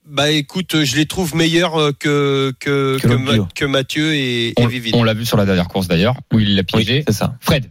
Bah 0.06 0.30
écoute, 0.30 0.84
je 0.84 0.96
les 0.96 1.06
trouve 1.06 1.34
meilleurs 1.34 1.80
euh, 1.80 1.92
que 1.98 2.52
que 2.60 2.96
Que 2.98 3.02
que, 3.02 3.06
l'autre 3.08 3.22
Ma- 3.22 3.32
duo. 3.32 3.48
que 3.54 3.64
Mathieu 3.64 4.14
et, 4.14 4.48
et 4.48 4.54
on, 4.58 4.66
Vivid. 4.66 4.94
on 4.94 5.02
l'a 5.02 5.14
vu 5.14 5.24
sur 5.24 5.38
la 5.38 5.46
dernière 5.46 5.66
course 5.68 5.88
d'ailleurs, 5.88 6.14
où 6.32 6.38
il 6.40 6.54
l'a 6.56 6.60
Oui, 6.74 6.84
piégé. 6.84 7.04
c'est 7.06 7.14
ça. 7.14 7.36
Fred, 7.40 7.66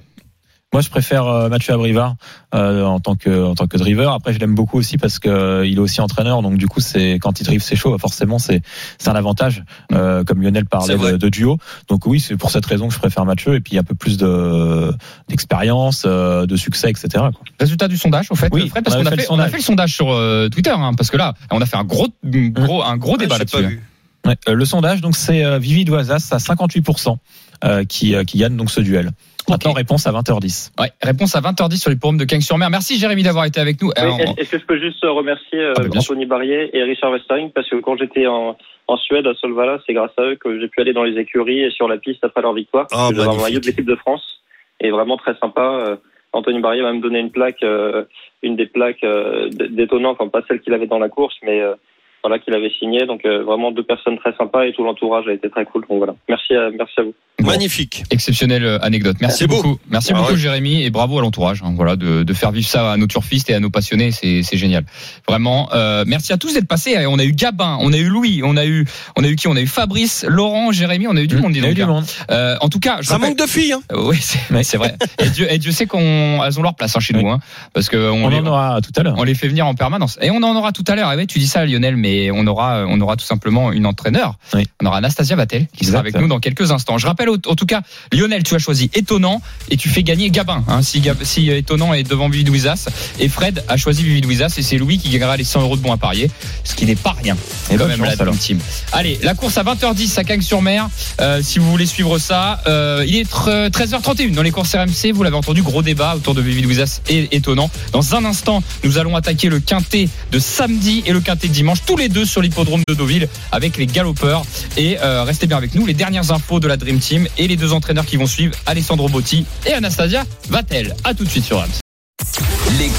Moi, 0.73 0.81
je 0.81 0.89
préfère 0.89 1.27
euh, 1.27 1.49
Mathieu 1.49 1.73
Abrivard 1.73 2.15
euh, 2.55 2.83
en 2.83 2.99
tant 2.99 3.15
que 3.15 3.45
en 3.45 3.53
tant 3.55 3.67
que 3.67 3.77
driver. 3.77 4.11
Après, 4.11 4.33
je 4.33 4.39
l'aime 4.39 4.55
beaucoup 4.55 4.77
aussi 4.77 4.97
parce 4.97 5.19
que 5.19 5.29
euh, 5.29 5.67
il 5.67 5.77
est 5.77 5.79
aussi 5.79 6.01
entraîneur. 6.01 6.41
Donc, 6.41 6.57
du 6.57 6.67
coup, 6.67 6.79
c'est 6.81 7.13
quand 7.21 7.39
il 7.39 7.43
drive 7.43 7.61
ses 7.61 7.75
bah, 7.75 7.97
forcément, 7.99 8.39
c'est 8.39 8.61
c'est 8.97 9.09
un 9.09 9.15
avantage. 9.15 9.63
Euh, 9.91 10.23
comme 10.23 10.41
Lionel 10.41 10.65
parlait 10.65 10.97
de, 10.97 11.17
de 11.17 11.29
duo. 11.29 11.57
Donc 11.87 12.05
oui, 12.07 12.19
c'est 12.19 12.35
pour 12.37 12.49
cette 12.51 12.65
raison 12.65 12.87
que 12.87 12.93
je 12.93 12.99
préfère 12.99 13.23
Mathieu 13.25 13.53
et 13.55 13.59
puis 13.59 13.77
un 13.77 13.83
peu 13.83 13.95
plus 13.95 14.17
de 14.17 14.91
d'expérience, 15.29 16.03
euh, 16.05 16.45
de 16.45 16.55
succès, 16.55 16.89
etc. 16.89 17.07
quoi. 17.13 17.31
résultat 17.59 17.87
du 17.87 17.97
sondage 17.97 18.31
au 18.31 18.35
fait, 18.35 18.49
Oui, 18.51 18.67
Fred, 18.69 18.83
parce 18.83 18.95
on 18.95 18.99
qu'on 19.03 19.05
a, 19.05 19.11
fait, 19.11 19.15
on 19.15 19.19
a 19.19 19.25
sondage. 19.27 19.51
fait 19.51 19.57
le 19.57 19.63
sondage 19.63 19.93
sur 19.93 20.11
euh, 20.11 20.49
Twitter, 20.49 20.71
hein, 20.75 20.93
parce 20.95 21.09
que 21.11 21.17
là, 21.17 21.33
on 21.51 21.61
a 21.61 21.65
fait 21.65 21.77
un 21.77 21.83
gros, 21.83 22.07
gros, 22.23 22.83
un 22.83 22.97
gros 22.97 23.17
débat 23.17 23.37
là-dessus. 23.37 23.65
vu. 23.65 23.81
Ouais, 24.25 24.35
euh, 24.47 24.53
le 24.53 24.65
sondage, 24.65 25.01
donc 25.01 25.15
c'est 25.17 25.43
euh, 25.43 25.59
Vivi 25.59 25.83
Doisas 25.85 26.29
à 26.31 26.37
58% 26.37 27.17
euh, 27.65 27.83
qui 27.83 28.15
euh, 28.15 28.23
qui 28.23 28.37
gagne 28.37 28.55
donc 28.55 28.71
ce 28.71 28.79
duel. 28.79 29.11
Maintenant, 29.49 29.73
réponse 29.73 30.07
à 30.07 30.11
20h10. 30.11 30.71
Ouais, 30.79 30.87
réponse 31.01 31.35
à 31.35 31.41
20h10 31.41 31.77
sur 31.81 31.89
les 31.89 31.97
forums 31.97 32.17
de 32.17 32.25
Cagnes-sur-Mer. 32.25 32.69
Merci 32.69 32.97
Jérémy 32.97 33.23
d'avoir 33.23 33.45
été 33.45 33.59
avec 33.59 33.81
nous. 33.81 33.87
Oui, 33.89 33.93
Alors, 33.97 34.19
est- 34.19 34.39
Est-ce 34.41 34.51
que 34.51 34.59
je 34.59 34.65
peux 34.65 34.79
juste 34.79 35.03
remercier 35.03 35.59
euh, 35.59 35.73
Ah, 35.77 35.81
Anthony 35.97 36.25
Barrier 36.25 36.75
et 36.75 36.83
Richard 36.83 37.11
Westering 37.11 37.51
parce 37.51 37.69
que 37.69 37.75
quand 37.77 37.97
j'étais 37.97 38.27
en, 38.27 38.57
en 38.87 38.97
Suède 38.97 39.27
à 39.27 39.33
Solvala, 39.35 39.79
c'est 39.85 39.93
grâce 39.93 40.11
à 40.17 40.23
eux 40.23 40.35
que 40.35 40.59
j'ai 40.59 40.67
pu 40.67 40.81
aller 40.81 40.93
dans 40.93 41.03
les 41.03 41.19
écuries 41.19 41.61
et 41.63 41.71
sur 41.71 41.87
la 41.87 41.97
piste 41.97 42.23
après 42.23 42.41
leur 42.41 42.53
victoire. 42.53 42.87
Ah, 42.91 43.09
J'avais 43.15 43.27
un 43.29 43.41
maillot 43.41 43.59
de 43.59 43.65
l'équipe 43.65 43.85
de 43.85 43.95
France 43.95 44.39
et 44.79 44.91
vraiment 44.91 45.17
très 45.17 45.35
sympa. 45.39 45.61
Euh, 45.87 45.95
Anthony 46.31 46.59
Barrier 46.61 46.81
m'a 46.81 46.91
même 46.91 47.01
donné 47.01 47.19
une 47.19 47.29
plaque, 47.31 47.61
euh, 47.63 48.05
une 48.41 48.55
des 48.55 48.65
plaques 48.65 49.03
euh, 49.03 49.49
d- 49.49 49.67
d'étonnant, 49.69 50.11
enfin 50.11 50.27
pas 50.29 50.41
celle 50.47 50.61
qu'il 50.61 50.73
avait 50.73 50.87
dans 50.87 50.97
la 50.99 51.09
course, 51.09 51.35
mais 51.43 51.61
euh, 51.61 51.75
voilà 52.23 52.39
qu'il 52.39 52.53
avait 52.53 52.71
signé. 52.79 53.05
Donc 53.05 53.25
euh, 53.25 53.43
vraiment 53.43 53.71
deux 53.71 53.83
personnes 53.83 54.17
très 54.17 54.33
sympas 54.37 54.65
et 54.65 54.73
tout 54.73 54.83
l'entourage 54.83 55.25
a 55.27 55.33
été 55.33 55.49
très 55.49 55.65
cool. 55.65 55.85
Donc 55.89 55.97
voilà, 55.97 56.15
merci 56.29 56.53
à, 56.55 56.69
merci 56.77 56.93
à 56.99 57.03
vous. 57.03 57.13
Bon. 57.39 57.47
Magnifique. 57.49 58.03
exceptionnelle 58.11 58.63
euh, 58.63 58.77
anecdote. 58.81 59.17
Merci 59.19 59.47
beau. 59.47 59.55
beaucoup. 59.55 59.79
Merci 59.89 60.11
Ah 60.13 60.17
beaucoup 60.19 60.33
ouais. 60.33 60.37
Jérémy 60.37 60.83
et 60.83 60.89
bravo 60.91 61.17
à 61.17 61.21
l'entourage. 61.21 61.61
hein, 61.63 61.73
voilà, 61.75 61.95
de, 61.95 62.23
de 62.23 62.33
faire 62.33 62.51
vivre 62.51 62.67
ça 62.67 62.91
à 62.91 62.97
nos 62.97 63.07
turfistes 63.07 63.49
et 63.49 63.53
à 63.55 63.59
nos 63.59 63.69
passionnés, 63.71 64.11
c'est 64.11 64.43
c'est 64.43 64.55
génial. 64.57 64.85
Vraiment, 65.27 65.69
euh, 65.73 66.03
merci 66.07 66.31
à 66.31 66.37
tous 66.37 66.53
d'être 66.53 66.67
passés. 66.67 66.95
On 67.07 67.17
a 67.19 67.23
eu 67.23 67.31
Gabin, 67.33 67.77
on 67.81 67.91
a 67.91 67.97
eu 67.97 68.07
Louis, 68.07 68.41
on 68.43 68.55
a 68.55 68.65
eu, 68.65 68.85
on 69.17 69.23
a 69.23 69.27
eu 69.27 69.35
qui? 69.35 69.47
On 69.47 69.55
a 69.55 69.61
eu 69.61 69.67
Fabrice, 69.67 70.25
Laurent, 70.29 70.71
Jérémy. 70.71 71.07
On 71.07 71.15
a 71.17 71.21
eu 71.21 71.27
du 71.27 71.37
monde. 71.37 71.51
dis 71.53 71.59
donc, 71.61 71.73
du 71.73 71.81
hein. 71.81 71.87
monde. 71.87 72.05
Euh, 72.31 72.55
en 72.61 72.69
tout 72.69 72.79
cas, 72.79 72.97
je 73.01 73.07
Ça 73.07 73.15
rappelle- 73.15 73.29
manque 73.29 73.39
de 73.39 73.45
filles. 73.47 73.73
Hein. 73.73 73.81
Euh, 73.91 74.07
Oui, 74.07 74.17
c'est 74.63 74.77
vrai. 74.77 74.95
Et 75.19 75.29
Dieu, 75.29 75.47
et 75.51 75.57
Dieu 75.57 75.71
sait 75.71 75.87
qu'on, 75.87 76.43
elles 76.45 76.59
ont 76.59 76.63
leur 76.63 76.75
place 76.75 76.95
hein, 76.95 76.99
chez 76.99 77.13
Oui. 77.15 77.23
nous, 77.23 77.29
hein, 77.31 77.39
parce 77.73 77.89
que 77.89 77.97
on, 77.97 78.25
On 78.25 78.29
les, 78.29 78.37
en 78.39 78.45
aura 78.45 78.79
tout 78.81 78.91
à 78.95 79.03
l'heure. 79.03 79.15
on 79.17 79.23
les 79.23 79.33
fait 79.35 79.47
venir 79.47 79.65
en 79.65 79.73
permanence. 79.73 80.17
Et 80.21 80.29
on 80.31 80.37
en 80.43 80.55
aura 80.55 80.71
tout 80.71 80.83
à 80.87 80.95
l'heure. 80.95 81.11
Et 81.11 81.15
ouais, 81.15 81.25
tu 81.25 81.39
dis 81.39 81.47
ça, 81.47 81.65
Lionel, 81.65 81.97
mais 81.97 82.12
et 82.13 82.31
on 82.31 82.45
aura, 82.47 82.85
on 82.87 82.99
aura 83.01 83.15
tout 83.15 83.25
simplement 83.25 83.71
une 83.71 83.85
entraîneur. 83.85 84.35
Oui. 84.53 84.67
On 84.81 84.85
aura 84.87 84.97
Anastasia 84.97 85.35
Vatel 85.35 85.67
qui 85.75 85.85
sera 85.85 85.99
Exact. 85.99 86.15
avec 86.15 86.21
nous 86.21 86.27
dans 86.27 86.39
quelques 86.39 86.71
instants. 86.71 86.97
Je 86.97 87.07
rappelle, 87.07 87.29
en 87.29 87.55
tout 87.55 87.65
cas, 87.65 87.81
Lionel, 88.11 88.43
tu 88.43 88.55
as 88.55 88.59
choisi 88.59 88.89
étonnant 88.93 89.41
et 89.69 89.77
tu 89.77 89.89
fais 89.89 90.03
gagner 90.03 90.29
Gabin. 90.29 90.63
Hein, 90.67 90.81
si, 90.81 91.01
si 91.23 91.49
euh, 91.49 91.57
étonnant 91.57 91.93
est 91.93 92.03
devant 92.03 92.29
Vivi 92.29 92.43
Louisas 92.43 92.87
et 93.19 93.29
Fred 93.29 93.63
a 93.67 93.77
choisi 93.77 94.03
Vivi 94.03 94.21
Louisas 94.21 94.53
et 94.57 94.61
c'est 94.61 94.77
Louis 94.77 94.97
qui 94.97 95.09
gagnera 95.09 95.37
les 95.37 95.43
100 95.43 95.61
euros 95.61 95.77
de 95.77 95.81
bons 95.81 95.91
à 95.93 95.97
parier, 95.97 96.29
ce 96.63 96.75
qui 96.75 96.85
n'est 96.85 96.95
pas 96.95 97.15
rien. 97.21 97.35
Et 97.69 97.73
quand 97.73 97.79
bonne 97.79 97.87
même 97.89 98.05
chance, 98.05 98.17
la. 98.19 98.31
Team. 98.33 98.59
Allez, 98.91 99.19
la 99.23 99.33
course 99.35 99.57
à 99.57 99.63
20h10 99.63 100.19
à 100.19 100.23
Cagnes-sur-Mer. 100.23 100.89
Euh, 101.21 101.41
si 101.43 101.59
vous 101.59 101.69
voulez 101.69 101.85
suivre 101.85 102.17
ça, 102.19 102.61
euh, 102.67 103.03
il 103.07 103.15
est 103.15 103.31
tr- 103.31 103.69
13h31 103.69 104.31
dans 104.33 104.41
les 104.41 104.51
courses 104.51 104.73
RMC. 104.75 105.11
Vous 105.13 105.23
l'avez 105.23 105.35
entendu, 105.35 105.61
gros 105.61 105.81
débat 105.81 106.15
autour 106.15 106.33
de 106.33 106.41
Vivi 106.41 106.61
Louisas 106.61 107.01
et 107.09 107.35
étonnant. 107.35 107.69
Dans 107.91 108.15
un 108.15 108.25
instant, 108.25 108.63
nous 108.83 108.97
allons 108.97 109.15
attaquer 109.15 109.49
le 109.49 109.59
quintet 109.59 110.09
de 110.31 110.39
samedi 110.39 111.03
et 111.05 111.11
le 111.13 111.21
quintet 111.21 111.47
de 111.47 111.53
dimanche, 111.53 111.79
tous 111.85 111.97
les 111.97 112.02
deux 112.09 112.25
sur 112.25 112.41
l'hippodrome 112.41 112.83
de 112.87 112.93
Deauville 112.93 113.27
avec 113.51 113.77
les 113.77 113.85
galopeurs. 113.85 114.43
Et 114.77 114.97
euh, 115.01 115.23
restez 115.23 115.47
bien 115.47 115.57
avec 115.57 115.75
nous, 115.75 115.85
les 115.85 115.93
dernières 115.93 116.31
infos 116.31 116.59
de 116.59 116.67
la 116.67 116.77
Dream 116.77 116.99
Team 116.99 117.27
et 117.37 117.47
les 117.47 117.55
deux 117.55 117.73
entraîneurs 117.73 118.05
qui 118.05 118.17
vont 118.17 118.27
suivre, 118.27 118.55
Alessandro 118.65 119.09
Botti 119.09 119.45
et 119.65 119.73
Anastasia 119.73 120.23
Vatel. 120.49 120.95
À 121.03 121.13
tout 121.13 121.23
de 121.23 121.29
suite 121.29 121.45
sur 121.45 121.57
RMC. 121.57 121.82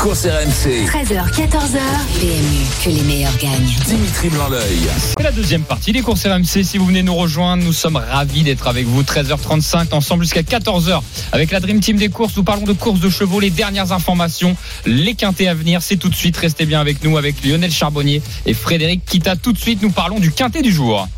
Les 0.05 0.11
courses 0.11 0.27
RMC. 0.27 0.85
13h, 0.85 1.31
14h. 1.33 1.81
PMU, 2.21 2.67
que 2.85 2.91
les 2.91 3.03
meilleurs 3.05 3.35
gagnent. 3.39 3.75
Dimitri 3.87 4.29
Blanc-L'œil. 4.29 4.91
C'est 5.17 5.23
la 5.23 5.33
deuxième 5.33 5.63
partie 5.63 5.93
des 5.93 6.03
courses 6.03 6.27
RMC. 6.27 6.63
Si 6.63 6.77
vous 6.77 6.85
venez 6.85 7.03
nous 7.03 7.15
rejoindre, 7.15 7.65
nous 7.65 7.73
sommes 7.73 7.97
ravis 7.97 8.43
d'être 8.43 8.69
avec 8.69 8.85
vous. 8.85 9.03
13h35 9.03 9.95
ensemble 9.95 10.25
jusqu'à 10.25 10.43
14h 10.43 11.01
avec 11.33 11.51
la 11.51 11.61
Dream 11.61 11.81
Team 11.81 11.97
des 11.97 12.11
courses. 12.11 12.37
Nous 12.37 12.45
parlons 12.45 12.67
de 12.67 12.75
courses 12.75 13.01
de 13.01 13.09
chevaux, 13.09 13.41
les 13.41 13.49
dernières 13.49 13.93
informations, 13.93 14.59
les 14.85 15.15
quintés 15.15 15.49
à 15.49 15.55
venir. 15.55 15.81
C'est 15.81 15.97
tout 15.97 16.11
de 16.11 16.15
suite. 16.15 16.37
Restez 16.37 16.67
bien 16.67 16.83
avec 16.83 17.03
nous 17.03 17.17
avec 17.17 17.43
Lionel 17.43 17.73
Charbonnier 17.73 18.21
et 18.45 18.53
Frédéric 18.53 19.07
Kita. 19.07 19.37
Tout 19.37 19.55
de 19.55 19.59
suite, 19.59 19.81
nous 19.81 19.91
parlons 19.91 20.21
du 20.21 20.33
quintet 20.33 20.61
du 20.61 20.71
jour. 20.71 21.09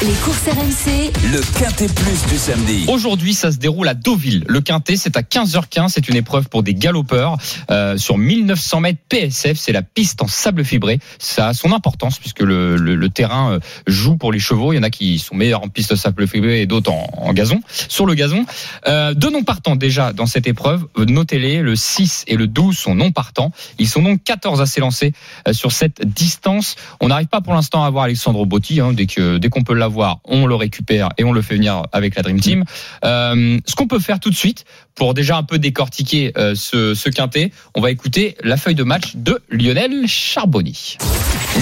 Les 0.00 0.12
courses 0.24 0.46
RMC, 0.46 1.10
Le 1.32 1.40
Quintet 1.58 1.88
Plus 1.88 2.24
du 2.30 2.38
samedi. 2.38 2.84
Aujourd'hui, 2.86 3.34
ça 3.34 3.50
se 3.50 3.56
déroule 3.56 3.88
à 3.88 3.94
Deauville. 3.94 4.44
Le 4.46 4.60
quintet, 4.60 4.94
c'est 4.96 5.16
à 5.16 5.22
15h15. 5.22 5.88
C'est 5.88 6.08
une 6.08 6.14
épreuve 6.14 6.48
pour 6.48 6.62
des 6.62 6.72
galopeurs 6.72 7.36
euh, 7.72 7.96
sur 7.96 8.16
1900 8.16 8.80
mètres 8.80 9.00
PSF. 9.08 9.58
C'est 9.58 9.72
la 9.72 9.82
piste 9.82 10.22
en 10.22 10.28
sable 10.28 10.64
fibré. 10.64 11.00
Ça 11.18 11.48
a 11.48 11.52
son 11.52 11.72
importance 11.72 12.20
puisque 12.20 12.42
le, 12.42 12.76
le- 12.76 12.94
le 12.94 13.08
terrain 13.08 13.54
euh, 13.54 13.58
joue 13.88 14.16
pour 14.16 14.30
les 14.30 14.38
chevaux. 14.38 14.72
Il 14.72 14.76
y 14.76 14.78
en 14.78 14.84
a 14.84 14.90
qui 14.90 15.18
sont 15.18 15.34
meilleurs 15.34 15.64
en 15.64 15.68
piste 15.68 15.96
sable 15.96 16.28
fibré 16.28 16.62
et 16.62 16.66
d'autres 16.66 16.92
en, 16.92 17.10
en 17.16 17.32
gazon. 17.32 17.60
Sur 17.88 18.06
le 18.06 18.14
gazon, 18.14 18.46
euh, 18.86 19.14
deux 19.14 19.30
non 19.30 19.42
partants 19.42 19.74
déjà 19.74 20.12
dans 20.12 20.26
cette 20.26 20.46
épreuve. 20.46 20.86
Notez-les, 20.96 21.60
le 21.60 21.74
6 21.74 22.22
et 22.28 22.36
le 22.36 22.46
12 22.46 22.78
sont 22.78 22.94
non 22.94 23.10
partants. 23.10 23.50
Ils 23.80 23.88
sont 23.88 24.02
donc 24.02 24.22
14 24.22 24.60
à 24.60 24.66
s'élancer 24.66 25.12
euh, 25.48 25.52
sur 25.52 25.72
cette 25.72 26.06
distance. 26.06 26.76
On 27.00 27.08
n'arrive 27.08 27.26
pas 27.26 27.40
pour 27.40 27.54
l'instant 27.54 27.82
à 27.82 27.90
voir 27.90 28.04
Alexandre 28.04 28.46
Botti. 28.46 28.78
hein. 28.80 28.92
dès 28.92 29.06
que 29.06 29.38
dès 29.38 29.48
qu'on 29.48 29.64
peut 29.64 29.74
l'avoir, 29.74 29.87
on 30.24 30.46
le 30.46 30.54
récupère 30.54 31.10
et 31.18 31.24
on 31.24 31.32
le 31.32 31.42
fait 31.42 31.54
venir 31.54 31.82
avec 31.92 32.14
la 32.14 32.22
Dream 32.22 32.40
Team. 32.40 32.64
Euh, 33.04 33.58
ce 33.66 33.74
qu'on 33.74 33.86
peut 33.86 33.98
faire 33.98 34.20
tout 34.20 34.30
de 34.30 34.36
suite 34.36 34.64
pour 34.98 35.14
déjà 35.14 35.36
un 35.36 35.44
peu 35.44 35.58
décortiquer 35.58 36.32
euh, 36.36 36.54
ce, 36.56 36.92
ce 36.94 37.08
quintet, 37.08 37.52
on 37.74 37.80
va 37.80 37.92
écouter 37.92 38.36
la 38.42 38.56
feuille 38.56 38.74
de 38.74 38.82
match 38.82 39.14
de 39.14 39.40
Lionel 39.48 40.08
Charbonny. 40.08 40.98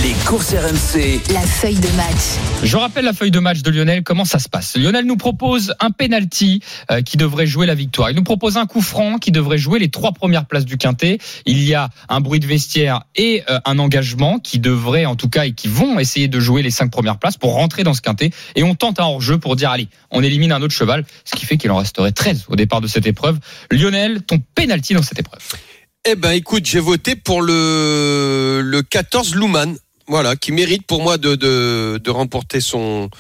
Les 0.03 0.13
courses 0.27 0.53
RMC. 0.53 1.21
la 1.33 1.41
feuille 1.41 1.77
de 1.77 1.89
match. 1.97 2.39
Je 2.63 2.77
rappelle 2.77 3.05
la 3.05 3.13
feuille 3.13 3.31
de 3.31 3.39
match 3.39 3.63
de 3.63 3.71
Lionel. 3.71 4.03
Comment 4.03 4.25
ça 4.25 4.39
se 4.39 4.49
passe? 4.49 4.77
Lionel 4.77 5.05
nous 5.05 5.17
propose 5.17 5.75
un 5.81 5.91
penalty 5.91 6.61
euh, 6.91 7.03
qui 7.03 7.17
devrait 7.17 7.47
jouer 7.47 7.67
la 7.67 7.75
victoire. 7.75 8.11
Il 8.11 8.17
nous 8.17 8.25
propose 8.25 8.57
un 8.57 8.67
coup 8.67 8.81
franc 8.81 9.19
qui 9.19 9.33
devrait 9.33 9.59
jouer 9.59 9.79
les 9.79 9.91
trois 9.91 10.13
premières 10.13 10.47
places 10.47 10.65
du 10.65 10.79
quintet. 10.79 11.19
Il 11.45 11.63
y 11.63 11.75
a 11.75 11.91
un 12.09 12.21
bruit 12.21 12.41
de 12.41 12.47
vestiaire 12.47 13.05
et 13.17 13.43
euh, 13.51 13.59
un 13.65 13.79
engagement 13.79 14.39
qui 14.39 14.59
devrait, 14.59 15.05
en 15.05 15.17
tout 15.17 15.29
cas, 15.29 15.45
et 15.45 15.53
qui 15.53 15.69
vont 15.69 15.99
essayer 15.99 16.29
de 16.29 16.41
jouer 16.41 16.63
les 16.63 16.71
cinq 16.71 16.91
premières 16.91 17.19
places 17.19 17.37
pour 17.37 17.55
rentrer 17.55 17.83
dans 17.83 17.95
ce 17.95 18.01
quintet. 18.01 18.31
Et 18.55 18.63
on 18.63 18.75
tente 18.75 18.99
un 18.99 19.05
hors-jeu 19.05 19.39
pour 19.39 19.57
dire 19.57 19.71
allez, 19.71 19.89
on 20.11 20.23
élimine 20.23 20.53
un 20.53 20.63
autre 20.63 20.75
cheval, 20.75 21.05
ce 21.25 21.37
qui 21.37 21.45
fait 21.45 21.59
qu'il 21.59 21.71
en 21.71 21.77
resterait 21.77 22.13
13 22.13 22.47
au 22.49 22.57
départ 22.57 22.81
de 22.81 22.87
cette 22.87 23.07
épreuve. 23.07 23.26
Lionel, 23.71 24.23
ton 24.23 24.41
penalty 24.55 24.95
dans 24.95 25.03
cette 25.03 25.19
épreuve. 25.19 25.41
Eh 26.09 26.15
ben, 26.15 26.31
écoute, 26.33 26.65
j'ai 26.67 26.81
voté 26.81 27.17
pour 27.17 27.43
le, 27.43 28.61
le 28.63 28.83
14 28.83 29.35
Luman. 29.35 29.75
Voilà, 30.09 30.37
qui 30.37 30.53
mérite 30.53 30.87
pour 30.87 31.03
moi 31.03 31.19
de, 31.19 31.35
de, 31.35 32.01
de 32.03 32.11
remporter 32.11 32.61
son, 32.61 33.11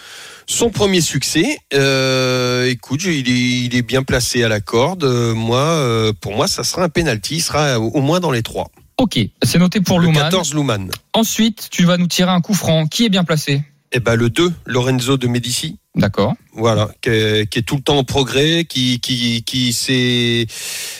son 0.46 0.70
premier 0.70 1.00
succès. 1.00 1.58
Euh, 1.74 2.70
écoute, 2.70 3.02
il 3.04 3.28
est, 3.28 3.64
il 3.66 3.74
est 3.74 3.82
bien 3.82 4.04
placé 4.04 4.44
à 4.44 4.48
la 4.48 4.60
corde. 4.60 5.02
Euh, 5.02 5.34
Moi, 5.34 5.58
euh, 5.58 6.12
pour 6.20 6.36
moi, 6.36 6.46
ça 6.46 6.62
sera 6.62 6.84
un 6.84 6.88
penalty. 6.88 7.36
Il 7.36 7.40
sera 7.40 7.80
au 7.80 8.00
moins 8.00 8.20
dans 8.20 8.30
les 8.30 8.42
trois. 8.42 8.70
Ok, 8.98 9.18
c'est 9.42 9.58
noté 9.58 9.80
pour 9.80 9.98
Le 9.98 10.06
Luman. 10.06 10.20
14 10.20 10.54
Luman. 10.54 10.88
Ensuite, 11.12 11.68
tu 11.70 11.84
vas 11.84 11.96
nous 11.96 12.06
tirer 12.06 12.30
un 12.30 12.40
coup 12.40 12.54
franc. 12.54 12.86
Qui 12.86 13.04
est 13.04 13.08
bien 13.10 13.24
placé? 13.24 13.62
Eh 13.92 14.00
ben, 14.00 14.14
le 14.16 14.30
2 14.30 14.52
Lorenzo 14.66 15.16
de 15.16 15.26
Medici. 15.28 15.78
D'accord. 15.94 16.34
Voilà, 16.52 16.90
qui 17.00 17.08
est, 17.08 17.48
qui 17.50 17.60
est 17.60 17.62
tout 17.62 17.76
le 17.76 17.80
temps 17.82 17.96
en 17.96 18.04
progrès, 18.04 18.64
qui 18.68 19.00
qui 19.00 19.42
qui 19.44 19.72
s'est 19.72 20.46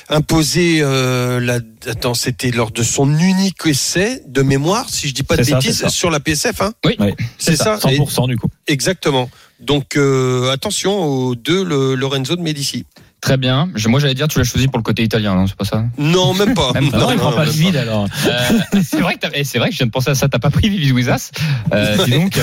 imposé. 0.08 0.78
Euh, 0.80 1.38
la, 1.40 1.58
attends, 1.86 2.14
c'était 2.14 2.50
lors 2.50 2.70
de 2.70 2.82
son 2.82 3.10
unique 3.18 3.66
essai 3.66 4.22
de 4.26 4.42
mémoire, 4.42 4.88
si 4.88 5.08
je 5.08 5.14
dis 5.14 5.22
pas 5.22 5.36
de 5.36 5.42
ça, 5.42 5.56
bêtises, 5.56 5.86
sur 5.88 6.10
la 6.10 6.20
PSF. 6.20 6.62
Hein 6.62 6.72
Oui, 6.84 6.96
Oui, 6.98 7.14
c'est 7.38 7.56
ça. 7.56 7.78
Et- 7.90 7.98
100% 7.98 8.28
du 8.28 8.38
coup. 8.38 8.48
exactement. 8.66 9.28
Donc 9.60 9.96
euh, 9.96 10.50
attention 10.50 11.04
aux 11.04 11.34
deux 11.34 11.64
le, 11.64 11.94
Lorenzo 11.94 12.36
de 12.36 12.42
Medici. 12.42 12.84
Très 13.20 13.36
bien. 13.38 13.70
Je- 13.74 13.88
Moi, 13.88 13.98
j'allais 13.98 14.14
dire, 14.14 14.28
tu 14.28 14.38
l'as 14.38 14.44
choisi 14.44 14.68
pour 14.68 14.78
le 14.78 14.82
côté 14.82 15.02
italien, 15.02 15.34
non 15.34 15.46
C'est 15.46 15.56
pas 15.56 15.64
ça 15.64 15.84
Non, 15.98 16.34
même 16.34 16.54
pas. 16.54 16.72
Même 16.74 16.90
pas. 16.90 16.98
Non, 16.98 17.10
il 17.12 17.16
prend 17.18 17.32
pas 17.32 17.44
le 17.44 17.50
vide 17.50 17.76
alors. 17.76 18.06
Euh, 18.26 18.80
C'est 18.84 19.00
vrai 19.00 19.14
que 19.14 19.26
c'est 19.44 19.58
vrai 19.58 19.68
que 19.68 19.72
je 19.74 19.78
viens 19.78 19.86
de 19.86 19.90
penser 19.92 20.10
à 20.10 20.14
ça. 20.14 20.28
T'as 20.28 20.38
pas 20.38 20.50
pris 20.50 20.68
Vivi 20.68 20.88
Louisas. 20.88 21.30
Euh, 21.72 21.96
dis 22.04 22.10
donc. 22.12 22.38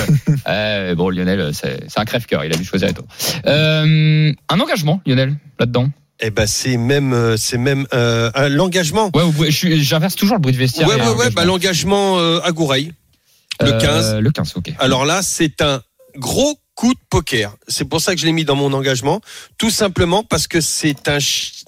Euh, 0.48 0.94
bon, 0.94 1.10
Lionel, 1.10 1.52
c'est 1.54 1.86
un 1.96 2.04
crève-cœur. 2.04 2.44
Il 2.44 2.52
a 2.52 2.56
dû 2.56 2.64
choisir 2.64 2.88
et 2.88 2.92
tout. 2.92 3.04
Euh, 3.46 4.32
un 4.48 4.60
engagement, 4.60 5.00
Lionel, 5.06 5.36
là-dedans? 5.58 5.88
Eh 6.20 6.30
ben 6.30 6.46
c'est 6.46 6.76
même 6.76 7.36
c'est 7.36 7.58
même 7.58 7.86
l'engagement. 8.50 9.10
Ouais, 9.14 9.50
j'inverse 9.50 10.14
toujours 10.16 10.36
le 10.36 10.40
bruit 10.40 10.52
de 10.52 10.58
vestiaire. 10.58 10.88
Ouais 10.88 10.94
ouais 10.96 11.14
ouais. 11.14 11.30
Bah, 11.30 11.44
l'engagement. 11.44 12.18
à 12.40 12.50
Goureil. 12.52 12.92
Le 13.60 13.72
Euh, 13.74 13.80
15. 13.80 14.14
Le 14.20 14.30
15, 14.30 14.52
ok. 14.56 14.72
Alors 14.78 15.04
là, 15.04 15.20
c'est 15.22 15.60
un 15.62 15.80
gros 16.16 16.58
coup 16.74 16.92
de 16.92 16.98
poker. 17.10 17.54
C'est 17.68 17.84
pour 17.84 18.00
ça 18.00 18.14
que 18.14 18.20
je 18.20 18.26
l'ai 18.26 18.32
mis 18.32 18.44
dans 18.44 18.56
mon 18.56 18.72
engagement. 18.72 19.20
Tout 19.58 19.70
simplement 19.70 20.22
parce 20.24 20.46
que 20.48 20.60
c'est 20.60 21.08
un, 21.08 21.18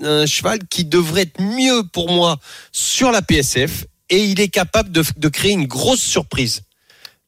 un 0.03 0.27
cheval 0.27 0.59
qui 0.69 0.85
devrait 0.85 1.23
être 1.23 1.40
mieux 1.40 1.83
pour 1.92 2.11
moi 2.11 2.38
sur 2.73 3.12
la 3.12 3.23
PSF 3.23 3.85
et 4.11 4.25
il 4.25 4.40
est 4.40 4.49
capable 4.49 4.90
de, 4.90 5.05
de 5.16 5.29
créer 5.29 5.53
une 5.53 5.66
grosse 5.66 6.01
surprise. 6.03 6.62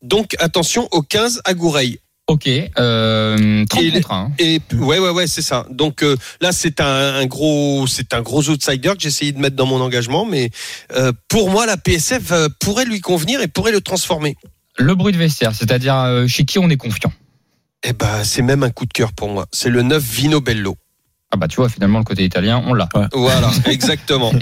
Donc 0.03 0.35
attention 0.39 0.89
au 0.93 1.03
15 1.03 1.41
à 1.45 1.55
Goureil. 1.55 1.99
Ok. 2.29 2.47
Euh, 2.79 3.65
30 3.65 3.83
Et- 3.83 3.91
contre 3.93 4.13
1. 4.13 4.33
Et 4.39 4.61
ouais 4.75 4.99
ouais 4.99 5.09
ouais 5.11 5.27
c'est 5.27 5.41
ça. 5.43 5.67
Donc 5.71 6.03
euh, 6.03 6.17
là 6.43 6.53
c'est 6.53 6.81
un, 6.81 6.85
un 7.15 7.27
gros 7.27 7.87
c'est 7.87 8.13
un 8.13 8.21
gros 8.21 8.49
outsider 8.51 8.91
que 8.91 9.01
j'ai 9.01 9.09
essayé 9.09 9.33
de 9.33 9.39
mettre 9.39 9.57
dans 9.57 9.65
mon 9.67 9.81
engagement, 9.81 10.27
mais 10.27 10.51
euh, 10.93 11.11
pour 11.29 11.49
moi 11.51 11.65
la 11.65 11.77
PSF 11.79 12.31
euh, 12.33 12.49
pourrait 12.61 12.85
lui 12.85 13.01
convenir 13.01 13.41
et 13.41 13.49
pourrait 13.49 13.73
le 13.73 13.81
transformer. 13.81 14.37
Le 14.77 14.95
bruit 14.95 15.13
de 15.13 15.19
vestiaire, 15.19 15.55
c'est-à-dire 15.55 15.97
euh, 15.97 16.27
chez 16.29 16.45
qui 16.45 16.59
on 16.59 16.69
est 16.69 16.77
confiant. 16.77 17.13
Eh 17.85 17.93
ben 17.93 18.25
c'est 18.25 18.43
même 18.43 18.63
un 18.63 18.71
coup 18.71 18.87
de 18.87 18.93
cœur 18.93 19.13
pour 19.13 19.29
moi. 19.29 19.47
C'est 19.53 19.71
le 19.71 19.83
9 19.83 20.03
Vino 20.03 20.41
Bello. 20.41 20.77
Ah 21.31 21.37
bah 21.37 21.47
tu 21.47 21.57
vois, 21.57 21.69
finalement, 21.69 21.99
le 21.99 22.05
côté 22.07 22.25
italien, 22.25 22.63
on 22.67 22.73
l'a. 22.73 22.89
Voilà 23.13 23.51
exactement. 23.67 24.33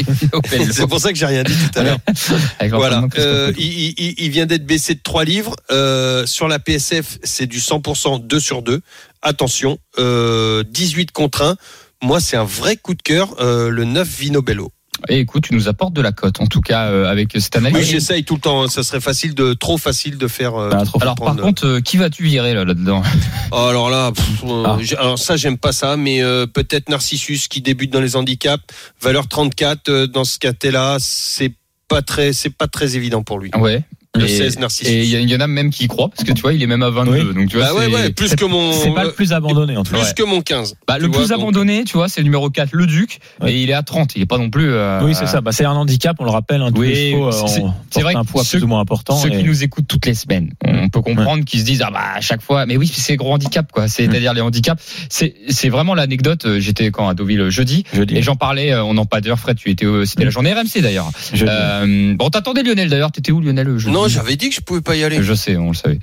C'est 0.73 0.87
pour 0.87 1.01
ça 1.01 1.13
que 1.13 1.19
j'ai 1.19 1.27
rien 1.27 1.43
dit 1.43 1.53
tout 1.53 1.79
à 1.81 1.83
l'heure. 1.83 1.99
Voilà. 2.71 3.03
Euh, 3.19 3.53
il, 3.59 3.95
il- 3.99 4.15
il 4.19 4.31
vient 4.31 4.47
d'être 4.47 4.65
baissé 4.65 4.95
de 4.95 5.01
3 5.03 5.25
livres. 5.25 5.57
Euh, 5.73 6.25
sur 6.27 6.47
la 6.47 6.61
PSF, 6.61 7.19
c'est 7.25 7.47
du 7.47 7.59
100% 7.59 8.25
2 8.27 8.39
sur 8.41 8.63
2. 8.63 8.81
Attention, 9.21 9.79
euh, 9.99 10.63
18 10.71 11.11
contre 11.11 11.43
1. 11.43 11.57
Moi, 12.05 12.21
c'est 12.21 12.37
un 12.37 12.45
vrai 12.45 12.77
coup 12.77 12.95
de 12.95 13.03
cœur, 13.03 13.35
euh, 13.41 13.69
le 13.69 13.85
9 13.85 14.07
Vino 14.09 14.41
Bello. 14.41 14.71
Et 15.09 15.19
écoute, 15.21 15.45
tu 15.45 15.55
nous 15.55 15.69
apportes 15.69 15.93
de 15.93 16.01
la 16.01 16.13
cote, 16.13 16.41
en 16.41 16.47
tout 16.47 16.61
cas, 16.61 16.87
euh, 16.87 17.07
avec 17.11 17.33
cette 17.39 17.55
analyse. 17.57 17.79
Oui, 17.79 17.85
j'essaye 17.85 18.25
tout 18.25 18.35
le 18.35 18.41
temps. 18.41 18.63
hein. 18.63 18.69
Ça 18.69 18.83
serait 18.83 19.01
facile 19.01 19.35
de, 19.35 19.53
trop 19.55 19.77
facile 19.79 20.17
de 20.19 20.27
faire. 20.29 20.55
euh, 20.57 20.71
Bah, 20.71 20.83
trop 20.85 21.01
Alors, 21.03 21.15
par 21.15 21.37
contre, 21.37 21.67
euh, 21.67 21.81
qui 21.81 21.97
vas-tu 21.97 22.23
virer 22.25 22.55
là, 22.55 22.65
là-dedans 22.65 23.03
Oh, 23.53 23.57
alors 23.69 23.91
là, 23.91 24.11
pff, 24.13 24.25
euh, 24.45 24.65
Ah. 24.67 24.79
alors 24.99 25.19
ça, 25.19 25.37
j'aime 25.37 25.59
pas 25.59 25.73
ça, 25.73 25.97
mais 25.97 26.23
euh, 26.23 26.47
peut-être 26.47 26.89
Narcissus 26.89 27.41
qui 27.49 27.61
débute 27.61 27.93
dans 27.93 28.01
les 28.01 28.17
handicaps, 28.17 28.65
valeur 29.01 29.29
34 29.29 29.89
euh, 29.89 30.07
dans 30.07 30.25
ce 30.25 30.39
cas-là, 30.39 30.97
c'est 31.01 31.53
pas 31.89 32.03
très, 32.03 32.33
c'est 32.33 32.51
pas 32.51 32.67
très 32.67 32.97
évident 32.97 33.23
pour 33.23 33.39
lui. 33.39 33.51
Ouais. 33.57 33.83
Le 34.17 34.25
Et- 34.25 34.29
16 34.29 34.59
Narcissus. 34.59 34.91
Et 34.91 35.05
il 35.05 35.21
y, 35.21 35.33
y 35.33 35.37
en 35.37 35.41
a 35.41 35.47
même 35.47 35.71
qui 35.71 35.85
y 35.85 35.89
croient, 35.89 36.09
parce 36.09 36.25
que 36.25 36.33
tu 36.33 36.43
vois, 36.43 36.53
il 36.53 36.63
est 36.63 36.67
même 36.67 36.83
à 36.83 36.91
22. 36.91 37.33
Donc, 37.35 37.49
tu 37.49 37.57
vois, 37.57 37.67
Bah 37.67 37.75
ouais, 37.75 37.87
c'est- 37.89 37.95
ouais, 37.95 38.11
plus 38.11 38.35
que 38.35 38.45
mon, 38.45 38.73
C'est 38.73 38.91
pas 38.95 39.05
le 39.05 39.13
plus 39.13 39.33
abandonné 39.33 39.77
en 39.77 39.83
tout 39.85 39.93
plus 39.93 40.01
cas. 40.03 40.13
que 40.13 40.23
mon 40.23 40.41
15. 40.41 40.75
Bah, 40.87 40.99
le 40.99 41.05
Tu 41.05 41.11
plus 41.11 41.19
vois, 41.19 41.29
donc- 41.29 41.39
abandonné, 41.43 41.85
tu 41.85 41.95
vois, 41.97 42.09
c'est 42.09 42.21
le 42.21 42.25
numéro 42.25 42.49
4, 42.51 42.71
le 42.73 42.87
Duc, 42.87 43.19
Ouais. 43.41 43.53
et 43.53 43.63
il 43.63 43.71
est 43.71 43.75
à 43.75 43.83
30. 43.83 44.15
Il 44.17 44.23
est 44.23 44.27
pas 44.27 44.39
non 44.39 44.51
plus. 44.51 44.71
euh, 44.73 45.01
Oui, 45.05 45.15
c'est 45.15 45.27
ça. 45.27 45.41
Bah, 45.41 45.53
c'est 45.53 45.65
un 45.65 45.73
handicap, 45.73 46.17
on 46.19 46.25
le 46.25 46.31
rappelle. 46.31 46.63
Hein, 46.63 46.71
Oui, 46.75 47.15
euh, 47.15 47.31
c'est- 47.91 48.01
vrai 48.03 48.15
un 48.15 48.25
poids 48.25 48.45
ceux- 48.45 48.59
plus 48.59 48.65
ou 48.65 48.69
moins 48.69 48.81
important. 48.81 49.17
Ceux 49.17 49.29
et- 49.33 49.39
qui 49.39 49.45
nous 49.45 49.63
écoutent 49.65 49.89
toutes 49.89 50.07
les 50.07 50.15
semaines, 50.15 50.51
on 50.67 50.89
peut 50.89 51.01
comprendre 51.03 51.45
qu'ils 51.45 51.61
se 51.61 51.65
disent 51.65 51.83
ah 51.85 51.91
bah 51.91 52.01
à 52.17 52.21
chaque 52.21 52.43
fois, 52.43 52.67
mais 52.67 52.77
oui, 52.77 52.91
c'est 52.93 53.17
gros 53.17 53.33
handicap 53.33 53.71
quoi. 53.73 53.89
C'est-à-dire 53.89 54.33
les 54.35 54.41
handicaps. 54.41 54.83
C'est 55.11 55.35
c'est 55.49 55.69
vraiment 55.69 55.95
l'anecdote. 55.95 56.47
euh, 56.47 56.61
J'étais 56.61 56.91
quand 56.91 57.09
à 57.09 57.15
Deauville 57.15 57.41
euh, 57.41 57.51
jeudi 57.51 57.85
et 58.11 58.23
j'en 58.23 58.37
parlais. 58.37 58.75
On 58.77 58.97
en 58.97 59.05
pas 59.07 59.21
d'ailleurs, 59.21 59.39
Fred, 59.39 59.57
tu 59.57 59.71
étais, 59.71 59.87
au- 59.87 60.05
c'était 60.05 60.25
la 60.25 60.31
journée 60.31 60.53
RMC 60.53 60.81
d'ailleurs. 60.81 61.11
Bon, 62.17 62.31
t'attendais 62.31 62.63
Lionel 62.63 62.89
d'ailleurs. 62.89 63.13
T'étais 63.13 63.33
où 63.33 63.41
Lionel 63.41 63.67
le 63.67 63.79
jeudi? 63.79 63.93
Non, 64.07 64.15
j'avais 64.15 64.37
dit 64.37 64.49
que 64.51 64.55
je 64.55 64.61
pouvais 64.61 64.81
pas 64.81 64.97
y 64.97 65.05
aller. 65.05 65.23
Je 65.23 65.35
sais, 65.35 65.57
on 65.57 65.69
le 65.69 65.75
savait. 65.75 65.99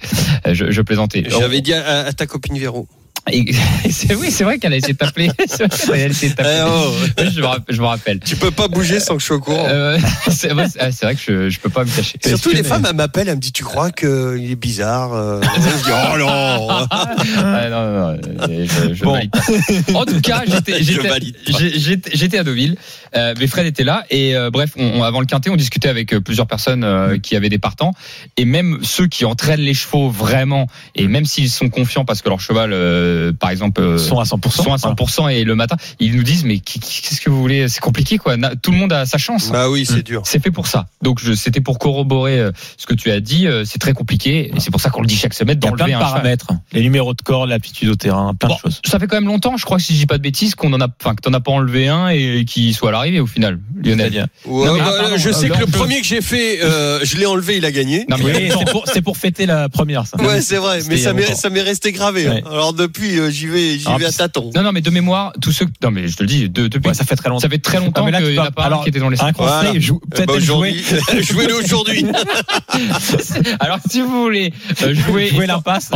Euh, 0.48 0.54
Je, 0.54 0.72
je 0.72 0.82
plaisantais. 0.82 1.24
J'avais 1.28 1.62
dit 1.62 1.74
à, 1.74 2.06
à 2.06 2.14
ta 2.14 2.26
copine 2.26 2.58
Véro. 2.58 2.88
Et- 3.32 3.54
c'est 3.90 4.16
oui, 4.16 4.32
c'est 4.32 4.44
vrai 4.44 4.60
qu'elle 4.60 4.74
a 4.74 4.78
essayé 4.78 4.94
de 4.94 4.98
t'appeler. 4.98 5.30
C'est 5.48 5.66
vrai 5.68 5.98
qu'elle 6.00 6.08
a 6.08 6.12
essayé 6.12 6.32
de 6.32 6.36
t'appeler. 6.36 6.58
Eh 6.60 6.64
oh. 6.68 6.92
Oui, 7.20 7.30
je, 7.34 7.40
me 7.42 7.46
rappelle, 7.46 7.76
je 7.76 7.82
me 7.82 7.86
rappelle. 7.88 8.20
Tu 8.20 8.36
peux 8.36 8.52
pas 8.52 8.68
bouger 8.68 9.00
sans 9.00 9.16
que 9.16 9.22
je 9.22 9.26
sois 9.28 9.36
au 9.38 9.40
courant. 9.40 9.66
Euh, 9.70 9.98
c'est 10.30 10.50
vrai, 10.50 10.68
que 10.68 11.20
je, 11.20 11.50
je 11.50 11.60
peux 11.60 11.70
pas 11.70 11.86
me 11.86 11.90
cacher. 11.96 12.18
Surtout 12.26 12.50
les 12.52 12.64
femmes, 12.64 12.86
elles 12.90 12.96
m'appellent, 12.96 13.30
elles 13.30 13.36
me 13.36 13.42
disent 13.42 13.54
Tu 13.54 13.64
crois 13.64 13.92
qu'il 13.92 14.52
est 14.52 14.56
bizarre 14.56 15.14
euh 15.14 15.42
Je 15.42 15.84
dis 15.86 15.92
Oh 16.14 16.18
non 16.18 16.88
Ah, 16.92 17.70
non, 17.70 17.92
non, 17.92 18.12
non, 18.14 18.22
je, 18.48 18.94
je 18.94 19.04
Bon. 19.04 19.14
valide 19.14 19.32
pas. 19.32 19.94
En 19.94 20.06
tout 20.06 20.20
cas, 20.22 20.44
j'étais, 20.46 22.38
à 22.38 22.44
Deauville. 22.44 22.76
Euh, 23.16 23.34
mais 23.40 23.48
Fred 23.48 23.68
était 23.68 23.84
là 23.84 24.04
et 24.10 24.36
euh, 24.36 24.50
bref, 24.50 24.72
on, 24.76 25.00
on- 25.00 25.04
avant 25.04 25.20
le 25.20 25.28
quintet, 25.28 25.50
on 25.52 25.56
discutait 25.56 25.88
avec 25.90 26.14
euh, 26.14 26.20
plusieurs 26.20 26.48
personnes 26.48 26.84
euh, 26.84 27.20
qui 27.20 27.36
avaient 27.36 27.50
des 27.50 27.60
partants 27.60 27.94
et 28.38 28.46
même 28.46 28.80
ceux 28.82 29.06
qui 29.08 29.24
entraînent 29.26 29.60
les 29.60 29.76
chevaux 29.76 30.10
vraiment 30.10 30.68
et 30.96 31.08
même 31.08 31.26
s'ils 31.26 31.52
sont 31.52 31.70
confiants 31.70 32.06
parce 32.06 32.24
que 32.24 32.30
leur 32.30 32.40
cheval, 32.40 32.72
euh, 32.74 33.13
par 33.40 33.50
exemple, 33.50 33.82
euh, 33.82 33.98
sont 33.98 34.20
à 34.20 34.24
100%. 34.24 34.50
sont 34.64 34.74
à 34.74 34.78
100% 34.78 35.30
et 35.30 35.44
le 35.44 35.56
matin, 35.56 35.76
ils 36.00 36.16
nous 36.16 36.24
disent 36.24 36.44
mais 36.46 36.60
qu'est-ce 36.60 37.22
que 37.22 37.30
vous 37.30 37.40
voulez? 37.40 37.68
C'est 37.70 37.80
compliqué 37.82 38.18
quoi. 38.18 38.36
Tout 38.62 38.72
le 38.72 38.78
monde 38.78 38.94
a 38.94 39.06
sa 39.06 39.18
chance. 39.18 39.50
Bah 39.52 39.70
oui, 39.70 39.86
c'est 39.86 40.04
dur. 40.04 40.22
C'est 40.26 40.42
fait 40.44 40.52
pour 40.52 40.68
ça. 40.68 40.88
Donc 41.02 41.20
je- 41.22 41.34
c'était 41.34 41.62
pour 41.62 41.80
corroborer 41.80 42.40
euh, 42.40 42.52
ce 42.78 42.86
que 42.86 42.94
tu 42.94 43.12
as 43.12 43.20
dit. 43.20 43.48
euh, 43.48 43.64
C'est 43.66 43.80
très 43.80 43.94
compliqué 43.94 44.52
et 44.56 44.60
c'est 44.60 44.72
pour 44.72 44.82
ça 44.82 44.90
qu'on 44.90 45.02
le 45.02 45.08
dit 45.08 45.16
chaque 45.16 45.34
semaine 45.34 45.60
Il 45.62 45.66
y 45.66 45.68
a 45.68 45.72
plein 45.72 45.86
de 45.86 45.92
cheval. 45.92 46.04
paramètres. 46.04 46.48
Les 46.72 46.82
numéros 46.82 47.14
de 47.14 47.22
corps, 47.22 47.46
l'aptitude 47.48 47.90
au 47.90 47.96
terrain, 47.96 48.34
plein 48.36 48.50
Bon, 48.50 48.56
de 48.56 48.60
choses. 48.60 48.82
Ça 48.86 49.00
fait 49.00 49.08
quand 49.08 49.18
même 49.18 49.28
longtemps, 49.28 49.58
je 49.58 49.66
crois 49.66 49.78
que 49.78 49.84
si 49.84 49.94
je 49.94 50.00
dis 50.00 50.06
pas 50.06 50.18
de 50.18 50.24
bêtises, 50.24 50.56
qu'on 50.56 50.72
en 50.74 50.82
a, 50.82 50.88
enfin 51.02 51.16
que 51.16 51.22
t'en 51.22 51.34
as 51.34 51.40
pas 51.40 51.52
enlevé 51.52 51.88
un 51.88 52.10
et 52.10 52.46
qui 52.46 52.74
soit 52.74 52.90
à 52.90 52.92
l'arrivée 52.92 53.20
au 53.20 53.28
final, 53.28 53.60
Lionel. 53.76 53.98
C'est-à-dire 54.12 54.28
Ouais, 54.46 54.66
Non, 54.68 54.74
mais- 54.74 54.80
bah, 54.80 54.86
ah, 54.94 55.02
pardon, 55.02 55.18
je 55.18 55.32
sais 55.32 55.50
euh, 55.52 55.54
que 55.56 55.60
le 55.60 55.68
premier 55.68 56.02
que 56.02 56.08
j'ai 56.08 56.22
fait, 56.22 56.62
euh, 56.64 57.00
je 57.04 57.18
l'ai 57.18 57.26
enlevé, 57.26 57.58
il 57.58 57.66
a 57.66 57.72
gagné. 57.72 58.06
Non, 58.10 58.18
mais 58.20 58.26
Oui, 58.50 58.50
c'est 58.94 59.02
pour, 59.02 59.18
fêter 59.18 59.46
la 59.46 59.70
première, 59.70 60.06
ça. 60.08 60.18
Ouais, 60.22 60.42
c'est 60.42 60.58
vrai, 60.58 60.80
mais 60.90 60.98
ça 60.98 61.14
m'est, 61.14 61.22
longtemps. 61.24 61.36
ça 61.36 61.50
m'est 61.50 61.62
resté 61.62 61.92
gravé. 61.92 62.28
hein. 62.28 62.34
Ouais. 62.36 62.44
Alors 62.50 62.74
depuis, 62.74 63.03
euh, 63.20 63.30
j'y 63.30 63.48
vais, 63.48 63.78
j'y 63.78 63.86
vais 63.98 64.06
à 64.06 64.12
tâtons. 64.12 64.52
non, 64.56 64.64
non, 64.64 64.72
mais 64.72 64.82
de 64.82 64.90
mémoire, 64.90 65.34
tous 65.42 65.52
ceux, 65.52 65.66
non 65.84 65.92
mais 65.92 66.08
je 66.08 66.16
te 66.18 66.24
le 66.24 66.28
dis, 66.28 66.50
de- 66.50 66.68
depuis, 66.68 66.90
Ouais, 66.90 66.94
ça 66.94 67.04
fait 67.06 67.16
très 67.16 67.30
longtemps. 67.30 67.42
ça 67.42 67.50
fait 67.50 67.58
très 67.60 67.80
longtemps 67.80 68.02
Ah, 68.04 68.06
mais 68.06 68.12
là, 68.12 68.20
qu'il 68.20 68.28
tu 68.30 68.34
y 68.36 68.40
en 68.40 68.44
a 68.44 68.52
pas 68.52 68.64
alors, 68.64 68.84
qui 68.84 68.90
était 68.90 69.00
dans 69.00 69.10
les 69.10 69.18
Un 69.20 69.26
cinq. 69.28 69.34
conseil, 69.38 69.54
Voilà. 69.62 69.80
joue- 69.80 70.02
Eh 70.06 70.10
peut-être 70.16 70.34
ben, 70.34 70.40
jouer, 70.40 70.76
jouez-le 71.22 71.56
aujourd'hui. 71.56 72.06
Alors 73.60 73.80
si 73.90 74.02
vous 74.02 74.24
voulez 74.24 74.54
euh, 74.84 74.94
jouer, 74.94 75.28
jouer 75.28 75.46
l'impasse, 75.48 75.90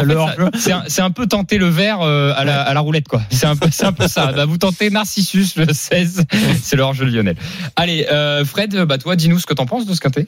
c'est 0.60 0.72
un, 0.72 0.84
c'est 0.88 1.02
un 1.02 1.12
peu 1.12 1.28
tenter 1.28 1.58
le 1.58 1.68
verre 1.68 2.02
euh, 2.02 2.34
à, 2.36 2.44
la, 2.46 2.62
à 2.62 2.74
la 2.74 2.80
roulette 2.80 3.08
quoi. 3.08 3.22
C'est 3.30 3.46
un 3.46 3.56
peu, 3.56 3.70
un 3.82 3.94
peu 3.94 4.08
ça. 4.08 4.32
Bah, 4.32 4.46
vous 4.46 4.58
tentez 4.58 4.90
Narcissus 4.90 5.46
le 5.58 5.74
16, 5.74 6.24
c'est 6.62 6.76
le 6.76 6.84
hors-jeu 6.84 7.06
Lionel. 7.06 7.36
Allez, 7.76 8.06
euh, 8.12 8.46
Fred, 8.46 8.76
bah 8.84 8.98
toi, 8.98 9.16
dis-nous 9.16 9.40
ce 9.40 9.46
que 9.46 9.54
t'en 9.54 9.66
penses 9.66 9.86
de 9.86 9.94
ce 9.94 10.00
quintet. 10.00 10.28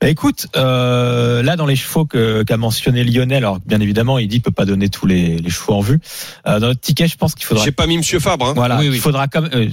Bah, 0.00 0.08
écoute, 0.08 0.46
euh, 0.56 1.42
là 1.42 1.56
dans 1.56 1.66
les 1.66 1.76
chevaux 1.76 2.06
qu'a 2.06 2.56
mentionné 2.56 3.04
Lionel, 3.04 3.38
alors 3.38 3.58
bien 3.64 3.80
évidemment 3.80 4.18
il 4.18 4.26
dit 4.28 4.36
qu'il 4.36 4.42
peut 4.42 4.50
pas 4.50 4.64
donner 4.64 4.88
tous 4.88 5.06
les, 5.06 5.36
les 5.38 5.50
chevaux 5.50 5.74
en 5.74 5.80
vue. 5.80 6.00
Euh, 6.46 6.60
dans 6.60 6.68
notre 6.68 6.80
ticket, 6.80 7.06
je 7.06 7.16
pense 7.16 7.34
qu'il 7.34 7.44
faudra 7.44 7.64
J'ai 7.64 7.72
pas 7.72 7.86
mis 7.86 7.98
Monsieur 7.98 8.20
Fabre. 8.20 8.48
Hein. 8.48 8.52
Voilà, 8.54 8.78
Oui, 8.78 8.88
oui. 8.88 8.96
il 8.96 9.00
faudra 9.00 9.28
quand 9.28 9.42
même, 9.42 9.50
euh, 9.54 9.68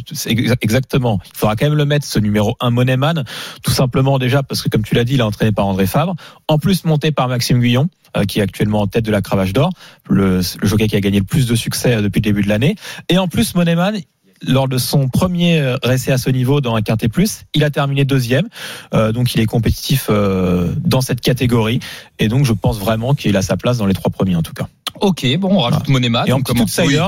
exactement, 0.61 1.19
il 1.25 1.37
faudra 1.37 1.55
quand 1.55 1.65
même 1.65 1.77
le 1.77 1.85
mettre 1.85 2.05
ce 2.05 2.19
numéro 2.19 2.55
1 2.59 2.69
Moneyman, 2.71 3.23
tout 3.63 3.71
simplement 3.71 4.19
déjà 4.19 4.43
parce 4.43 4.61
que 4.61 4.69
comme 4.69 4.83
tu 4.83 4.95
l'as 4.95 5.03
dit, 5.03 5.13
il 5.15 5.19
est 5.19 5.23
entraîné 5.23 5.51
par 5.51 5.67
André 5.67 5.87
Fabre, 5.87 6.15
en 6.47 6.57
plus 6.59 6.85
monté 6.85 7.11
par 7.11 7.27
Maxime 7.27 7.59
Guyon, 7.59 7.89
euh, 8.15 8.23
qui 8.23 8.39
est 8.39 8.43
actuellement 8.43 8.81
en 8.81 8.87
tête 8.87 9.05
de 9.05 9.11
la 9.11 9.21
cravache 9.21 9.53
d'or, 9.53 9.71
le, 10.09 10.41
le 10.61 10.67
jockey 10.67 10.87
qui 10.87 10.95
a 10.95 11.01
gagné 11.01 11.19
le 11.19 11.25
plus 11.25 11.47
de 11.47 11.55
succès 11.55 12.01
depuis 12.01 12.19
le 12.19 12.23
début 12.23 12.41
de 12.41 12.49
l'année, 12.49 12.75
et 13.09 13.17
en 13.17 13.27
plus 13.27 13.55
Moneyman. 13.55 13.97
Lors 14.45 14.67
de 14.67 14.77
son 14.77 15.07
premier 15.07 15.59
euh, 15.59 15.77
essai 15.91 16.11
à 16.11 16.19
ce 16.19 16.29
niveau 16.29 16.61
dans 16.61 16.75
un 16.75 16.83
quintet 16.83 17.07
plus, 17.07 17.41
il 17.55 17.63
a 17.63 17.71
terminé 17.71 18.05
deuxième, 18.05 18.47
euh, 18.93 19.11
donc 19.11 19.33
il 19.33 19.41
est 19.41 19.47
compétitif 19.47 20.07
euh, 20.09 20.71
dans 20.77 21.01
cette 21.01 21.21
catégorie, 21.21 21.79
et 22.19 22.27
donc 22.27 22.45
je 22.45 22.53
pense 22.53 22.77
vraiment 22.77 23.15
qu'il 23.15 23.35
a 23.35 23.41
sa 23.41 23.57
place 23.57 23.79
dans 23.79 23.87
les 23.87 23.95
trois 23.95 24.11
premiers 24.11 24.35
en 24.35 24.43
tout 24.43 24.53
cas. 24.53 24.67
Ok, 25.01 25.25
bon, 25.39 25.49
on 25.55 25.59
rajoute 25.59 25.87
Monema. 25.89 26.23
et 26.27 26.31
en 26.33 26.41
petit 26.41 26.59
outsider, 26.61 27.05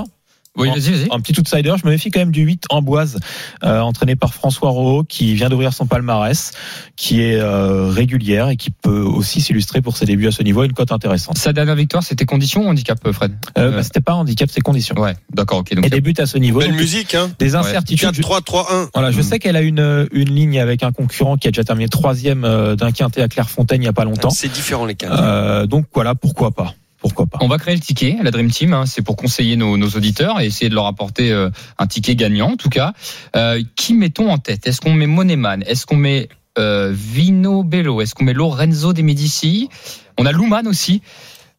Oui, 0.58 0.68
vas-y, 0.68 0.92
vas-y. 0.92 1.08
un 1.12 1.20
petit 1.22 1.40
outsider, 1.40 1.74
je 1.82 1.86
me 1.86 1.92
méfie 1.92 2.10
quand 2.12 2.20
même 2.20 2.32
du 2.32 2.42
8 2.42 2.66
Amboise, 2.70 3.18
euh, 3.64 3.80
entraîné 3.80 4.16
par 4.18 4.34
François 4.34 4.72
Rowe, 4.72 5.04
qui 5.08 5.34
vient 5.36 5.48
d'ouvrir 5.48 5.74
son 5.74 5.86
palmarès, 5.86 6.52
qui 6.98 7.22
est 7.22 7.36
euh, 7.40 7.90
régulière 7.90 8.50
et 8.50 8.58
qui 8.58 8.70
peut 8.72 9.00
aussi 9.02 9.40
s'illustrer 9.42 9.82
pour 9.82 9.96
ses 9.96 10.06
débuts 10.06 10.28
à 10.28 10.32
ce 10.32 10.44
niveau, 10.44 10.64
une 10.64 10.74
cote 10.74 10.92
intéressante. 10.92 11.38
Sa 11.38 11.54
dernière 11.54 11.76
victoire, 11.76 12.04
c'était 12.04 12.26
condition 12.26 12.66
ou 12.66 12.68
handicap, 12.70 12.98
Fred? 13.12 13.32
Euh, 13.58 13.72
bah, 13.72 13.84
C'était 13.84 14.02
pas 14.02 14.14
handicap, 14.16 14.50
c'est 14.52 14.60
condition. 14.62 14.96
Ouais, 15.00 15.16
d'accord, 15.34 15.60
ok. 15.60 15.74
Donc, 15.76 15.86
Elle 15.86 15.92
débute 15.92 16.20
à 16.20 16.26
ce 16.26 16.38
niveau. 16.38 16.60
Belle 16.60 16.72
donc, 16.72 16.80
musique, 16.80 17.16
hein. 17.16 17.32
des 17.40 17.56
incertitudes. 17.56 18.10
4, 18.16 18.20
3, 18.22 18.42
3, 18.42 18.74
1. 18.74 18.90
Voilà, 18.96 19.12
je 19.12 19.20
Mm. 19.20 19.24
sais 19.24 19.40
qu'elle 19.40 19.56
a 19.56 19.62
une, 19.62 20.08
une 20.12 20.30
ligne 20.34 20.60
avec 20.60 20.84
un 20.84 20.92
concurrent 20.92 21.38
qui 21.38 21.48
a 21.48 21.52
déjà 21.52 21.64
terminé 21.64 21.88
troisième 21.88 22.44
euh, 22.44 22.76
d'un 22.76 22.92
quintet 22.92 23.22
à 23.22 23.28
Clairefontaine 23.30 23.82
il 23.82 23.86
y 23.86 23.90
a 23.90 23.94
pas 23.94 24.04
longtemps. 24.04 24.30
C'est 24.32 24.52
différent 24.52 24.86
les 24.86 24.96
cas. 24.96 25.12
Euh, 25.12 25.68
donc 25.68 25.86
voilà, 25.94 26.16
pourquoi 26.16 26.52
pas 26.52 26.74
Pourquoi 27.02 27.26
pas 27.26 27.38
On 27.42 27.48
va 27.48 27.58
créer 27.58 27.76
le 27.76 27.82
ticket, 27.82 28.18
la 28.22 28.32
Dream 28.32 28.52
Team. 28.52 28.74
hein, 28.74 28.86
c'est 28.86 29.02
pour 29.02 29.16
conseiller 29.16 29.56
nos, 29.56 29.78
nos 29.78 29.90
auditeurs 29.90 30.40
et 30.42 30.46
essayer 30.48 30.70
de 30.70 30.76
leur 30.76 30.86
apporter 30.86 31.32
euh, 31.32 31.50
un 31.78 31.88
ticket 31.88 32.16
gagnant, 32.16 32.52
en 32.52 32.58
tout 32.58 32.70
cas. 32.70 32.94
Euh, 33.36 33.62
qui 33.76 33.94
mettons 33.94 34.30
en 34.32 34.38
tête? 34.38 34.68
Est-ce 34.68 34.82
qu'on 34.82 34.94
met 34.94 35.08
Moneman? 35.08 35.64
Est-ce 35.66 35.86
qu'on 35.86 35.96
met 35.96 36.28
euh, 36.58 36.92
Vino 36.94 37.64
Bello? 37.64 38.02
Est-ce 38.02 38.16
qu'on 38.16 38.26
met 38.26 38.34
Lorenzo 38.34 38.92
de 38.94 39.02
Medici? 39.02 39.70
On 40.18 40.26
a 40.26 40.32
Luman 40.34 40.68
aussi. 40.68 41.02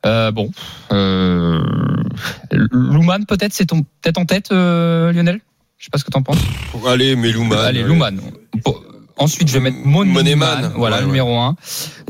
Euh, 0.06 0.30
bon, 0.30 0.50
euh, 0.92 1.62
Luman 2.50 3.24
peut-être, 3.26 3.52
c'est 3.52 3.66
ton 3.66 3.82
peut-être 3.82 4.18
en 4.18 4.24
tête, 4.24 4.50
euh, 4.50 5.12
Lionel? 5.12 5.40
Je 5.76 5.84
sais 5.86 5.90
pas 5.90 5.98
ce 5.98 6.04
que 6.04 6.10
t'en 6.10 6.22
penses. 6.22 6.38
Allez, 6.86 7.16
Melouman. 7.16 7.56
Allez, 7.56 7.82
Luman. 7.82 8.16
Bon, 8.64 8.76
Ensuite, 9.20 9.48
je 9.48 9.52
vais 9.54 9.60
mettre 9.60 9.76
Mon 9.84 10.04
Moneman. 10.04 10.72
Voilà, 10.74 10.96
Ouais, 10.96 11.02
le 11.02 11.06
ouais. 11.06 11.12
numéro 11.12 11.38
1. 11.38 11.54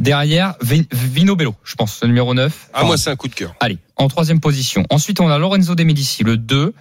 Derrière, 0.01 0.55
Vi- 0.63 0.87
Vino 0.93 1.35
Bello, 1.37 1.55
je 1.65 1.75
pense, 1.75 2.01
le 2.03 2.09
numéro 2.09 2.33
9. 2.35 2.71
Ah, 2.73 2.85
moi, 2.85 2.97
c'est 2.97 3.11
un 3.11 3.17
coup 3.17 3.29
de 3.29 3.35
cœur. 3.35 3.55
Allez, 3.61 3.79
en 3.97 4.07
troisième 4.09 4.41
position. 4.41 4.85
Ensuite, 4.91 5.21
on 5.21 5.29
a 5.29 5.37
Lorenzo 5.39 5.75
de 5.75 5.83
Medici, 5.85 6.23
le 6.25 6.37
2. 6.37 6.73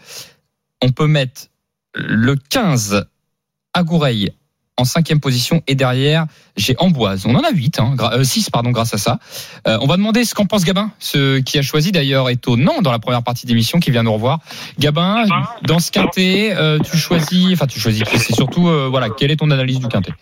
On 0.82 0.92
peut 0.92 1.08
mettre 1.08 1.48
le 1.96 2.36
15, 2.36 3.06
Agoureil, 3.74 4.32
en 4.80 4.84
cinquième 4.84 5.20
position. 5.20 5.62
Et 5.68 5.76
derrière, 5.76 6.26
j'ai 6.58 6.76
Amboise. 6.80 7.26
On 7.26 7.36
en 7.36 7.42
a 7.42 7.52
8, 7.52 7.80
hein, 7.80 7.96
6 8.24 8.50
pardon, 8.50 8.72
grâce 8.72 8.94
à 8.94 8.98
ça. 8.98 9.20
Euh, 9.68 9.78
on 9.82 9.88
va 9.88 9.98
demander 9.98 10.24
ce 10.24 10.34
qu'en 10.34 10.46
pense 10.46 10.66
Gabin, 10.66 10.92
ce 11.00 11.40
qui 11.40 11.58
a 11.58 11.62
choisi 11.62 11.92
d'ailleurs 11.92 12.30
étonnant 12.30 12.82
dans 12.82 12.92
la 12.92 13.00
première 13.00 13.24
partie 13.24 13.46
d'émission, 13.46 13.80
qui 13.80 13.92
vient 13.92 14.04
nous 14.04 14.14
revoir. 14.14 14.40
Gabin, 14.80 15.26
dans 15.64 15.80
ce 15.80 15.92
quintet, 15.92 16.56
euh, 16.58 16.80
tu 16.80 16.98
choisis, 16.98 17.54
enfin 17.54 17.68
tu 17.68 17.80
choisis, 17.80 18.04
c'est 18.06 18.34
surtout, 18.34 18.68
euh, 18.68 18.88
voilà, 18.90 19.10
quelle 19.10 19.32
est 19.32 19.38
ton 19.38 19.52
analyse 19.52 19.80
du 19.80 19.88
quintet? 19.88 20.14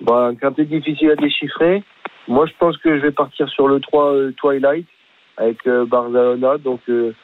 Bah, 0.00 0.28
un 0.30 0.34
quintet 0.34 0.64
difficile 0.64 1.10
à 1.10 1.16
déchiffrer. 1.16 1.82
Moi, 2.28 2.46
je 2.46 2.52
pense 2.58 2.76
que 2.78 2.96
je 2.96 3.02
vais 3.02 3.10
partir 3.10 3.48
sur 3.48 3.68
le 3.68 3.80
3 3.80 4.14
euh, 4.14 4.32
Twilight 4.36 4.86
avec 5.38 5.66
euh, 5.66 5.86
Barcelona. 5.86 6.58
Donc, 6.58 6.80
euh, 6.88 7.14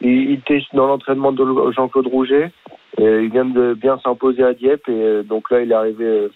il, 0.00 0.30
il 0.30 0.32
était 0.34 0.62
dans 0.72 0.86
l'entraînement 0.86 1.32
de 1.32 1.44
Jean-Claude 1.72 2.06
Rouget. 2.06 2.52
Il 2.98 3.30
vient 3.30 3.44
de 3.44 3.74
bien 3.74 3.98
s'imposer 4.04 4.42
à 4.44 4.52
Dieppe. 4.54 4.88
Et 4.88 4.92
euh, 4.92 5.22
donc 5.22 5.50
là, 5.50 5.60
il 5.62 5.70
est 5.70 5.74
arrivé 5.74 6.04
euh, 6.04 6.28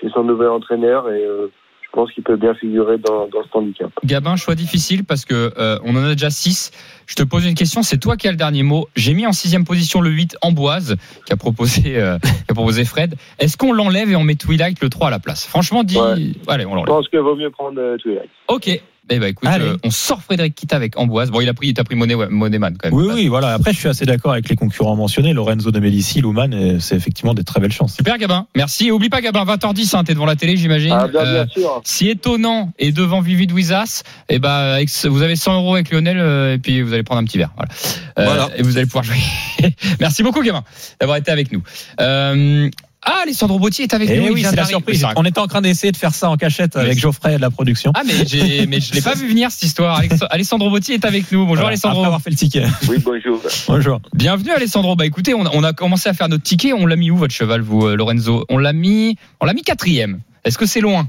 chez 0.00 0.08
son 0.10 0.24
nouvel 0.24 0.48
entraîneur. 0.48 1.10
Et 1.10 1.24
euh, 1.24 1.48
je 1.82 1.88
pense 2.00 2.12
qu'il 2.12 2.24
peut 2.24 2.36
bien 2.36 2.54
figurer 2.54 2.98
dans, 2.98 3.28
dans 3.28 3.42
cet 3.44 3.54
handicap. 3.54 3.90
Gabin, 4.04 4.34
choix 4.36 4.54
difficile 4.56 5.04
parce 5.04 5.24
que 5.24 5.52
euh, 5.56 5.78
on 5.84 5.94
en 5.96 6.04
a 6.04 6.12
déjà 6.14 6.28
6. 6.28 6.72
Je 7.06 7.14
te 7.14 7.22
pose 7.22 7.46
une 7.46 7.54
question, 7.54 7.82
c'est 7.82 7.98
toi 7.98 8.16
qui 8.16 8.26
as 8.26 8.32
le 8.32 8.36
dernier 8.36 8.64
mot. 8.64 8.88
J'ai 8.96 9.14
mis 9.14 9.26
en 9.26 9.32
sixième 9.32 9.64
position 9.64 10.00
le 10.00 10.10
8 10.10 10.36
Amboise, 10.42 10.96
qui 11.24 11.32
a 11.32 11.36
proposé, 11.36 11.96
euh, 12.00 12.18
qui 12.18 12.50
a 12.50 12.54
proposé 12.54 12.84
Fred. 12.84 13.14
Est-ce 13.38 13.56
qu'on 13.56 13.72
l'enlève 13.72 14.10
et 14.10 14.16
on 14.16 14.24
met 14.24 14.34
Twilight 14.34 14.82
le 14.82 14.88
3 14.88 15.06
à 15.06 15.10
la 15.10 15.20
place? 15.20 15.46
Franchement, 15.46 15.84
dis. 15.84 15.96
Ouais. 15.96 16.32
Allez, 16.48 16.66
on 16.66 16.70
Je 16.70 16.74
l'enlève. 16.74 16.86
pense 16.86 17.08
qu'il 17.08 17.20
vaut 17.20 17.36
mieux 17.36 17.50
prendre 17.50 17.80
euh, 17.80 17.96
Twilight. 17.98 18.28
Ok. 18.48 18.68
Eh 19.10 19.18
ben 19.18 19.26
écoute, 19.28 19.46
euh, 19.52 19.76
on 19.84 19.90
sort 19.90 20.22
Frédéric 20.22 20.54
Kita 20.54 20.76
avec 20.76 20.98
Amboise. 20.98 21.30
Bon, 21.30 21.40
il 21.42 21.48
a 21.50 21.54
pris, 21.54 21.74
pris 21.74 21.94
Monet, 21.94 22.14
ouais, 22.14 22.28
Moneman 22.30 22.74
quand 22.78 22.88
même. 22.90 22.98
Oui, 22.98 23.06
oui, 23.14 23.28
voilà. 23.28 23.52
Après, 23.52 23.72
je 23.74 23.78
suis 23.78 23.88
assez 23.88 24.06
d'accord 24.06 24.32
avec 24.32 24.48
les 24.48 24.56
concurrents 24.56 24.96
mentionnés, 24.96 25.34
Lorenzo 25.34 25.70
de 25.70 25.78
Medici, 25.78 26.22
Luman, 26.22 26.52
et 26.54 26.80
c'est 26.80 26.96
effectivement 26.96 27.34
des 27.34 27.44
très 27.44 27.60
belles 27.60 27.70
chances. 27.72 27.94
Super 27.96 28.16
Gabin, 28.16 28.46
merci. 28.56 28.86
Et 28.86 28.90
oublie 28.90 29.10
pas 29.10 29.20
Gabin, 29.20 29.44
20h10, 29.44 29.94
hein, 29.94 30.04
t'es 30.04 30.14
devant 30.14 30.24
la 30.24 30.36
télé, 30.36 30.56
j'imagine. 30.56 30.92
Ah, 30.92 31.06
bien, 31.08 31.20
Euh, 31.20 31.44
bien 31.44 31.52
sûr. 31.52 31.82
si 31.84 32.08
étonnant 32.08 32.72
et 32.78 32.92
devant 32.92 33.20
Vivid 33.20 33.52
Wizas, 33.52 34.04
eh 34.30 34.38
ben, 34.38 34.48
avec 34.48 34.88
ce- 34.88 35.06
vous 35.08 35.20
avez 35.20 35.36
100 35.36 35.54
euros 35.56 35.74
avec 35.74 35.90
Lionel 35.90 36.18
euh, 36.18 36.54
et 36.54 36.58
puis 36.58 36.80
vous 36.80 36.94
allez 36.94 37.02
prendre 37.02 37.20
un 37.20 37.24
petit 37.24 37.36
verre. 37.38 37.50
Voilà. 37.56 37.70
Euh, 38.18 38.24
Voilà. 38.24 38.48
Et 38.56 38.62
vous 38.62 38.78
allez 38.78 38.86
pouvoir 38.86 39.04
jouer. 39.04 39.18
Merci 40.00 40.22
beaucoup, 40.22 40.42
Gabin, 40.42 40.64
d'avoir 40.98 41.18
été 41.18 41.30
avec 41.30 41.52
nous. 41.52 41.62
Euh, 42.00 42.70
ah, 43.04 43.20
Alessandro 43.22 43.58
Botti 43.58 43.82
est 43.82 43.94
avec 43.94 44.08
Et 44.10 44.18
nous. 44.20 44.32
oui, 44.32 44.42
c'est 44.48 44.56
la 44.56 44.64
surprise. 44.64 45.04
On 45.16 45.24
était 45.24 45.38
en 45.38 45.46
train 45.46 45.60
d'essayer 45.60 45.92
de 45.92 45.96
faire 45.96 46.12
ça 46.14 46.30
en 46.30 46.36
cachette 46.36 46.76
avec 46.76 46.98
Geoffrey 46.98 47.36
de 47.36 47.40
la 47.40 47.50
production. 47.50 47.92
Ah, 47.94 48.02
mais 48.06 48.12
j'ai, 48.26 48.66
mais 48.68 48.80
je 48.80 48.92
l'ai 48.94 49.00
pas 49.02 49.14
vu 49.14 49.28
venir 49.28 49.50
cette 49.50 49.62
histoire. 49.64 50.00
Alessandro 50.30 50.70
Botti 50.70 50.92
est 50.92 51.04
avec 51.04 51.30
nous. 51.32 51.40
Bonjour 51.40 51.56
Voilà, 51.56 51.68
Alessandro. 51.68 51.98
Après 52.00 52.06
avoir 52.06 52.22
fait 52.22 52.30
le 52.30 52.36
ticket. 52.36 52.64
Oui, 52.88 52.96
bonjour. 53.04 53.40
Bonjour. 53.68 54.00
Bienvenue 54.14 54.50
Alessandro. 54.52 54.96
Bah 54.96 55.06
écoutez, 55.06 55.34
on 55.34 55.44
a, 55.46 55.50
on 55.52 55.62
a 55.64 55.72
commencé 55.72 56.08
à 56.08 56.14
faire 56.14 56.28
notre 56.28 56.42
ticket. 56.44 56.72
On 56.72 56.86
l'a 56.86 56.96
mis 56.96 57.10
où 57.10 57.16
votre 57.16 57.34
cheval, 57.34 57.60
vous, 57.60 57.86
euh, 57.86 57.96
Lorenzo? 57.96 58.44
On 58.48 58.58
l'a 58.58 58.72
mis, 58.72 59.16
on 59.40 59.46
l'a 59.46 59.52
mis 59.54 59.62
quatrième. 59.62 60.20
Est-ce 60.44 60.58
que 60.58 60.66
c'est 60.66 60.80
loin? 60.80 61.08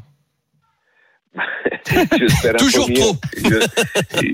J'espère 2.18 2.54
un 2.54 2.58
Toujours 2.58 2.88
peu 2.88 2.94
mieux. 2.94 3.00
trop. 3.00 3.18
Je- 3.38 4.32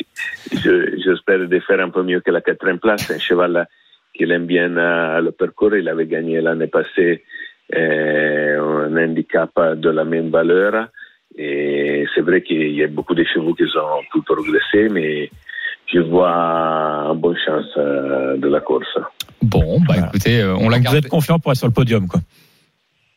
je- 0.57 1.01
J'espère 1.03 1.47
de 1.47 1.59
faire 1.59 1.79
un 1.79 1.89
peu 1.89 2.03
mieux 2.03 2.21
que 2.21 2.31
la 2.31 2.41
quatrième 2.41 2.79
place. 2.79 3.05
C'est 3.07 3.15
un 3.15 3.19
cheval 3.19 3.67
qu'il 4.15 4.31
aime 4.31 4.45
bien 4.45 4.75
euh, 4.77 5.21
le 5.21 5.31
parcours. 5.31 5.75
Il 5.75 5.88
avait 5.89 6.05
gagné 6.05 6.41
l'année 6.41 6.67
passée 6.67 7.23
un 7.76 8.97
handicap 8.97 9.51
de 9.76 9.89
la 9.89 10.03
même 10.03 10.30
valeur. 10.30 10.88
Et 11.38 12.05
c'est 12.13 12.22
vrai 12.22 12.41
qu'il 12.41 12.72
y 12.74 12.84
a 12.84 12.88
beaucoup 12.88 13.15
de 13.15 13.24
chevaux 13.24 13.53
qui 13.53 13.63
ont 13.63 14.03
pu 14.11 14.22
progresser, 14.26 14.89
mais 14.89 15.30
je 15.88 15.99
vois 15.99 16.30
une 16.30 17.19
bonne 17.19 17.38
chance 17.45 17.72
euh, 17.78 18.36
de 18.38 18.47
la 18.49 18.59
course. 18.59 18.97
Bon, 19.41 19.80
bah 19.88 19.95
écoutez, 19.97 20.41
euh, 20.41 20.55
on 20.55 20.69
la 20.69 20.78
Vous 20.78 20.84
garde. 20.84 20.97
êtes 20.97 21.07
confiant 21.07 21.39
pour 21.39 21.51
être 21.51 21.57
sur 21.57 21.67
le 21.67 21.74
podium, 21.74 22.07
quoi. 22.07 22.19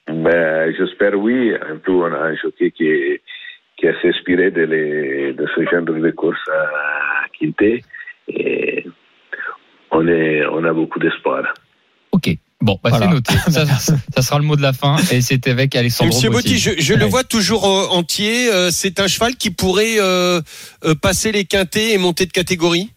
Ben, 0.07 0.73
J'espère 0.79 1.15
oui. 1.19 1.53
En 1.55 1.79
plus, 1.79 1.93
on 1.93 2.05
a 2.13 2.19
un 2.31 2.35
jockey 2.37 2.71
qui, 2.71 2.87
est- 2.87 3.23
qui 3.77 3.89
a 3.89 4.01
s'inspiré 4.01 4.51
de, 4.51 4.63
les- 4.63 5.33
de 5.33 5.47
ce 5.55 5.65
genre 5.65 5.83
de 5.83 6.11
course 6.13 6.39
à 6.53 7.27
Quintet. 7.39 7.83
Et 8.29 8.87
on, 9.91 10.07
est, 10.07 10.45
on 10.47 10.63
a 10.65 10.73
beaucoup 10.73 10.99
d'espoir. 11.01 11.53
Ok. 12.13 12.29
Bon, 12.65 12.79
bah 12.83 12.89
Voilà. 12.89 13.07
c'est 13.09 13.13
noté. 13.13 13.35
Ça, 13.51 13.67
ça 13.67 14.23
sera 14.23 14.39
le 14.39 14.47
mot 14.47 14.57
de 14.57 14.63
la 14.63 14.73
fin. 14.73 14.97
Et 15.13 15.21
c'était 15.21 15.51
avec 15.51 15.77
Alessandro 15.77 16.15
Monsieur 16.15 16.31
Botti. 16.31 16.57
Je, 16.57 16.95
le 16.95 17.05
vois 17.05 17.23
toujours 17.23 17.67
euh, 17.67 17.95
entier. 17.95 18.51
Euh, 18.51 18.71
c'est 18.71 19.01
un 19.01 19.07
cheval 19.07 19.35
qui 19.35 19.51
pourrait 19.51 19.99
euh, 19.99 20.41
passer 21.03 21.31
les 21.31 21.45
quintés 21.45 21.93
et 21.93 21.99
monter 21.99 22.25
de 22.25 22.33
catégorie? 22.33 22.91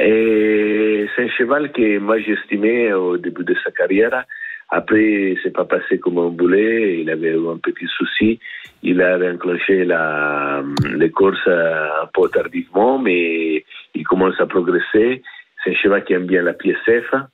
Et 0.00 1.06
c'est 1.14 1.22
un 1.22 1.28
cheval 1.38 1.70
que 1.70 1.98
moi 2.00 2.18
j'estimais 2.18 2.92
au 2.92 3.18
début 3.18 3.44
de 3.44 3.54
sa 3.64 3.70
carrière. 3.70 4.24
Après, 4.68 5.36
c'est 5.44 5.52
pas 5.52 5.64
passé 5.64 6.00
comme 6.00 6.18
un 6.18 6.30
boulet. 6.30 6.98
Il 7.02 7.08
avait 7.08 7.30
eu 7.30 7.48
un 7.48 7.58
petit 7.58 7.86
souci. 7.96 8.40
Il 8.82 9.00
a 9.00 9.16
enclenché 9.32 9.84
la, 9.84 10.64
les 10.96 11.10
courses 11.12 11.46
un 11.46 12.08
peu 12.12 12.28
tardivement, 12.30 12.98
mais 12.98 13.64
il 13.94 14.04
commence 14.04 14.34
à 14.40 14.46
progresser. 14.46 15.22
C'est 15.62 15.70
un 15.70 15.74
cheval 15.74 16.04
qui 16.04 16.14
aime 16.14 16.26
bien 16.26 16.42
la 16.42 16.52
PSF. 16.52 17.04
Mhm. 17.12 17.28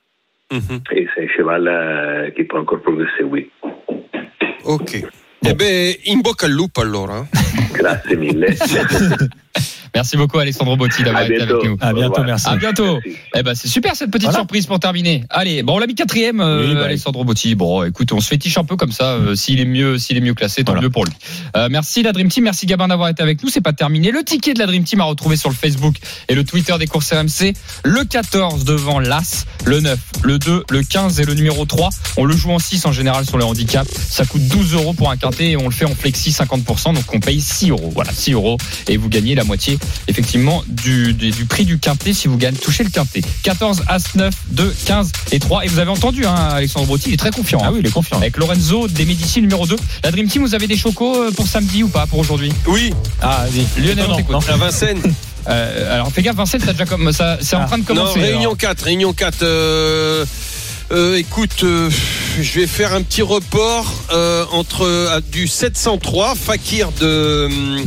Et 0.51 1.07
c'est 1.15 1.23
un 1.23 1.27
cheval 1.35 1.67
euh, 1.67 2.29
qui 2.31 2.43
peut 2.43 2.57
encore 2.57 2.81
progresser, 2.81 3.23
oui. 3.23 3.49
Ok. 4.65 5.03
Eh 5.45 5.53
ben, 5.55 5.93
in 6.07 6.21
bocca 6.21 6.45
al 6.45 6.53
lupo 6.53 6.81
allora. 6.81 7.25
Grazie 7.73 8.15
mille. 8.15 8.45
Merci 9.95 10.17
beaucoup 10.17 10.39
Alessandro 10.39 10.75
Botti 10.75 11.03
d'avoir 11.03 11.23
été 11.23 11.41
avec 11.41 11.63
nous. 11.63 11.77
À 11.79 11.93
bientôt, 11.93 12.23
merci. 12.23 12.47
À 12.49 12.55
bientôt. 12.55 12.99
Merci. 13.05 13.19
Eh 13.35 13.43
ben 13.43 13.53
c'est 13.55 13.67
super 13.67 13.95
cette 13.95 14.09
petite 14.09 14.23
Voilà. 14.25 14.39
surprise 14.39 14.65
pour 14.65 14.79
terminer. 14.79 15.23
Allez, 15.29 15.61
bon 15.63 15.75
on 15.75 15.79
l'a 15.79 15.87
mis 15.87 15.95
quatrième, 15.95 16.39
euh, 16.41 16.67
Oui, 16.67 16.73
bah, 16.75 16.85
Alessandro 16.85 17.23
Botti. 17.23 17.55
Bon, 17.55 17.83
écoute, 17.83 18.11
on 18.11 18.19
se 18.19 18.27
fétiche 18.27 18.57
un 18.57 18.63
peu 18.63 18.75
comme 18.75 18.91
ça. 18.91 19.11
euh, 19.13 19.35
s'il 19.35 19.59
est 19.59 19.65
mieux, 19.65 19.97
s'il 19.99 20.17
est 20.17 20.21
mieux 20.21 20.33
classé, 20.33 20.63
tant 20.63 20.71
Voilà. 20.71 20.83
mieux 20.83 20.89
pour 20.89 21.05
lui. 21.05 21.13
Euh, 21.55 21.67
merci 21.69 22.01
la 22.03 22.11
Dream 22.11 22.29
Team, 22.29 22.43
merci 22.43 22.65
Gabin 22.65 22.87
d'avoir 22.87 23.09
été 23.09 23.21
avec 23.21 23.43
nous. 23.43 23.49
C'est 23.49 23.61
pas 23.61 23.73
terminé. 23.73 24.11
Le 24.11 24.23
ticket 24.23 24.53
de 24.53 24.59
la 24.59 24.65
Dream 24.65 24.83
Team 24.83 24.99
à 25.01 25.03
retrouver 25.05 25.35
sur 25.37 25.49
le 25.49 25.55
Facebook 25.55 25.95
et 26.27 26.33
le 26.35 26.43
Twitter 26.43 26.75
des 26.79 26.87
courses 26.87 27.11
RMC. 27.13 27.53
Le 27.83 28.03
14 28.03 28.65
devant 28.65 28.99
l'As, 28.99 29.45
le 29.65 29.79
9, 29.79 29.99
le 30.23 30.39
2, 30.39 30.63
le 30.69 30.81
15 30.83 31.19
et 31.19 31.25
le 31.25 31.33
numéro 31.35 31.65
3. 31.65 31.89
On 32.17 32.25
le 32.25 32.35
joue 32.35 32.51
en 32.51 32.59
6 32.59 32.85
en 32.87 32.91
général 32.91 33.25
sur 33.25 33.37
les 33.37 33.43
handicaps. 33.45 33.89
Ça 34.09 34.25
coûte 34.25 34.47
12 34.47 34.73
euros 34.73 34.93
pour 34.93 35.11
un 35.11 35.17
quintet 35.17 35.51
et 35.51 35.57
on 35.57 35.65
le 35.65 35.71
fait 35.71 35.85
en 35.85 35.93
flexi 35.95 36.31
50%. 36.31 36.93
Donc 36.95 37.03
on 37.13 37.19
paye 37.19 37.39
6 37.41 37.69
euros. 37.69 37.91
Voilà, 37.93 38.11
6 38.11 38.31
euros 38.33 38.57
et 38.87 38.97
vous 38.97 39.09
gagnez 39.09 39.35
la 39.35 39.43
moitié 39.43 39.77
effectivement 40.07 40.63
du, 40.67 41.13
du, 41.13 41.31
du 41.31 41.45
prix 41.45 41.65
du 41.65 41.79
quintet 41.79 42.13
si 42.13 42.27
vous 42.27 42.37
gagnez 42.37 42.57
touchez 42.57 42.83
le 42.83 42.89
quintet. 42.89 43.21
14, 43.43 43.83
As 43.87 44.15
9, 44.15 44.33
2, 44.51 44.75
15 44.85 45.11
et 45.31 45.39
3. 45.39 45.65
Et 45.65 45.67
vous 45.67 45.79
avez 45.79 45.91
entendu, 45.91 46.25
hein, 46.25 46.35
Alexandre 46.51 46.85
Brotti, 46.87 47.09
il 47.09 47.13
est 47.13 47.17
très 47.17 47.31
confiant. 47.31 47.59
Ah 47.61 47.67
hein. 47.67 47.71
oui, 47.73 47.79
il 47.81 47.87
est 47.87 47.91
confiant. 47.91 48.17
Avec 48.17 48.37
Lorenzo 48.37 48.87
des 48.87 49.05
Médici 49.05 49.41
numéro 49.41 49.65
2. 49.67 49.75
La 50.03 50.11
Dream 50.11 50.27
Team, 50.27 50.43
vous 50.43 50.55
avez 50.55 50.67
des 50.67 50.77
chocos 50.77 51.15
euh, 51.23 51.31
pour 51.31 51.47
samedi 51.47 51.83
ou 51.83 51.87
pas 51.89 52.05
pour 52.07 52.19
aujourd'hui? 52.19 52.51
Oui, 52.67 52.93
Ah, 53.21 53.45
vas-y. 53.47 53.81
Lionel, 53.85 54.05
on 54.09 54.17
Non, 54.17 54.39
non. 54.39 54.53
à 54.53 54.57
Vincennes. 54.57 55.01
Euh, 55.45 55.93
alors 55.95 56.09
fais 56.09 56.21
gaffe, 56.21 56.37
Vincent, 56.37 56.57
ça 56.57 56.71
déjà 56.71 56.85
comme 56.85 57.11
ça, 57.11 57.37
c'est 57.41 57.57
en 57.57 57.63
Ah. 57.63 57.65
train 57.65 57.77
de 57.77 57.81
Non, 57.81 57.87
commencer. 57.87 58.21
réunion 58.21 58.39
alors. 58.51 58.57
4, 58.57 58.81
réunion 58.85 59.11
4. 59.11 59.43
Euh, 59.43 60.25
euh, 60.93 61.15
écoute, 61.17 61.63
euh, 61.63 61.89
je 62.39 62.59
vais 62.59 62.67
faire 62.67 62.93
un 62.93 63.01
petit 63.01 63.21
report 63.21 63.91
euh, 64.11 64.45
entre 64.51 64.83
euh, 64.85 65.19
du 65.31 65.47
703 65.47 66.35
Fakir 66.35 66.91
de, 66.99 67.83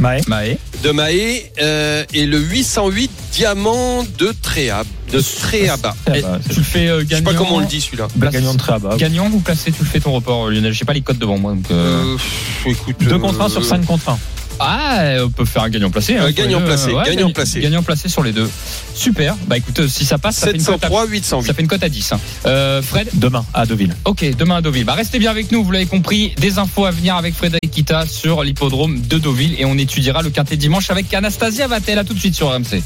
de 0.82 0.90
Maé 0.90 1.50
euh, 1.62 2.04
et 2.12 2.26
le 2.26 2.38
808 2.38 3.10
Diamant 3.32 4.04
de 4.18 4.34
Tréab. 4.42 4.86
De 5.12 5.20
Tréaba. 5.20 5.94
Ah 6.06 6.12
Eh, 6.16 6.22
bah, 6.22 6.38
tu 6.50 6.56
le 6.58 6.64
fais 6.64 6.88
euh, 6.88 7.00
Je 7.00 7.04
sais 7.04 7.06
gagnant. 7.22 7.30
pas 7.32 7.36
comment 7.38 7.56
on 7.56 7.60
le 7.60 7.66
dit 7.66 7.80
celui-là. 7.80 8.08
gagnant 8.16 8.54
de 8.54 8.58
très 8.58 8.78
bas. 8.78 8.96
Gagnant 8.96 9.30
ou 9.30 9.38
placé, 9.40 9.70
tu 9.70 9.82
le 9.82 9.88
fais 9.88 10.00
ton 10.00 10.12
report, 10.12 10.50
Lionel. 10.50 10.72
J'ai 10.72 10.84
pas 10.84 10.92
les 10.94 11.00
codes 11.02 11.18
devant 11.18 11.38
moi. 11.38 11.52
Donc, 11.52 11.64
euh, 11.70 12.14
Euh, 12.14 12.16
pff, 12.16 12.66
écoute, 12.66 12.96
2 13.00 13.14
euh, 13.14 13.18
contre 13.18 13.40
1 13.40 13.48
sur 13.48 13.64
5 13.64 13.84
contre 13.86 14.08
1. 14.10 14.18
Ah, 14.58 15.16
on 15.24 15.30
peut 15.30 15.44
faire 15.44 15.62
un 15.64 15.68
gagnant 15.68 15.90
placé. 15.90 16.16
hein, 16.16 16.24
Euh, 16.26 16.32
gagnant 16.32 16.60
deux. 16.60 16.64
placé, 16.66 16.92
gagnant 17.04 17.30
placé. 17.30 17.60
Gagnant 17.60 17.82
placé 17.82 18.08
sur 18.08 18.22
les 18.22 18.32
deux. 18.32 18.48
Super. 18.94 19.36
Bah 19.46 19.58
écoute, 19.58 19.78
euh, 19.80 19.88
si 19.88 20.04
ça 20.04 20.18
passe, 20.18 20.36
ça 20.36 20.46
fait 20.48 20.56
une 20.56 20.64
cote 20.64 20.82
à, 20.84 20.88
703 20.88 21.00
ça 21.04 21.10
808. 21.10 21.52
fait 21.54 21.62
une 21.62 21.68
cote 21.68 21.82
à 21.82 21.88
10. 21.88 22.12
hein. 22.12 22.20
Euh, 22.46 22.82
Fred 22.82 23.08
Demain, 23.14 23.44
à 23.54 23.66
Deauville. 23.66 23.94
Ok, 24.04 24.24
demain 24.36 24.56
à 24.56 24.60
Deauville. 24.62 24.84
Bah, 24.84 24.94
restez 24.94 25.18
bien 25.18 25.30
avec 25.30 25.52
nous, 25.52 25.62
vous 25.62 25.72
l'avez 25.72 25.86
compris. 25.86 26.32
Des 26.38 26.58
infos 26.58 26.86
à 26.86 26.90
venir 26.90 27.16
avec 27.16 27.34
Frédéric 27.34 27.70
Kita 27.70 28.06
sur 28.06 28.42
l'hippodrome 28.42 29.00
de 29.02 29.18
Deauville 29.18 29.54
et 29.58 29.64
on 29.64 29.76
étudiera 29.76 30.22
le 30.22 30.30
quintet 30.30 30.56
dimanche 30.56 30.90
avec 30.90 31.12
Anastasia 31.12 31.66
Vatel. 31.68 31.98
À 31.98 32.04
tout 32.04 32.14
de 32.14 32.18
suite 32.18 32.34
sur 32.34 32.48
RMC. 32.50 32.82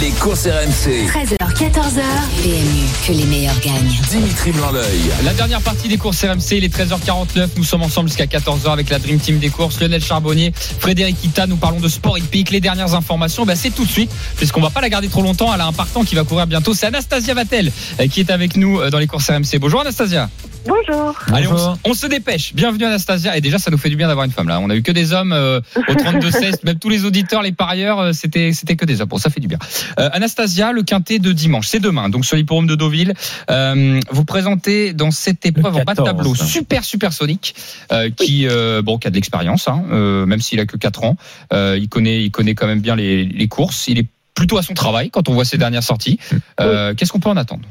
Les 0.00 0.10
courses 0.10 0.46
RMC. 0.46 1.06
13h, 1.08 1.36
14h. 1.38 2.02
PMU, 2.42 2.86
que 3.06 3.12
les 3.12 3.24
meilleurs 3.24 3.58
gagnent. 3.60 4.00
Dimitri 4.10 4.52
Blanc-L'œil. 4.52 5.00
La 5.24 5.32
dernière 5.32 5.62
partie 5.62 5.88
des 5.88 5.96
courses 5.96 6.22
RMC, 6.22 6.52
il 6.52 6.64
est 6.64 6.76
13h49. 6.76 7.48
Nous 7.56 7.64
sommes 7.64 7.82
ensemble 7.82 8.08
jusqu'à 8.08 8.26
14h 8.26 8.70
avec 8.70 8.90
la 8.90 8.98
Dream 8.98 9.18
Team 9.18 9.38
des 9.38 9.48
courses. 9.48 9.80
Lionel 9.80 10.02
Charbonnier, 10.02 10.52
Frédéric 10.54 11.20
Kita. 11.20 11.46
Nous 11.46 11.56
parlons 11.56 11.80
de 11.80 11.88
sport 11.88 12.18
hippique. 12.18 12.50
Les 12.50 12.60
dernières 12.60 12.94
informations, 12.94 13.46
bah, 13.46 13.56
c'est 13.56 13.70
tout 13.70 13.84
de 13.84 13.90
suite, 13.90 14.10
puisqu'on 14.36 14.60
va 14.60 14.70
pas 14.70 14.80
la 14.80 14.90
garder 14.90 15.08
trop 15.08 15.22
longtemps. 15.22 15.54
Elle 15.54 15.60
a 15.60 15.66
un 15.66 15.72
partant 15.72 16.04
qui 16.04 16.14
va 16.14 16.24
courir 16.24 16.46
bientôt. 16.46 16.74
C'est 16.74 16.86
Anastasia 16.86 17.32
Vatel 17.32 17.72
euh, 18.00 18.06
qui 18.08 18.20
est 18.20 18.30
avec 18.30 18.56
nous 18.56 18.80
euh, 18.80 18.90
dans 18.90 18.98
les 18.98 19.06
courses 19.06 19.30
RMC. 19.30 19.58
Bonjour 19.60 19.80
Anastasia. 19.80 20.28
Bonjour. 20.66 21.14
Allez, 21.32 21.46
on, 21.46 21.52
Bonjour. 21.52 21.74
se- 21.84 21.90
on 21.90 21.94
se 21.94 22.06
dépêche. 22.06 22.54
Bienvenue 22.54 22.84
Anastasia. 22.84 23.36
Et 23.36 23.40
déjà, 23.40 23.58
ça 23.58 23.70
nous 23.70 23.78
fait 23.78 23.88
du 23.88 23.96
bien 23.96 24.08
d'avoir 24.08 24.24
une 24.26 24.32
femme 24.32 24.48
là. 24.48 24.58
On 24.60 24.68
a 24.70 24.74
eu 24.76 24.82
que 24.82 24.92
des 24.92 25.12
hommes 25.12 25.32
euh, 25.32 25.60
au 25.76 25.80
32-16. 25.92 26.64
Même 26.64 26.78
tous 26.78 26.88
les 26.88 27.04
auditeurs, 27.04 27.42
les 27.42 27.52
parieurs, 27.52 28.00
euh, 28.00 28.12
c'était 28.12 28.52
c'était 28.52 28.76
que 28.76 28.84
des 28.84 29.00
hommes. 29.00 29.08
Bon, 29.08 29.18
ça 29.18 29.30
fait 29.30 29.40
du 29.40 29.48
bien. 29.48 29.58
Euh, 29.98 30.08
Anastasia, 30.12 30.72
le 30.72 30.82
quintet 30.82 31.18
de 31.18 31.32
dimanche, 31.32 31.68
c'est 31.68 31.80
demain. 31.80 32.08
Donc 32.08 32.24
sur 32.24 32.36
l'hipporome 32.36 32.66
de 32.66 32.74
Deauville, 32.74 33.14
euh, 33.50 34.00
vous 34.10 34.24
présentez 34.24 34.92
dans 34.92 35.10
cette 35.10 35.44
épreuve 35.46 35.76
en 35.76 35.84
bas 35.84 35.94
de 35.94 35.98
14, 36.00 36.08
tableau 36.08 36.34
super 36.34 36.84
super 36.84 37.12
sonique, 37.12 37.54
euh, 37.92 38.10
qui 38.10 38.46
euh, 38.48 38.82
bon 38.82 38.98
qui 38.98 39.06
a 39.06 39.10
de 39.10 39.14
l'expérience, 39.16 39.68
hein, 39.68 39.84
euh, 39.90 40.26
même 40.26 40.40
s'il 40.40 40.58
a 40.60 40.66
que 40.66 40.76
4 40.76 41.04
ans. 41.04 41.16
Euh, 41.52 41.78
il 41.80 41.88
connaît 41.88 42.22
il 42.22 42.30
connaît 42.30 42.54
quand 42.54 42.66
même 42.66 42.80
bien 42.80 42.96
les, 42.96 43.24
les 43.24 43.48
courses. 43.48 43.86
Il 43.88 43.98
est 43.98 44.06
plutôt 44.34 44.58
à 44.58 44.62
son 44.62 44.74
travail 44.74 45.10
quand 45.10 45.28
on 45.28 45.34
voit 45.34 45.44
ses 45.46 45.58
dernières 45.58 45.82
sorties. 45.82 46.18
Euh, 46.60 46.92
Qu'est-ce 46.94 47.12
qu'on 47.12 47.20
peut 47.20 47.30
en 47.30 47.36
attendre? 47.36 47.62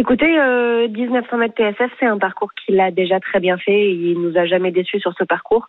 Écoutez, 0.00 0.38
euh, 0.38 0.86
1900 0.86 1.38
mètres 1.38 1.56
TSF, 1.56 1.90
c'est 1.98 2.06
un 2.06 2.18
parcours 2.18 2.50
qu'il 2.54 2.78
a 2.78 2.92
déjà 2.92 3.18
très 3.18 3.40
bien 3.40 3.58
fait. 3.58 3.90
Il 3.90 4.20
nous 4.20 4.38
a 4.38 4.46
jamais 4.46 4.70
déçus 4.70 5.00
sur 5.00 5.12
ce 5.18 5.24
parcours. 5.24 5.66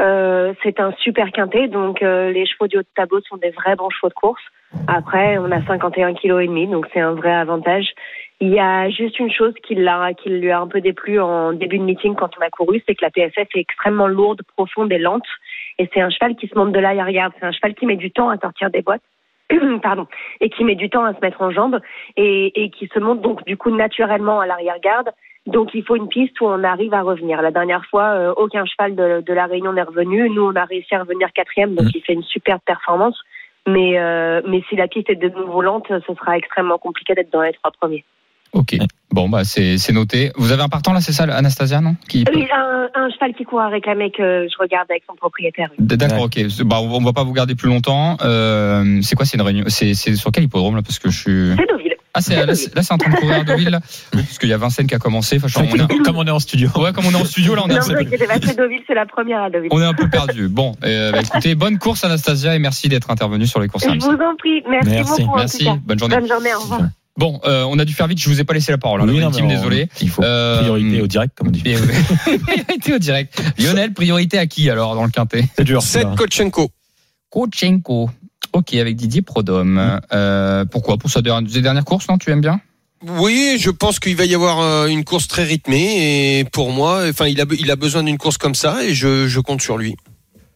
Euh, 0.00 0.52
c'est 0.64 0.80
un 0.80 0.90
super 0.98 1.30
quintet, 1.30 1.68
donc 1.68 2.02
euh, 2.02 2.32
les 2.32 2.44
chevaux 2.44 2.66
du 2.66 2.78
haut 2.78 2.82
de 2.82 2.88
tableau 2.96 3.20
sont 3.28 3.36
des 3.36 3.50
vrais 3.50 3.76
bons 3.76 3.88
chevaux 3.90 4.08
de 4.08 4.14
course. 4.14 4.42
Après, 4.88 5.38
on 5.38 5.52
a 5.52 5.62
51 5.62 6.14
kg 6.14 6.40
et 6.40 6.48
demi, 6.48 6.66
donc 6.66 6.88
c'est 6.92 6.98
un 6.98 7.12
vrai 7.12 7.32
avantage. 7.32 7.86
Il 8.40 8.48
y 8.48 8.58
a 8.58 8.90
juste 8.90 9.20
une 9.20 9.30
chose 9.30 9.54
qui, 9.64 9.76
l'a, 9.76 10.12
qui 10.12 10.28
lui 10.28 10.50
a 10.50 10.58
un 10.58 10.66
peu 10.66 10.80
déplu 10.80 11.20
en 11.20 11.52
début 11.52 11.78
de 11.78 11.84
meeting 11.84 12.16
quand 12.16 12.30
on 12.36 12.44
a 12.44 12.50
couru, 12.50 12.82
c'est 12.84 12.96
que 12.96 13.04
la 13.04 13.10
TSF 13.10 13.46
est 13.54 13.60
extrêmement 13.60 14.08
lourde, 14.08 14.42
profonde 14.56 14.90
et 14.90 14.98
lente. 14.98 15.26
Et 15.78 15.88
c'est 15.94 16.00
un 16.00 16.10
cheval 16.10 16.34
qui 16.34 16.48
se 16.48 16.58
monte 16.58 16.72
de 16.72 16.80
l'arrière-garde. 16.80 17.32
C'est 17.38 17.46
un 17.46 17.52
cheval 17.52 17.76
qui 17.76 17.86
met 17.86 17.94
du 17.94 18.10
temps 18.10 18.28
à 18.28 18.38
sortir 18.38 18.70
des 18.70 18.82
boîtes. 18.82 19.02
Pardon. 19.82 20.06
Et 20.40 20.50
qui 20.50 20.64
met 20.64 20.74
du 20.74 20.90
temps 20.90 21.04
à 21.04 21.14
se 21.14 21.20
mettre 21.20 21.42
en 21.42 21.50
jambes 21.50 21.80
et, 22.16 22.64
et 22.64 22.70
qui 22.70 22.88
se 22.88 22.98
monte 22.98 23.20
donc 23.20 23.44
du 23.44 23.56
coup 23.56 23.70
naturellement 23.70 24.40
à 24.40 24.46
l'arrière-garde. 24.46 25.10
Donc 25.46 25.70
il 25.72 25.82
faut 25.82 25.96
une 25.96 26.08
piste 26.08 26.38
où 26.40 26.46
on 26.46 26.62
arrive 26.62 26.92
à 26.92 27.02
revenir. 27.02 27.40
La 27.40 27.50
dernière 27.50 27.84
fois, 27.86 28.10
euh, 28.10 28.34
aucun 28.36 28.66
cheval 28.66 28.94
de, 28.94 29.22
de 29.22 29.32
la 29.32 29.46
Réunion 29.46 29.72
n'est 29.72 29.82
revenu. 29.82 30.28
Nous, 30.28 30.42
on 30.42 30.54
a 30.54 30.64
réussi 30.64 30.94
à 30.94 31.00
revenir 31.00 31.32
quatrième, 31.32 31.74
donc 31.74 31.86
il 31.94 32.02
fait 32.02 32.12
une 32.12 32.22
superbe 32.22 32.60
performance. 32.66 33.18
Mais, 33.66 33.98
euh, 33.98 34.42
mais 34.46 34.62
si 34.68 34.76
la 34.76 34.88
piste 34.88 35.10
est 35.10 35.14
de 35.14 35.28
nouveau 35.28 35.62
lente, 35.62 35.86
ce 35.88 36.14
sera 36.14 36.36
extrêmement 36.36 36.78
compliqué 36.78 37.14
d'être 37.14 37.32
dans 37.32 37.42
les 37.42 37.52
trois 37.52 37.70
premiers. 37.70 38.04
Ok. 38.52 38.76
Bon 39.10 39.28
bah 39.28 39.44
c'est 39.44 39.78
c'est 39.78 39.92
noté. 39.92 40.32
Vous 40.36 40.52
avez 40.52 40.62
un 40.62 40.68
partant 40.68 40.92
là, 40.92 41.00
c'est 41.00 41.12
ça, 41.12 41.24
Anastasia, 41.24 41.80
non? 41.80 41.96
Qui 42.08 42.24
Oui, 42.34 42.46
un, 42.54 42.88
un 42.94 43.10
cheval 43.10 43.32
qui 43.34 43.44
court 43.44 43.60
à 43.60 43.68
réclamer 43.68 44.10
que 44.10 44.46
je 44.50 44.58
regarde 44.58 44.86
avec 44.90 45.02
son 45.08 45.14
propriétaire. 45.16 45.70
D'accord, 45.78 46.22
ok. 46.24 46.38
Bah, 46.64 46.80
on 46.80 47.00
va 47.02 47.12
pas 47.12 47.24
vous 47.24 47.32
garder 47.32 47.54
plus 47.54 47.68
longtemps. 47.68 48.16
Euh, 48.22 49.00
c'est 49.02 49.16
quoi, 49.16 49.24
c'est 49.24 49.36
une 49.36 49.42
réunion 49.42 49.64
C'est 49.68 49.94
c'est 49.94 50.14
sur 50.16 50.30
quel 50.30 50.44
hippodrome 50.44 50.76
là? 50.76 50.82
Parce 50.82 50.98
que 50.98 51.10
je 51.10 51.18
suis. 51.18 51.54
C'est 51.56 51.66
Deauville. 51.66 51.94
Ah, 52.14 52.20
c'est 52.20 52.44
là, 52.46 52.54
c'est 52.54 52.92
en 52.92 52.98
train 52.98 53.10
de 53.10 53.16
courir 53.16 53.36
à 53.40 53.44
Deauville 53.44 53.68
là. 53.70 53.80
Oui, 54.14 54.22
Parce 54.22 54.38
qu'il 54.38 54.48
y 54.48 54.52
a 54.52 54.56
Vincennes 54.58 54.86
qui 54.86 54.94
a 54.94 54.98
commencé. 54.98 55.36
Enfin, 55.36 55.48
je- 55.48 55.58
on 55.58 55.62
est- 55.86 56.02
Comme 56.02 56.16
on 56.16 56.26
est 56.26 56.30
en 56.30 56.38
studio. 56.40 56.68
Ouais, 56.76 56.92
comme 56.92 57.06
on 57.06 57.10
est 57.10 57.20
en 57.20 57.24
studio 57.24 57.54
là, 57.54 57.62
on 57.64 57.68
est, 57.68 57.74
Non, 57.74 57.78
un 57.80 57.80
peu, 58.04 58.04
c'est 58.42 58.56
Deauville, 58.56 58.82
c'est 58.86 58.94
la 58.94 59.06
première 59.06 59.42
à 59.42 59.50
Deauville. 59.50 59.68
on 59.72 59.80
est 59.80 59.84
un 59.84 59.94
peu 59.94 60.08
perdu. 60.08 60.48
Bon, 60.48 60.74
euh, 60.84 61.12
bah, 61.12 61.20
écoutez, 61.20 61.54
bonne 61.54 61.78
course 61.78 62.04
Anastasia 62.04 62.54
et 62.56 62.58
merci 62.58 62.88
d'être 62.88 63.10
intervenu 63.10 63.46
sur 63.46 63.60
les 63.60 63.68
courses. 63.68 63.84
Je 63.84 63.98
vous 63.98 64.06
en 64.10 64.36
prie, 64.36 64.62
merci, 64.68 64.90
Merci. 64.90 65.22
beaucoup. 65.22 65.34
en 65.34 65.38
Merci, 65.38 65.58
tout 65.58 65.64
cas. 65.66 65.78
bonne 65.84 65.98
journée. 65.98 66.16
Bonne 66.16 66.28
journée, 66.28 66.54
au 66.54 66.60
revoir. 66.60 66.80
Bon, 67.18 67.40
euh, 67.44 67.64
on 67.68 67.78
a 67.78 67.84
dû 67.84 67.92
faire 67.92 68.06
vite. 68.06 68.18
Je 68.20 68.28
vous 68.30 68.40
ai 68.40 68.44
pas 68.44 68.54
laissé 68.54 68.72
la 68.72 68.78
parole. 68.78 69.02
hein, 69.02 69.06
Oui, 69.08 69.18
non, 69.18 69.30
team, 69.30 69.48
désolé. 69.48 69.88
Il 70.00 70.08
faut 70.08 70.22
Euh, 70.22 70.60
priorité 70.60 71.02
au 71.02 71.06
direct, 71.08 71.32
comme 71.36 71.48
on 71.48 71.50
dit. 71.50 71.62
priorité 72.42 72.94
au 72.94 72.98
direct. 72.98 73.42
Lionel, 73.58 73.92
priorité 73.92 74.38
à 74.38 74.46
qui 74.46 74.70
alors 74.70 74.94
dans 74.94 75.04
le 75.04 75.10
quintet 75.10 75.44
C'est 75.56 75.64
dur. 75.64 75.82
7 75.82 76.02
celui-là. 76.02 76.14
Kotchenko. 76.16 76.70
Kochenko. 77.30 78.10
Ok, 78.52 78.74
avec 78.74 78.96
Didier 78.96 79.22
Prodhomme. 79.22 80.00
Euh, 80.12 80.64
pourquoi? 80.64 80.96
Pour 80.96 81.10
sa 81.10 81.20
dernière, 81.20 81.50
ses 81.50 81.60
dernières 81.60 81.84
courses, 81.84 82.08
non 82.08 82.18
Tu 82.18 82.30
aimes 82.30 82.40
bien? 82.40 82.60
Oui, 83.06 83.58
je 83.60 83.70
pense 83.70 84.00
qu'il 84.00 84.16
va 84.16 84.24
y 84.24 84.34
avoir 84.34 84.86
une 84.86 85.04
course 85.04 85.28
très 85.28 85.44
rythmée 85.44 86.38
et 86.40 86.44
pour 86.44 86.72
moi, 86.72 87.02
enfin, 87.08 87.26
il 87.26 87.40
a, 87.40 87.44
il 87.58 87.70
a 87.70 87.76
besoin 87.76 88.02
d'une 88.02 88.18
course 88.18 88.38
comme 88.38 88.54
ça 88.56 88.84
et 88.84 88.94
je, 88.94 89.28
je 89.28 89.40
compte 89.40 89.60
sur 89.62 89.76
lui. 89.78 89.94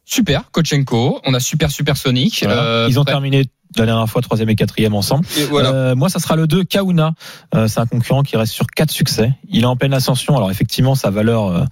Super, 0.04 0.50
Kochenko. 0.50 1.20
On 1.24 1.34
a 1.34 1.40
super 1.40 1.70
supersonique. 1.70 2.40
Voilà. 2.44 2.62
Euh, 2.62 2.86
Ils 2.88 2.98
ont 2.98 3.04
prêt- 3.04 3.12
terminé 3.12 3.44
la 3.76 3.86
dernière 3.86 4.08
fois 4.08 4.22
troisième 4.22 4.48
et 4.50 4.56
quatrième 4.56 4.94
ensemble. 4.94 5.24
Et 5.38 5.44
voilà. 5.44 5.70
Euh, 5.72 5.94
moi, 5.94 6.08
ça 6.08 6.18
sera 6.18 6.36
le 6.36 6.46
2, 6.46 6.64
Kauna. 6.64 7.12
Euh, 7.54 7.68
c'est 7.68 7.80
un 7.80 7.86
concurrent 7.86 8.22
qui 8.22 8.36
reste 8.36 8.52
sur 8.52 8.66
quatre 8.66 8.90
succès. 8.90 9.32
Il 9.48 9.62
est 9.62 9.66
en 9.66 9.76
pleine 9.76 9.94
ascension. 9.94 10.36
Alors 10.36 10.50
effectivement, 10.50 10.94
sa 10.94 11.10
valeur 11.10 11.46
euh, 11.48 11.64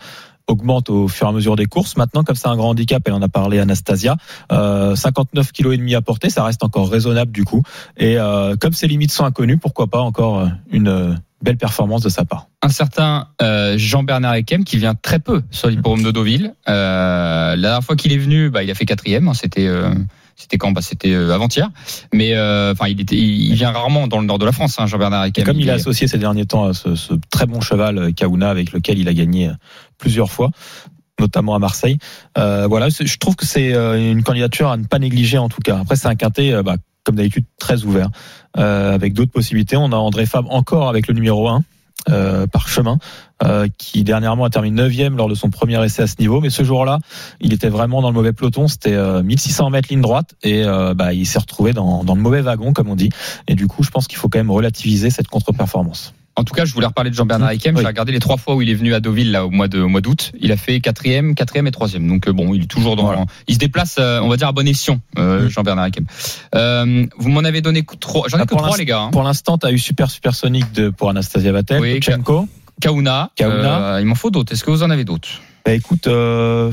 augmente 0.46 0.90
au 0.90 1.06
fur 1.06 1.26
et 1.26 1.30
à 1.30 1.32
mesure 1.32 1.54
des 1.56 1.66
courses. 1.66 1.96
Maintenant, 1.96 2.24
comme 2.24 2.34
c'est 2.34 2.48
un 2.48 2.56
grand 2.56 2.70
handicap, 2.70 3.02
elle 3.06 3.12
en 3.12 3.22
a 3.22 3.28
parlé 3.28 3.60
Anastasia, 3.60 4.16
euh, 4.50 4.96
59 4.96 5.52
kg 5.52 5.72
et 5.72 5.76
demi 5.76 5.94
à 5.94 6.02
porter, 6.02 6.28
ça 6.28 6.42
reste 6.42 6.64
encore 6.64 6.90
raisonnable 6.90 7.30
du 7.30 7.44
coup. 7.44 7.62
Et 7.96 8.18
euh, 8.18 8.56
comme 8.56 8.72
ses 8.72 8.88
limites 8.88 9.12
sont 9.12 9.24
inconnues, 9.24 9.58
pourquoi 9.58 9.86
pas 9.86 10.00
encore 10.00 10.40
euh, 10.40 10.46
une 10.72 10.88
euh, 10.88 11.14
belle 11.42 11.56
performance 11.56 12.02
de 12.02 12.08
sa 12.08 12.24
part. 12.24 12.48
un 12.62 12.68
certain 12.68 13.28
euh, 13.40 13.78
Jean-Bernard 13.78 14.34
Ekem 14.34 14.64
qui 14.64 14.76
vient 14.76 14.94
très 14.96 15.20
peu 15.20 15.42
sur 15.52 15.68
l'hippodrome 15.68 16.02
de 16.02 16.10
Deauville. 16.10 16.52
Euh, 16.68 17.50
la 17.54 17.56
dernière 17.56 17.84
fois 17.84 17.94
qu'il 17.96 18.12
est 18.12 18.18
venu, 18.18 18.50
bah, 18.50 18.62
il 18.64 18.70
a 18.70 18.74
fait 18.74 18.84
quatrième. 18.86 19.28
hein, 19.28 19.34
C'était 19.34 19.66
euh, 19.68 19.94
c'était 20.40 20.56
quand? 20.58 20.72
Bah, 20.72 20.80
C'était 20.82 21.12
euh, 21.12 21.34
avant-hier. 21.34 21.68
Mais 22.14 22.34
euh, 22.34 22.72
enfin, 22.72 22.88
il 22.88 23.00
était, 23.00 23.16
il 23.16 23.54
vient 23.54 23.70
rarement 23.70 24.06
dans 24.08 24.18
le 24.20 24.26
nord 24.26 24.38
de 24.38 24.46
la 24.46 24.52
France, 24.52 24.76
hein, 24.78 24.86
Jean-Bernard 24.86 25.26
comme 25.44 25.60
il 25.60 25.68
est 25.68 25.72
est- 25.72 25.74
associé 25.74 26.08
ces 26.08 26.18
derniers 26.18 26.46
temps 26.46 26.64
à 26.66 26.72
ce, 26.74 26.94
ce 26.94 27.14
très 27.30 27.46
bon 27.46 27.60
cheval 27.60 27.98
euh, 27.98 28.10
Kauna 28.12 28.48
avec 28.50 28.72
lequel 28.72 28.98
il 28.98 29.08
a 29.08 29.14
gagné 29.14 29.50
plusieurs 29.98 30.30
fois 30.30 30.50
notamment 31.20 31.54
à 31.54 31.58
Marseille. 31.58 31.98
Euh, 32.38 32.66
voilà, 32.66 32.88
je 32.88 33.16
trouve 33.18 33.36
que 33.36 33.44
c'est 33.44 33.72
une 33.74 34.22
candidature 34.22 34.70
à 34.70 34.78
ne 34.78 34.84
pas 34.84 34.98
négliger 34.98 35.36
en 35.36 35.50
tout 35.50 35.60
cas. 35.60 35.78
Après, 35.78 35.94
c'est 35.94 36.08
un 36.08 36.14
quintet, 36.14 36.62
bah, 36.62 36.76
comme 37.04 37.16
d'habitude, 37.16 37.44
très 37.58 37.84
ouvert, 37.84 38.08
euh, 38.56 38.94
avec 38.94 39.12
d'autres 39.12 39.30
possibilités. 39.30 39.76
On 39.76 39.92
a 39.92 39.96
André 39.96 40.24
Fab 40.24 40.46
encore 40.48 40.88
avec 40.88 41.08
le 41.08 41.12
numéro 41.14 41.46
1, 41.48 41.62
euh, 42.08 42.46
par 42.46 42.68
chemin, 42.68 42.96
euh, 43.42 43.66
qui 43.78 44.04
dernièrement 44.04 44.44
a 44.44 44.50
terminé 44.50 44.82
9 44.82 45.16
lors 45.16 45.28
de 45.28 45.34
son 45.34 45.50
premier 45.50 45.82
essai 45.84 46.02
à 46.02 46.06
ce 46.06 46.16
niveau. 46.18 46.40
Mais 46.40 46.50
ce 46.50 46.62
jour-là, 46.64 46.98
il 47.40 47.52
était 47.52 47.68
vraiment 47.68 48.02
dans 48.02 48.08
le 48.08 48.14
mauvais 48.14 48.32
peloton. 48.32 48.68
C'était 48.68 48.94
euh, 48.94 49.22
1600 49.22 49.70
mètres 49.70 49.88
ligne 49.90 50.00
droite 50.02 50.34
et 50.42 50.64
euh, 50.64 50.94
bah, 50.94 51.12
il 51.12 51.26
s'est 51.26 51.38
retrouvé 51.38 51.72
dans, 51.72 52.04
dans 52.04 52.14
le 52.14 52.20
mauvais 52.20 52.40
wagon, 52.42 52.72
comme 52.72 52.88
on 52.88 52.96
dit. 52.96 53.10
Et 53.48 53.54
du 53.54 53.66
coup, 53.66 53.82
je 53.82 53.90
pense 53.90 54.06
qu'il 54.08 54.18
faut 54.18 54.28
quand 54.28 54.38
même 54.38 54.50
relativiser 54.50 55.10
cette 55.10 55.28
contre-performance. 55.28 56.14
En 56.36 56.44
tout 56.44 56.54
cas, 56.54 56.64
je 56.64 56.72
voulais 56.72 56.86
reparler 56.86 57.10
de 57.10 57.14
Jean-Bernard 57.16 57.50
Ekem. 57.50 57.74
Oui. 57.74 57.82
J'ai 57.82 57.86
regardé 57.88 58.12
les 58.12 58.18
trois 58.20 58.36
fois 58.38 58.54
où 58.54 58.62
il 58.62 58.70
est 58.70 58.74
venu 58.74 58.94
à 58.94 59.00
Deauville 59.00 59.30
là 59.30 59.44
au 59.44 59.50
mois 59.50 59.68
de 59.68 59.80
au 59.80 59.88
mois 59.88 60.00
d'août. 60.00 60.32
Il 60.40 60.52
a 60.52 60.56
fait 60.56 60.80
quatrième, 60.80 61.34
quatrième 61.34 61.66
et 61.66 61.70
troisième. 61.70 62.06
Donc 62.08 62.28
euh, 62.28 62.32
bon, 62.32 62.54
il 62.54 62.62
est 62.62 62.66
toujours 62.66 62.96
dans. 62.96 63.02
Voilà. 63.02 63.24
Il 63.48 63.54
se 63.54 63.58
déplace, 63.58 63.96
euh, 63.98 64.20
on 64.22 64.28
va 64.28 64.36
dire 64.36 64.48
à 64.48 64.52
bon 64.52 64.66
escient, 64.66 65.00
euh, 65.18 65.46
Mm. 65.46 65.48
Jean-Bernard. 65.50 65.88
Euh, 66.54 67.06
vous 67.18 67.28
m'en 67.28 67.40
avez 67.40 67.60
donné 67.60 67.84
trois. 67.98 68.28
J'en 68.28 68.38
ai 68.38 68.42
Ah, 68.42 68.46
que 68.46 68.54
trois 68.54 68.76
les 68.78 68.84
gars. 68.84 69.00
hein. 69.00 69.10
Pour 69.10 69.22
l'instant, 69.22 69.58
tu 69.58 69.66
as 69.66 69.72
eu 69.72 69.78
Super 69.78 70.10
Supersonic 70.10 70.72
de, 70.72 70.88
pour 70.88 71.10
Anastasia 71.10 71.52
Vatel, 71.52 71.80
Oui, 71.80 72.00
Kochenko. 72.00 72.48
Kauna. 72.80 73.30
Kauna. 73.36 73.94
Euh, 73.94 74.00
il 74.00 74.06
m'en 74.06 74.14
faut 74.14 74.30
d'autres. 74.30 74.52
Est-ce 74.52 74.64
que 74.64 74.70
vous 74.70 74.82
en 74.82 74.90
avez 74.90 75.04
d'autres? 75.04 75.28
Bah 75.64 75.72
écoute, 75.72 76.06
euh, 76.06 76.70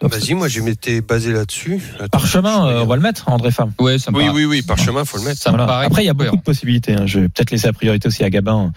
Vas-y, 0.00 0.34
moi 0.34 0.48
je 0.48 0.60
m'étais 0.60 1.00
basé 1.00 1.32
là-dessus. 1.32 1.80
Parchemin, 2.10 2.66
euh, 2.66 2.80
on 2.82 2.86
va 2.86 2.96
le 2.96 3.02
mettre, 3.02 3.28
André 3.28 3.52
Femme. 3.52 3.72
Ouais, 3.78 3.98
ça 3.98 4.10
me 4.10 4.16
Oui, 4.18 4.24
paraît- 4.26 4.36
oui, 4.36 4.44
oui, 4.46 4.62
par 4.62 4.76
chemin, 4.78 5.04
faut 5.04 5.16
le 5.18 5.22
mettre. 5.24 5.40
Ça 5.40 5.52
me 5.52 5.58
paraît. 5.58 5.86
Après, 5.86 6.02
il 6.02 6.06
y 6.06 6.10
a 6.10 6.14
beaucoup 6.14 6.36
de 6.36 6.42
possibilités. 6.42 6.92
hein. 6.94 7.06
Je 7.06 7.20
vais 7.20 7.28
peut-être 7.28 7.52
laisser 7.52 7.68
la 7.68 7.72
priorité 7.72 8.08
aussi 8.08 8.24
à 8.24 8.30
Gabin. 8.30 8.72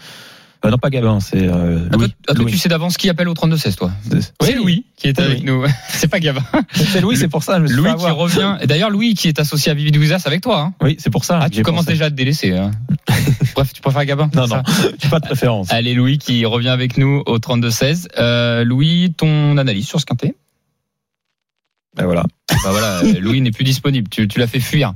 Euh, 0.65 0.71
non, 0.71 0.77
pas 0.77 0.89
Gabin, 0.89 1.19
c'est 1.19 1.47
euh, 1.47 1.87
Ah, 1.91 1.97
toi, 1.97 2.07
ah, 2.27 2.33
toi, 2.33 2.43
Louis. 2.43 2.51
tu 2.51 2.57
sais 2.57 2.69
d'avance 2.69 2.97
qui 2.97 3.09
appelle 3.09 3.27
au 3.29 3.33
32-16, 3.33 3.75
toi 3.75 3.91
C'est- 4.09 4.21
C'est 4.21 4.33
Oui, 4.41 4.53
Louis 4.55 4.85
qui 4.97 5.07
est 5.07 5.19
avec 5.19 5.43
nous. 5.43 5.63
C'est 5.89 6.07
pas 6.07 6.19
Gavin. 6.19 6.41
C'est 6.73 7.01
Louis, 7.01 7.17
c'est 7.17 7.27
pour 7.27 7.43
ça. 7.43 7.57
Je 7.57 7.61
me 7.63 7.67
suis 7.67 7.75
Louis 7.75 7.89
qui 7.97 8.09
revient. 8.09 8.57
Et 8.61 8.67
d'ailleurs, 8.67 8.89
Louis 8.89 9.13
qui 9.13 9.27
est 9.27 9.39
associé 9.39 9.71
à 9.71 9.75
Vivid 9.75 9.95
Wizas 9.97 10.23
avec 10.25 10.41
toi. 10.41 10.59
hein. 10.61 10.73
Oui, 10.81 10.95
c'est 10.99 11.09
pour 11.09 11.25
ça. 11.25 11.39
Ah, 11.41 11.49
tu 11.49 11.61
commences 11.63 11.81
pensé. 11.85 11.93
déjà 11.93 12.05
à 12.05 12.09
te 12.09 12.15
délaisser. 12.15 12.51
hein. 12.53 12.71
Bref, 13.55 13.71
tu 13.73 13.81
préfères 13.81 14.05
Gabin 14.05 14.29
Non, 14.33 14.47
non, 14.47 14.61
j'ai 15.01 15.09
pas 15.09 15.19
de 15.19 15.25
préférence. 15.25 15.71
Allez, 15.71 15.93
Louis 15.93 16.17
qui 16.17 16.45
revient 16.45 16.69
avec 16.69 16.97
nous 16.97 17.21
au 17.25 17.37
32-16. 17.37 18.07
Euh, 18.17 18.63
Louis, 18.63 19.13
ton 19.17 19.57
analyse 19.57 19.87
sur 19.87 19.99
ce 19.99 20.05
quintet 20.05 20.35
Ben 21.97 22.05
voilà. 22.05 22.23
Bah 22.49 22.71
voilà, 22.71 22.99
euh, 23.03 23.19
Louis 23.21 23.41
n'est 23.41 23.51
plus 23.51 23.63
disponible. 23.63 24.09
Tu, 24.09 24.27
tu 24.27 24.39
l'as 24.39 24.47
fait 24.47 24.59
fuir. 24.59 24.93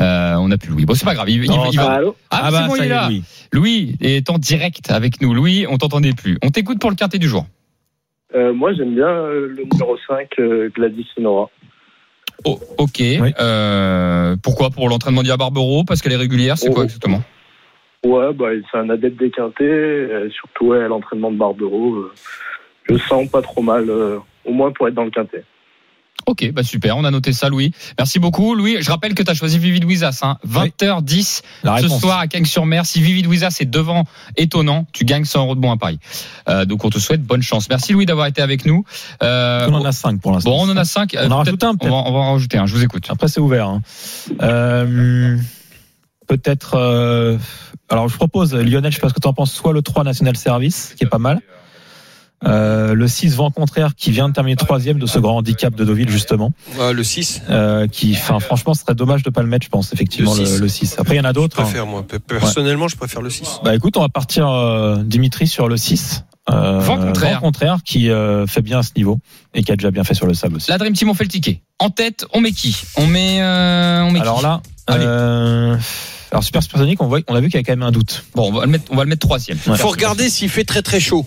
Euh, 0.00 0.34
on 0.36 0.48
n'a 0.48 0.56
plus 0.58 0.70
Louis. 0.70 0.84
Bon, 0.84 0.94
c'est 0.94 1.04
pas 1.04 1.14
grave. 1.14 1.28
Il, 1.30 1.44
il- 1.44 1.50
Non, 1.50 1.70
il 1.70 1.76
va- 1.76 1.90
Allô 1.92 2.16
Ah, 2.30 2.40
Ah 2.42 2.46
c'est 2.46 2.52
bah, 2.52 2.66
bon, 2.68 2.74
ça 2.76 2.84
il 2.84 2.86
est 2.86 2.88
là. 2.94 3.08
Louis. 3.08 3.22
Louis 3.52 3.96
est 4.00 4.30
en 4.30 4.38
direct 4.38 4.90
avec 4.90 5.20
nous. 5.20 5.34
Louis, 5.34 5.66
on 5.68 5.78
t'entendait 5.78 6.12
plus. 6.12 6.38
On 6.42 6.50
t'écoute 6.50 6.78
pour 6.80 6.90
le 6.90 6.96
quintet 6.96 7.18
du 7.18 7.28
jour. 7.28 7.46
Euh, 8.34 8.52
moi, 8.54 8.72
j'aime 8.74 8.94
bien 8.94 9.06
le 9.26 9.64
numéro 9.70 9.96
5, 10.08 10.28
euh, 10.38 10.70
Gladys 10.74 11.06
Sonora. 11.14 11.50
Oh, 12.44 12.58
ok. 12.78 12.90
Oui. 12.98 13.18
Euh, 13.40 14.36
pourquoi? 14.42 14.70
Pour 14.70 14.88
l'entraînement 14.88 15.22
d'Ia 15.22 15.36
Barbero 15.36 15.84
Parce 15.84 16.00
qu'elle 16.02 16.12
est 16.12 16.16
régulière? 16.16 16.56
C'est 16.58 16.70
Oh. 16.70 16.72
quoi 16.74 16.84
exactement? 16.84 17.22
Ouais, 18.04 18.32
bah, 18.32 18.46
c'est 18.70 18.78
un 18.78 18.90
adepte 18.90 19.18
des 19.20 19.30
quintés, 19.30 19.62
euh, 19.64 20.28
surtout 20.30 20.68
ouais, 20.68 20.82
à 20.82 20.88
l'entraînement 20.88 21.30
de 21.30 21.36
Barbero. 21.36 22.06
je 22.88 22.94
le 22.94 22.98
sens 22.98 23.28
pas 23.28 23.42
trop 23.42 23.62
mal, 23.62 23.88
euh, 23.88 24.18
au 24.44 24.52
moins 24.52 24.72
pour 24.72 24.88
être 24.88 24.94
dans 24.94 25.04
le 25.04 25.10
quintet. 25.12 25.44
Ok, 26.24 26.52
bah 26.52 26.62
super, 26.62 26.96
on 26.96 27.04
a 27.04 27.10
noté 27.10 27.32
ça, 27.32 27.48
Louis. 27.48 27.72
Merci 27.98 28.20
beaucoup, 28.20 28.54
Louis. 28.54 28.76
Je 28.80 28.88
rappelle 28.92 29.12
que 29.14 29.24
tu 29.24 29.30
as 29.30 29.34
choisi 29.34 29.58
Vivid 29.58 29.84
Wizas, 29.84 30.20
hein. 30.22 30.36
20h10 30.48 31.42
La 31.64 31.78
ce 31.78 31.88
soir 31.88 32.20
à 32.20 32.28
Cagnes-sur-Mer. 32.28 32.86
Si 32.86 33.02
Vivid 33.02 33.26
Wizas 33.26 33.56
est 33.58 33.64
devant, 33.66 34.04
étonnant, 34.36 34.86
tu 34.92 35.04
gagnes 35.04 35.24
100 35.24 35.40
euros 35.42 35.54
de 35.56 35.60
bons 35.60 35.72
à 35.72 35.76
Paris. 35.76 35.98
Euh, 36.48 36.64
donc 36.64 36.84
on 36.84 36.90
te 36.90 37.00
souhaite 37.00 37.22
bonne 37.24 37.42
chance. 37.42 37.68
Merci 37.68 37.92
Louis 37.92 38.06
d'avoir 38.06 38.26
été 38.28 38.40
avec 38.40 38.64
nous. 38.66 38.84
Euh, 39.24 39.66
On 39.68 39.74
en 39.74 39.84
a 39.84 39.90
cinq 39.90 40.20
pour 40.20 40.30
l'instant. 40.30 40.50
bon, 40.50 40.66
on 40.68 40.70
en 40.70 40.76
a 40.76 40.84
5. 40.84 41.16
On 41.20 41.30
en 41.32 41.38
rajoute 41.38 41.64
un, 41.64 41.70
on, 41.70 41.76
peut-être. 41.76 41.90
va, 41.90 41.96
on 41.96 42.12
va 42.12 42.18
en 42.20 42.32
rajouter 42.34 42.56
un, 42.56 42.66
je 42.66 42.76
vous 42.76 42.84
écoute. 42.84 43.04
Après, 43.08 43.26
c'est 43.26 43.40
ouvert. 43.40 43.66
hein. 43.68 43.82
Euh, 44.42 45.36
Peut-être. 46.28 46.74
euh, 46.76 47.36
Alors, 47.88 48.08
je 48.08 48.16
propose, 48.16 48.54
Lionel, 48.54 48.90
je 48.92 48.96
sais 48.96 49.00
pas 49.00 49.08
ce 49.08 49.14
que 49.14 49.20
tu 49.20 49.26
en 49.28 49.34
penses, 49.34 49.52
soit 49.52 49.72
le 49.72 49.82
3 49.82 50.04
National 50.04 50.36
Service, 50.36 50.94
qui 50.96 51.04
est 51.04 51.08
pas 51.08 51.18
mal. 51.18 51.40
Euh, 52.44 52.94
le 52.94 53.06
6 53.06 53.36
vent 53.36 53.50
contraire 53.50 53.94
qui 53.96 54.10
vient 54.10 54.28
de 54.28 54.34
terminer 54.34 54.56
troisième 54.56 54.98
de 54.98 55.06
ce 55.06 55.18
grand 55.20 55.36
handicap 55.36 55.74
de 55.76 55.84
Deauville 55.84 56.08
justement 56.10 56.50
Ouais, 56.76 56.92
le 56.92 57.04
6. 57.04 57.42
euh, 57.50 57.86
qui 57.86 58.14
enfin 58.16 58.40
franchement 58.40 58.74
ce 58.74 58.80
serait 58.82 58.96
dommage 58.96 59.22
de 59.22 59.30
pas 59.30 59.42
le 59.42 59.48
mettre 59.48 59.64
je 59.64 59.70
pense 59.70 59.92
effectivement 59.92 60.34
Le 60.34 60.40
le, 60.40 60.46
six. 60.46 60.58
le 60.60 60.68
6 60.68 60.96
après 60.98 61.14
il 61.14 61.18
y 61.18 61.20
en 61.20 61.24
a 61.24 61.28
Je 61.28 61.34
d'autres 61.34 61.60
hein. 61.60 61.64
préfère, 61.64 61.86
moi. 61.86 62.04
Pe- 62.06 62.18
Personnellement, 62.18 62.88
je 62.88 62.96
préfère 62.96 63.22
le 63.22 63.30
6. 63.30 63.60
bah 63.64 63.74
écoute 63.76 63.96
on 63.96 64.00
va 64.00 64.08
partir 64.08 64.48
euh, 64.48 64.96
Dimitri 65.04 65.46
sur 65.46 65.68
le 65.68 65.76
6 65.76 66.24
euh, 66.50 66.80
Vent 66.80 66.98
contraire. 66.98 67.40
contraire 67.40 67.78
qui 67.84 68.10
euh, 68.10 68.48
fait 68.48 68.62
bien 68.62 68.80
à 68.80 68.82
ce 68.82 68.90
niveau 68.96 69.18
et 69.54 69.62
qui 69.62 69.70
a 69.70 69.76
déjà 69.76 69.92
bien 69.92 70.02
fait 70.02 70.14
sur 70.14 70.26
le 70.26 70.34
sable 70.34 70.56
aussi 70.56 70.68
La 70.68 70.78
Dream 70.78 70.94
Team, 70.94 71.08
on 71.10 71.14
fait 71.14 71.22
le 71.24 71.30
ticket. 71.30 71.60
En 71.78 71.90
tête, 71.90 72.26
on 72.34 72.40
met 72.40 72.50
qui? 72.50 72.76
On 72.96 73.06
met, 73.06 73.40
euh, 73.40 74.02
on 74.02 74.10
met 74.10 74.20
alors 74.20 74.38
qui? 74.38 74.42
là 74.42 74.60
Allez. 74.88 75.04
euh, 75.06 75.76
alors 76.32 76.42
Super 76.42 76.60
Supersonic 76.60 77.00
on 77.00 77.06
voit 77.06 77.20
on 77.28 77.36
a 77.36 77.40
vu 77.40 77.48
qu'il 77.50 77.60
y 77.60 77.62
a 77.62 77.62
quand 77.62 77.72
même 77.72 77.84
un 77.86 77.92
doute 77.92 78.24
Bon, 78.34 78.48
on 78.48 78.52
va 78.52 78.64
le 78.64 78.70
mettre, 78.72 78.86
on 78.90 78.96
va 78.96 79.04
le 79.04 79.10
mettre 79.10 79.24
troisième. 79.24 79.58
Ouais. 79.68 79.76
Faut 79.76 79.90
regarder 79.90 80.28
s'il 80.28 80.48
fait 80.48 80.64
très 80.64 80.82
très 80.82 80.98
chaud. 80.98 81.24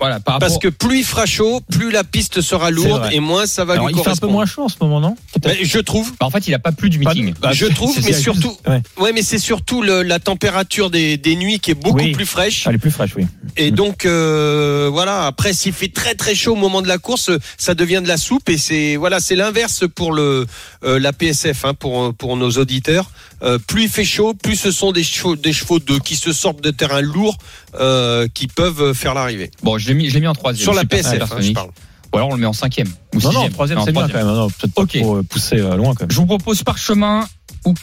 Voilà, 0.00 0.20
par 0.20 0.34
rapport. 0.34 0.48
Parce 0.48 0.58
que 0.58 0.68
plus 0.68 0.98
il 0.98 1.04
fera 1.04 1.24
chaud, 1.26 1.60
plus 1.70 1.90
la 1.90 2.04
piste 2.04 2.40
sera 2.40 2.70
lourde 2.70 3.08
et 3.12 3.20
moins 3.20 3.46
ça 3.46 3.64
va 3.64 3.74
alors 3.74 3.86
lui 3.88 3.94
il 3.94 3.96
fait 3.96 4.00
un 4.00 4.02
peu 4.02 4.26
correspondre. 4.28 4.32
moins 4.32 4.46
chaud 4.46 4.62
en 4.64 4.68
ce 4.68 4.76
moment 4.80 5.00
non 5.00 5.16
Mais 5.46 5.58
je 5.64 5.78
trouve. 5.78 6.12
Bah, 6.20 6.26
en 6.26 6.30
fait, 6.30 6.46
il 6.48 6.54
a 6.54 6.58
pas 6.58 6.72
plus 6.72 6.90
du 6.90 6.98
meeting. 6.98 7.34
bah, 7.40 7.52
je 7.52 7.66
trouve, 7.66 7.94
c'est- 7.94 8.04
mais 8.04 8.12
surtout, 8.12 8.56
ouais. 8.66 8.82
ouais, 8.98 9.12
mais 9.12 9.22
c'est 9.22 9.38
surtout 9.38 9.82
le- 9.82 10.02
la 10.02 10.18
température 10.18 10.90
des, 10.90 11.16
des 11.16 11.36
nuits 11.36 11.58
qui 11.60 11.70
est 11.70 11.74
beaucoup 11.74 11.98
Oui. 11.98 12.12
plus 12.12 12.26
fraîche. 12.26 12.66
elle 12.66 12.74
est 12.74 12.78
plus 12.78 12.90
fraîche 12.90 13.12
oui 13.16 13.26
Et 13.56 13.70
donc 13.70 14.04
euh, 14.04 14.88
voilà, 14.92 15.26
après 15.26 15.52
s'il 15.52 15.72
fait 15.72 15.88
très 15.88 16.14
très 16.14 16.34
chaud 16.34 16.52
au 16.52 16.56
moment 16.56 16.82
de 16.82 16.88
la 16.88 16.98
course, 16.98 17.30
ça 17.56 17.74
devient 17.74 18.00
de 18.02 18.08
la 18.08 18.16
soupe 18.16 18.48
et 18.48 18.58
c'est 18.58 18.96
voilà, 18.96 19.20
c'est 19.20 19.36
l'inverse 19.36 19.84
pour 19.94 20.12
le 20.12 20.46
euh, 20.84 20.98
la 20.98 21.12
PSF 21.12 21.64
hein, 21.64 21.74
pour 21.74 22.14
pour 22.14 22.36
nos 22.36 22.50
auditeurs. 22.52 23.10
Euh, 23.42 23.58
plus 23.58 23.84
il 23.84 23.88
fait 23.88 24.04
chaud, 24.04 24.34
plus 24.34 24.56
ce 24.56 24.70
sont 24.70 24.92
des 24.92 25.04
chevaux 25.04 25.36
des 25.36 25.52
chevaux 25.52 25.78
de 25.78 25.98
qui 25.98 26.16
se 26.16 26.32
sortent 26.32 26.62
de 26.62 26.70
terrain 26.70 27.00
lourd 27.00 27.36
euh, 27.80 28.28
qui 28.32 28.46
peuvent 28.46 28.92
faire 28.94 29.14
l'arrivée. 29.14 29.50
Bon, 29.62 29.78
je 29.78 29.88
l'ai 29.88 29.94
mis, 29.94 30.08
je 30.08 30.14
l'ai 30.14 30.20
mis 30.20 30.26
en 30.26 30.34
troisième. 30.34 30.62
Sur 30.62 30.74
la 30.74 30.84
PSF, 30.84 31.32
hein, 31.32 31.36
je 31.40 31.52
parle. 31.52 31.70
Ou 32.12 32.16
alors 32.16 32.28
on 32.28 32.34
le 32.34 32.40
met 32.40 32.46
en 32.46 32.52
cinquième 32.52 32.86
ou 32.86 33.16
non 33.16 33.20
sixième. 33.30 33.42
non 33.42 33.48
troisième 33.50 33.78
Non, 33.80 33.84
c'est 33.84 33.92
bien 33.92 34.02
quand 34.02 34.08
troisième. 34.08 34.28
même 34.28 34.36
non, 34.36 34.48
peut-être 34.48 34.72
pas 34.74 34.82
Ok. 34.82 34.98
trop 35.00 35.16
euh, 35.16 35.22
poussé 35.24 35.56
euh, 35.58 35.74
loin 35.76 35.94
quand 35.94 36.02
même 36.04 36.10
Je 36.12 36.16
vous 36.16 36.26
propose 36.26 36.62
Parchemin 36.62 37.26
ou 37.64 37.74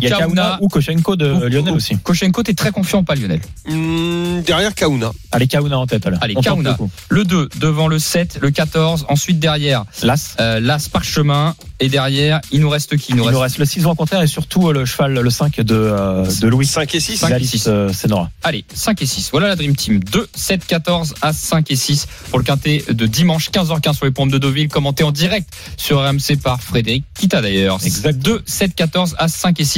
il 0.00 0.02
y 0.02 0.06
a 0.12 0.18
Kauna. 0.18 0.26
Kauna 0.26 0.58
ou 0.60 0.68
Kochenko 0.68 1.16
de 1.16 1.32
ou- 1.32 1.40
Lionel 1.48 1.72
ou- 1.72 1.76
aussi 1.76 1.96
Kochenko, 1.98 2.42
t'es 2.42 2.54
très 2.54 2.70
confiant 2.70 3.00
ou 3.00 3.02
pas, 3.02 3.14
Lionel? 3.14 3.40
Hum, 3.68 4.42
derrière 4.42 4.74
Kauna. 4.74 5.12
allez 5.32 5.48
Kauna 5.48 5.78
en 5.78 5.86
tête 5.86 6.06
alors 6.06 6.18
Allez, 6.22 6.34
On 6.36 6.42
Kauna. 6.42 6.70
le 6.70 6.76
coup. 6.76 6.90
Le 7.08 7.24
2 7.24 7.48
devant 7.58 7.88
le 7.88 7.98
7, 7.98 8.38
le 8.40 8.50
14, 8.50 9.06
ensuite 9.08 9.38
derrière 9.38 9.84
Las 10.02 10.36
euh, 10.40 10.60
l'As 10.60 10.88
Parchemin 10.88 11.54
et 11.80 11.88
derrière, 11.88 12.40
il 12.52 12.60
nous 12.60 12.68
reste 12.70 12.96
qui? 12.96 13.12
Il 13.12 13.16
nous 13.16 13.22
Il 13.22 13.26
reste, 13.26 13.34
nous 13.34 13.40
reste 13.40 13.58
le 13.58 13.64
6 13.64 13.80
vent 13.80 13.94
contraire 13.94 14.22
et 14.22 14.26
surtout 14.26 14.68
euh, 14.68 14.72
le 14.72 14.84
cheval, 14.84 15.14
le 15.14 15.30
5 15.30 15.60
de, 15.60 15.74
euh, 15.74 16.26
de 16.40 16.48
Louis. 16.48 16.66
5 16.66 16.94
et 16.94 17.00
6. 17.00 17.16
Cinq 17.16 17.30
et 17.30 17.34
Alice, 17.34 17.50
six. 17.50 17.64
euh, 17.66 17.92
Senora. 17.92 18.30
Allez, 18.42 18.64
5 18.72 19.00
et 19.02 19.06
6. 19.06 19.30
Voilà 19.32 19.48
la 19.48 19.56
Dream 19.56 19.74
Team. 19.74 19.98
2, 20.00 20.28
7, 20.34 20.64
14 20.66 21.14
à 21.22 21.32
5 21.32 21.70
et 21.70 21.76
6 21.76 22.06
pour 22.30 22.38
le 22.38 22.44
quintet 22.44 22.84
de 22.90 23.06
dimanche 23.06 23.50
15h15 23.50 23.94
sur 23.96 24.04
les 24.06 24.10
pompes 24.12 24.30
de 24.30 24.38
Deauville, 24.38 24.68
commenté 24.68 25.02
en 25.04 25.12
direct 25.12 25.48
sur 25.76 25.98
RMC 26.00 26.36
par 26.42 26.60
Frédéric 26.62 27.04
Kita 27.18 27.40
d'ailleurs. 27.42 27.78
Exact. 27.84 28.18
2, 28.18 28.42
7, 28.46 28.74
14 28.74 29.14
à 29.18 29.28
5 29.28 29.58
et 29.60 29.64
6. 29.64 29.71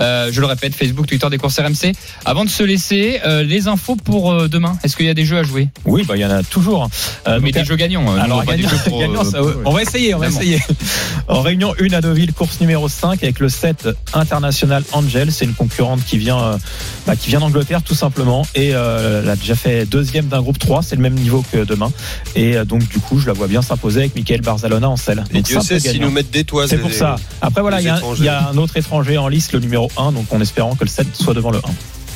Euh, 0.00 0.30
je 0.32 0.40
le 0.40 0.46
répète, 0.46 0.74
Facebook, 0.74 1.06
Twitter 1.06 1.28
des 1.30 1.38
courses 1.38 1.58
RMC. 1.58 1.92
Avant 2.24 2.44
de 2.44 2.50
se 2.50 2.62
laisser, 2.62 3.20
euh, 3.26 3.42
les 3.42 3.68
infos 3.68 3.96
pour 3.96 4.32
euh, 4.32 4.48
demain. 4.48 4.76
Est-ce 4.82 4.96
qu'il 4.96 5.06
y 5.06 5.10
a 5.10 5.14
des 5.14 5.24
jeux 5.24 5.38
à 5.38 5.42
jouer? 5.42 5.68
Oui, 5.84 6.04
bah 6.06 6.16
il 6.16 6.20
y 6.20 6.24
en 6.24 6.30
a 6.30 6.42
toujours. 6.42 6.88
Euh, 7.28 7.38
Mais 7.42 7.50
donc, 7.52 7.62
des 7.62 7.68
jeux 7.68 7.76
gagnants. 7.76 8.06
euh, 8.16 8.20
alors 8.20 8.44
gagnant- 8.44 8.68
pour, 8.86 8.98
gagnant, 9.00 9.24
ça, 9.24 9.40
on 9.64 9.72
va 9.72 9.82
essayer, 9.82 10.14
on 10.14 10.18
va 10.18 10.28
essayer. 10.28 10.60
En 11.28 11.40
réunion 11.42 11.74
1 11.80 11.92
à 11.92 12.00
Deauville, 12.00 12.32
course 12.32 12.60
numéro 12.60 12.88
5 12.88 13.22
avec 13.22 13.38
le 13.38 13.48
7 13.48 13.88
International 14.14 14.82
Angel. 14.92 15.30
C'est 15.32 15.44
une 15.44 15.54
concurrente 15.54 16.04
qui 16.04 16.18
vient, 16.18 16.40
euh, 16.42 16.58
bah, 17.06 17.16
qui 17.16 17.28
vient 17.30 17.40
d'Angleterre 17.40 17.82
tout 17.82 17.94
simplement 17.94 18.46
et 18.54 18.70
euh, 18.74 19.22
elle 19.22 19.30
a 19.30 19.36
déjà 19.36 19.54
fait 19.54 19.86
deuxième 19.86 20.26
d'un 20.26 20.42
groupe 20.42 20.58
3. 20.58 20.82
C'est 20.82 20.96
le 20.96 21.02
même 21.02 21.14
niveau 21.14 21.44
que 21.52 21.58
demain. 21.64 21.92
Et 22.34 22.56
euh, 22.56 22.64
donc 22.64 22.86
du 22.88 22.98
coup, 22.98 23.18
je 23.18 23.26
la 23.26 23.32
vois 23.32 23.46
bien 23.48 23.62
s'imposer 23.62 24.00
avec 24.00 24.14
Michael 24.16 24.40
Barzalona 24.40 24.88
en 24.88 24.96
selle. 24.96 25.24
Et 25.32 25.42
Dieu 25.42 25.60
sait 25.60 25.78
s'ils 25.80 26.00
nous 26.00 26.10
mettent 26.10 26.30
des 26.30 26.44
toits. 26.44 26.66
C'est 26.68 26.78
pour 26.78 26.92
ça. 26.92 27.16
Après 27.40 27.60
voilà, 27.60 27.80
il 27.80 27.84
y, 28.20 28.24
y 28.24 28.28
a 28.28 28.48
un 28.48 28.56
autre 28.56 28.76
étranger 28.76 29.18
en 29.22 29.28
liste, 29.28 29.52
le 29.52 29.60
numéro 29.60 29.90
1, 29.96 30.12
donc 30.12 30.32
en 30.32 30.40
espérant 30.40 30.74
que 30.74 30.84
le 30.84 30.90
7 30.90 31.06
soit 31.14 31.34
devant 31.34 31.50
le 31.50 31.58
1. 31.58 31.60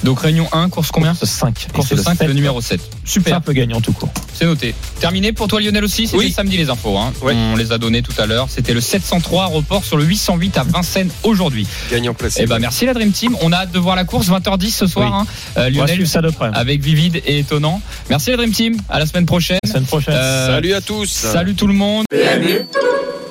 Donc 0.04 0.20
réunion 0.20 0.46
1, 0.52 0.68
course 0.68 0.90
combien 0.90 1.14
Course 1.14 1.24
5. 1.30 1.68
Course 1.72 1.90
Et 1.90 1.96
c'est 1.96 2.02
5, 2.02 2.20
le 2.22 2.34
numéro 2.34 2.60
7. 2.60 2.78
Super. 3.06 3.36
Simple 3.36 3.54
gagnant 3.54 3.80
tout 3.80 3.92
court. 3.94 4.10
C'est 4.34 4.44
noté. 4.44 4.74
Terminé 5.00 5.32
pour 5.32 5.48
toi 5.48 5.58
Lionel 5.58 5.82
aussi, 5.84 6.04
c'était 6.06 6.18
Oui. 6.18 6.30
samedi 6.30 6.58
les 6.58 6.68
infos. 6.68 6.98
Hein. 6.98 7.14
Ouais. 7.22 7.32
On 7.34 7.56
les 7.56 7.72
a 7.72 7.78
donné 7.78 8.02
tout 8.02 8.12
à 8.20 8.26
l'heure. 8.26 8.46
C'était 8.50 8.74
le 8.74 8.82
703 8.82 9.46
report 9.46 9.84
sur 9.84 9.96
le 9.96 10.04
808 10.04 10.58
à 10.58 10.64
Vincennes 10.64 11.08
aujourd'hui. 11.22 11.66
Gagnant 11.90 12.12
placé. 12.12 12.40
Eh 12.42 12.46
ben 12.46 12.58
merci 12.58 12.84
la 12.84 12.92
Dream 12.92 13.10
Team. 13.10 13.36
On 13.40 13.52
a 13.52 13.56
hâte 13.60 13.72
de 13.72 13.78
voir 13.78 13.96
la 13.96 14.04
course 14.04 14.28
20h10 14.28 14.68
ce 14.70 14.86
soir. 14.86 15.10
Oui. 15.10 15.28
hein. 15.56 15.62
Euh, 15.62 15.70
Lionel 15.70 16.06
ça 16.06 16.20
de 16.20 16.28
près. 16.28 16.50
avec 16.52 16.82
Vivide 16.82 17.22
et 17.24 17.38
étonnant. 17.38 17.80
Merci 18.10 18.30
la 18.30 18.36
Dream 18.36 18.52
Team. 18.52 18.76
À 18.90 18.98
la 18.98 19.06
semaine 19.06 19.24
prochaine. 19.26 19.58
La 19.64 19.70
semaine 19.70 19.86
prochaine. 19.86 20.14
Euh, 20.14 20.46
Salut 20.48 20.74
à 20.74 20.82
tous. 20.82 21.06
Salut 21.08 21.54
tout 21.54 21.66
le 21.66 21.74
monde. 21.74 22.04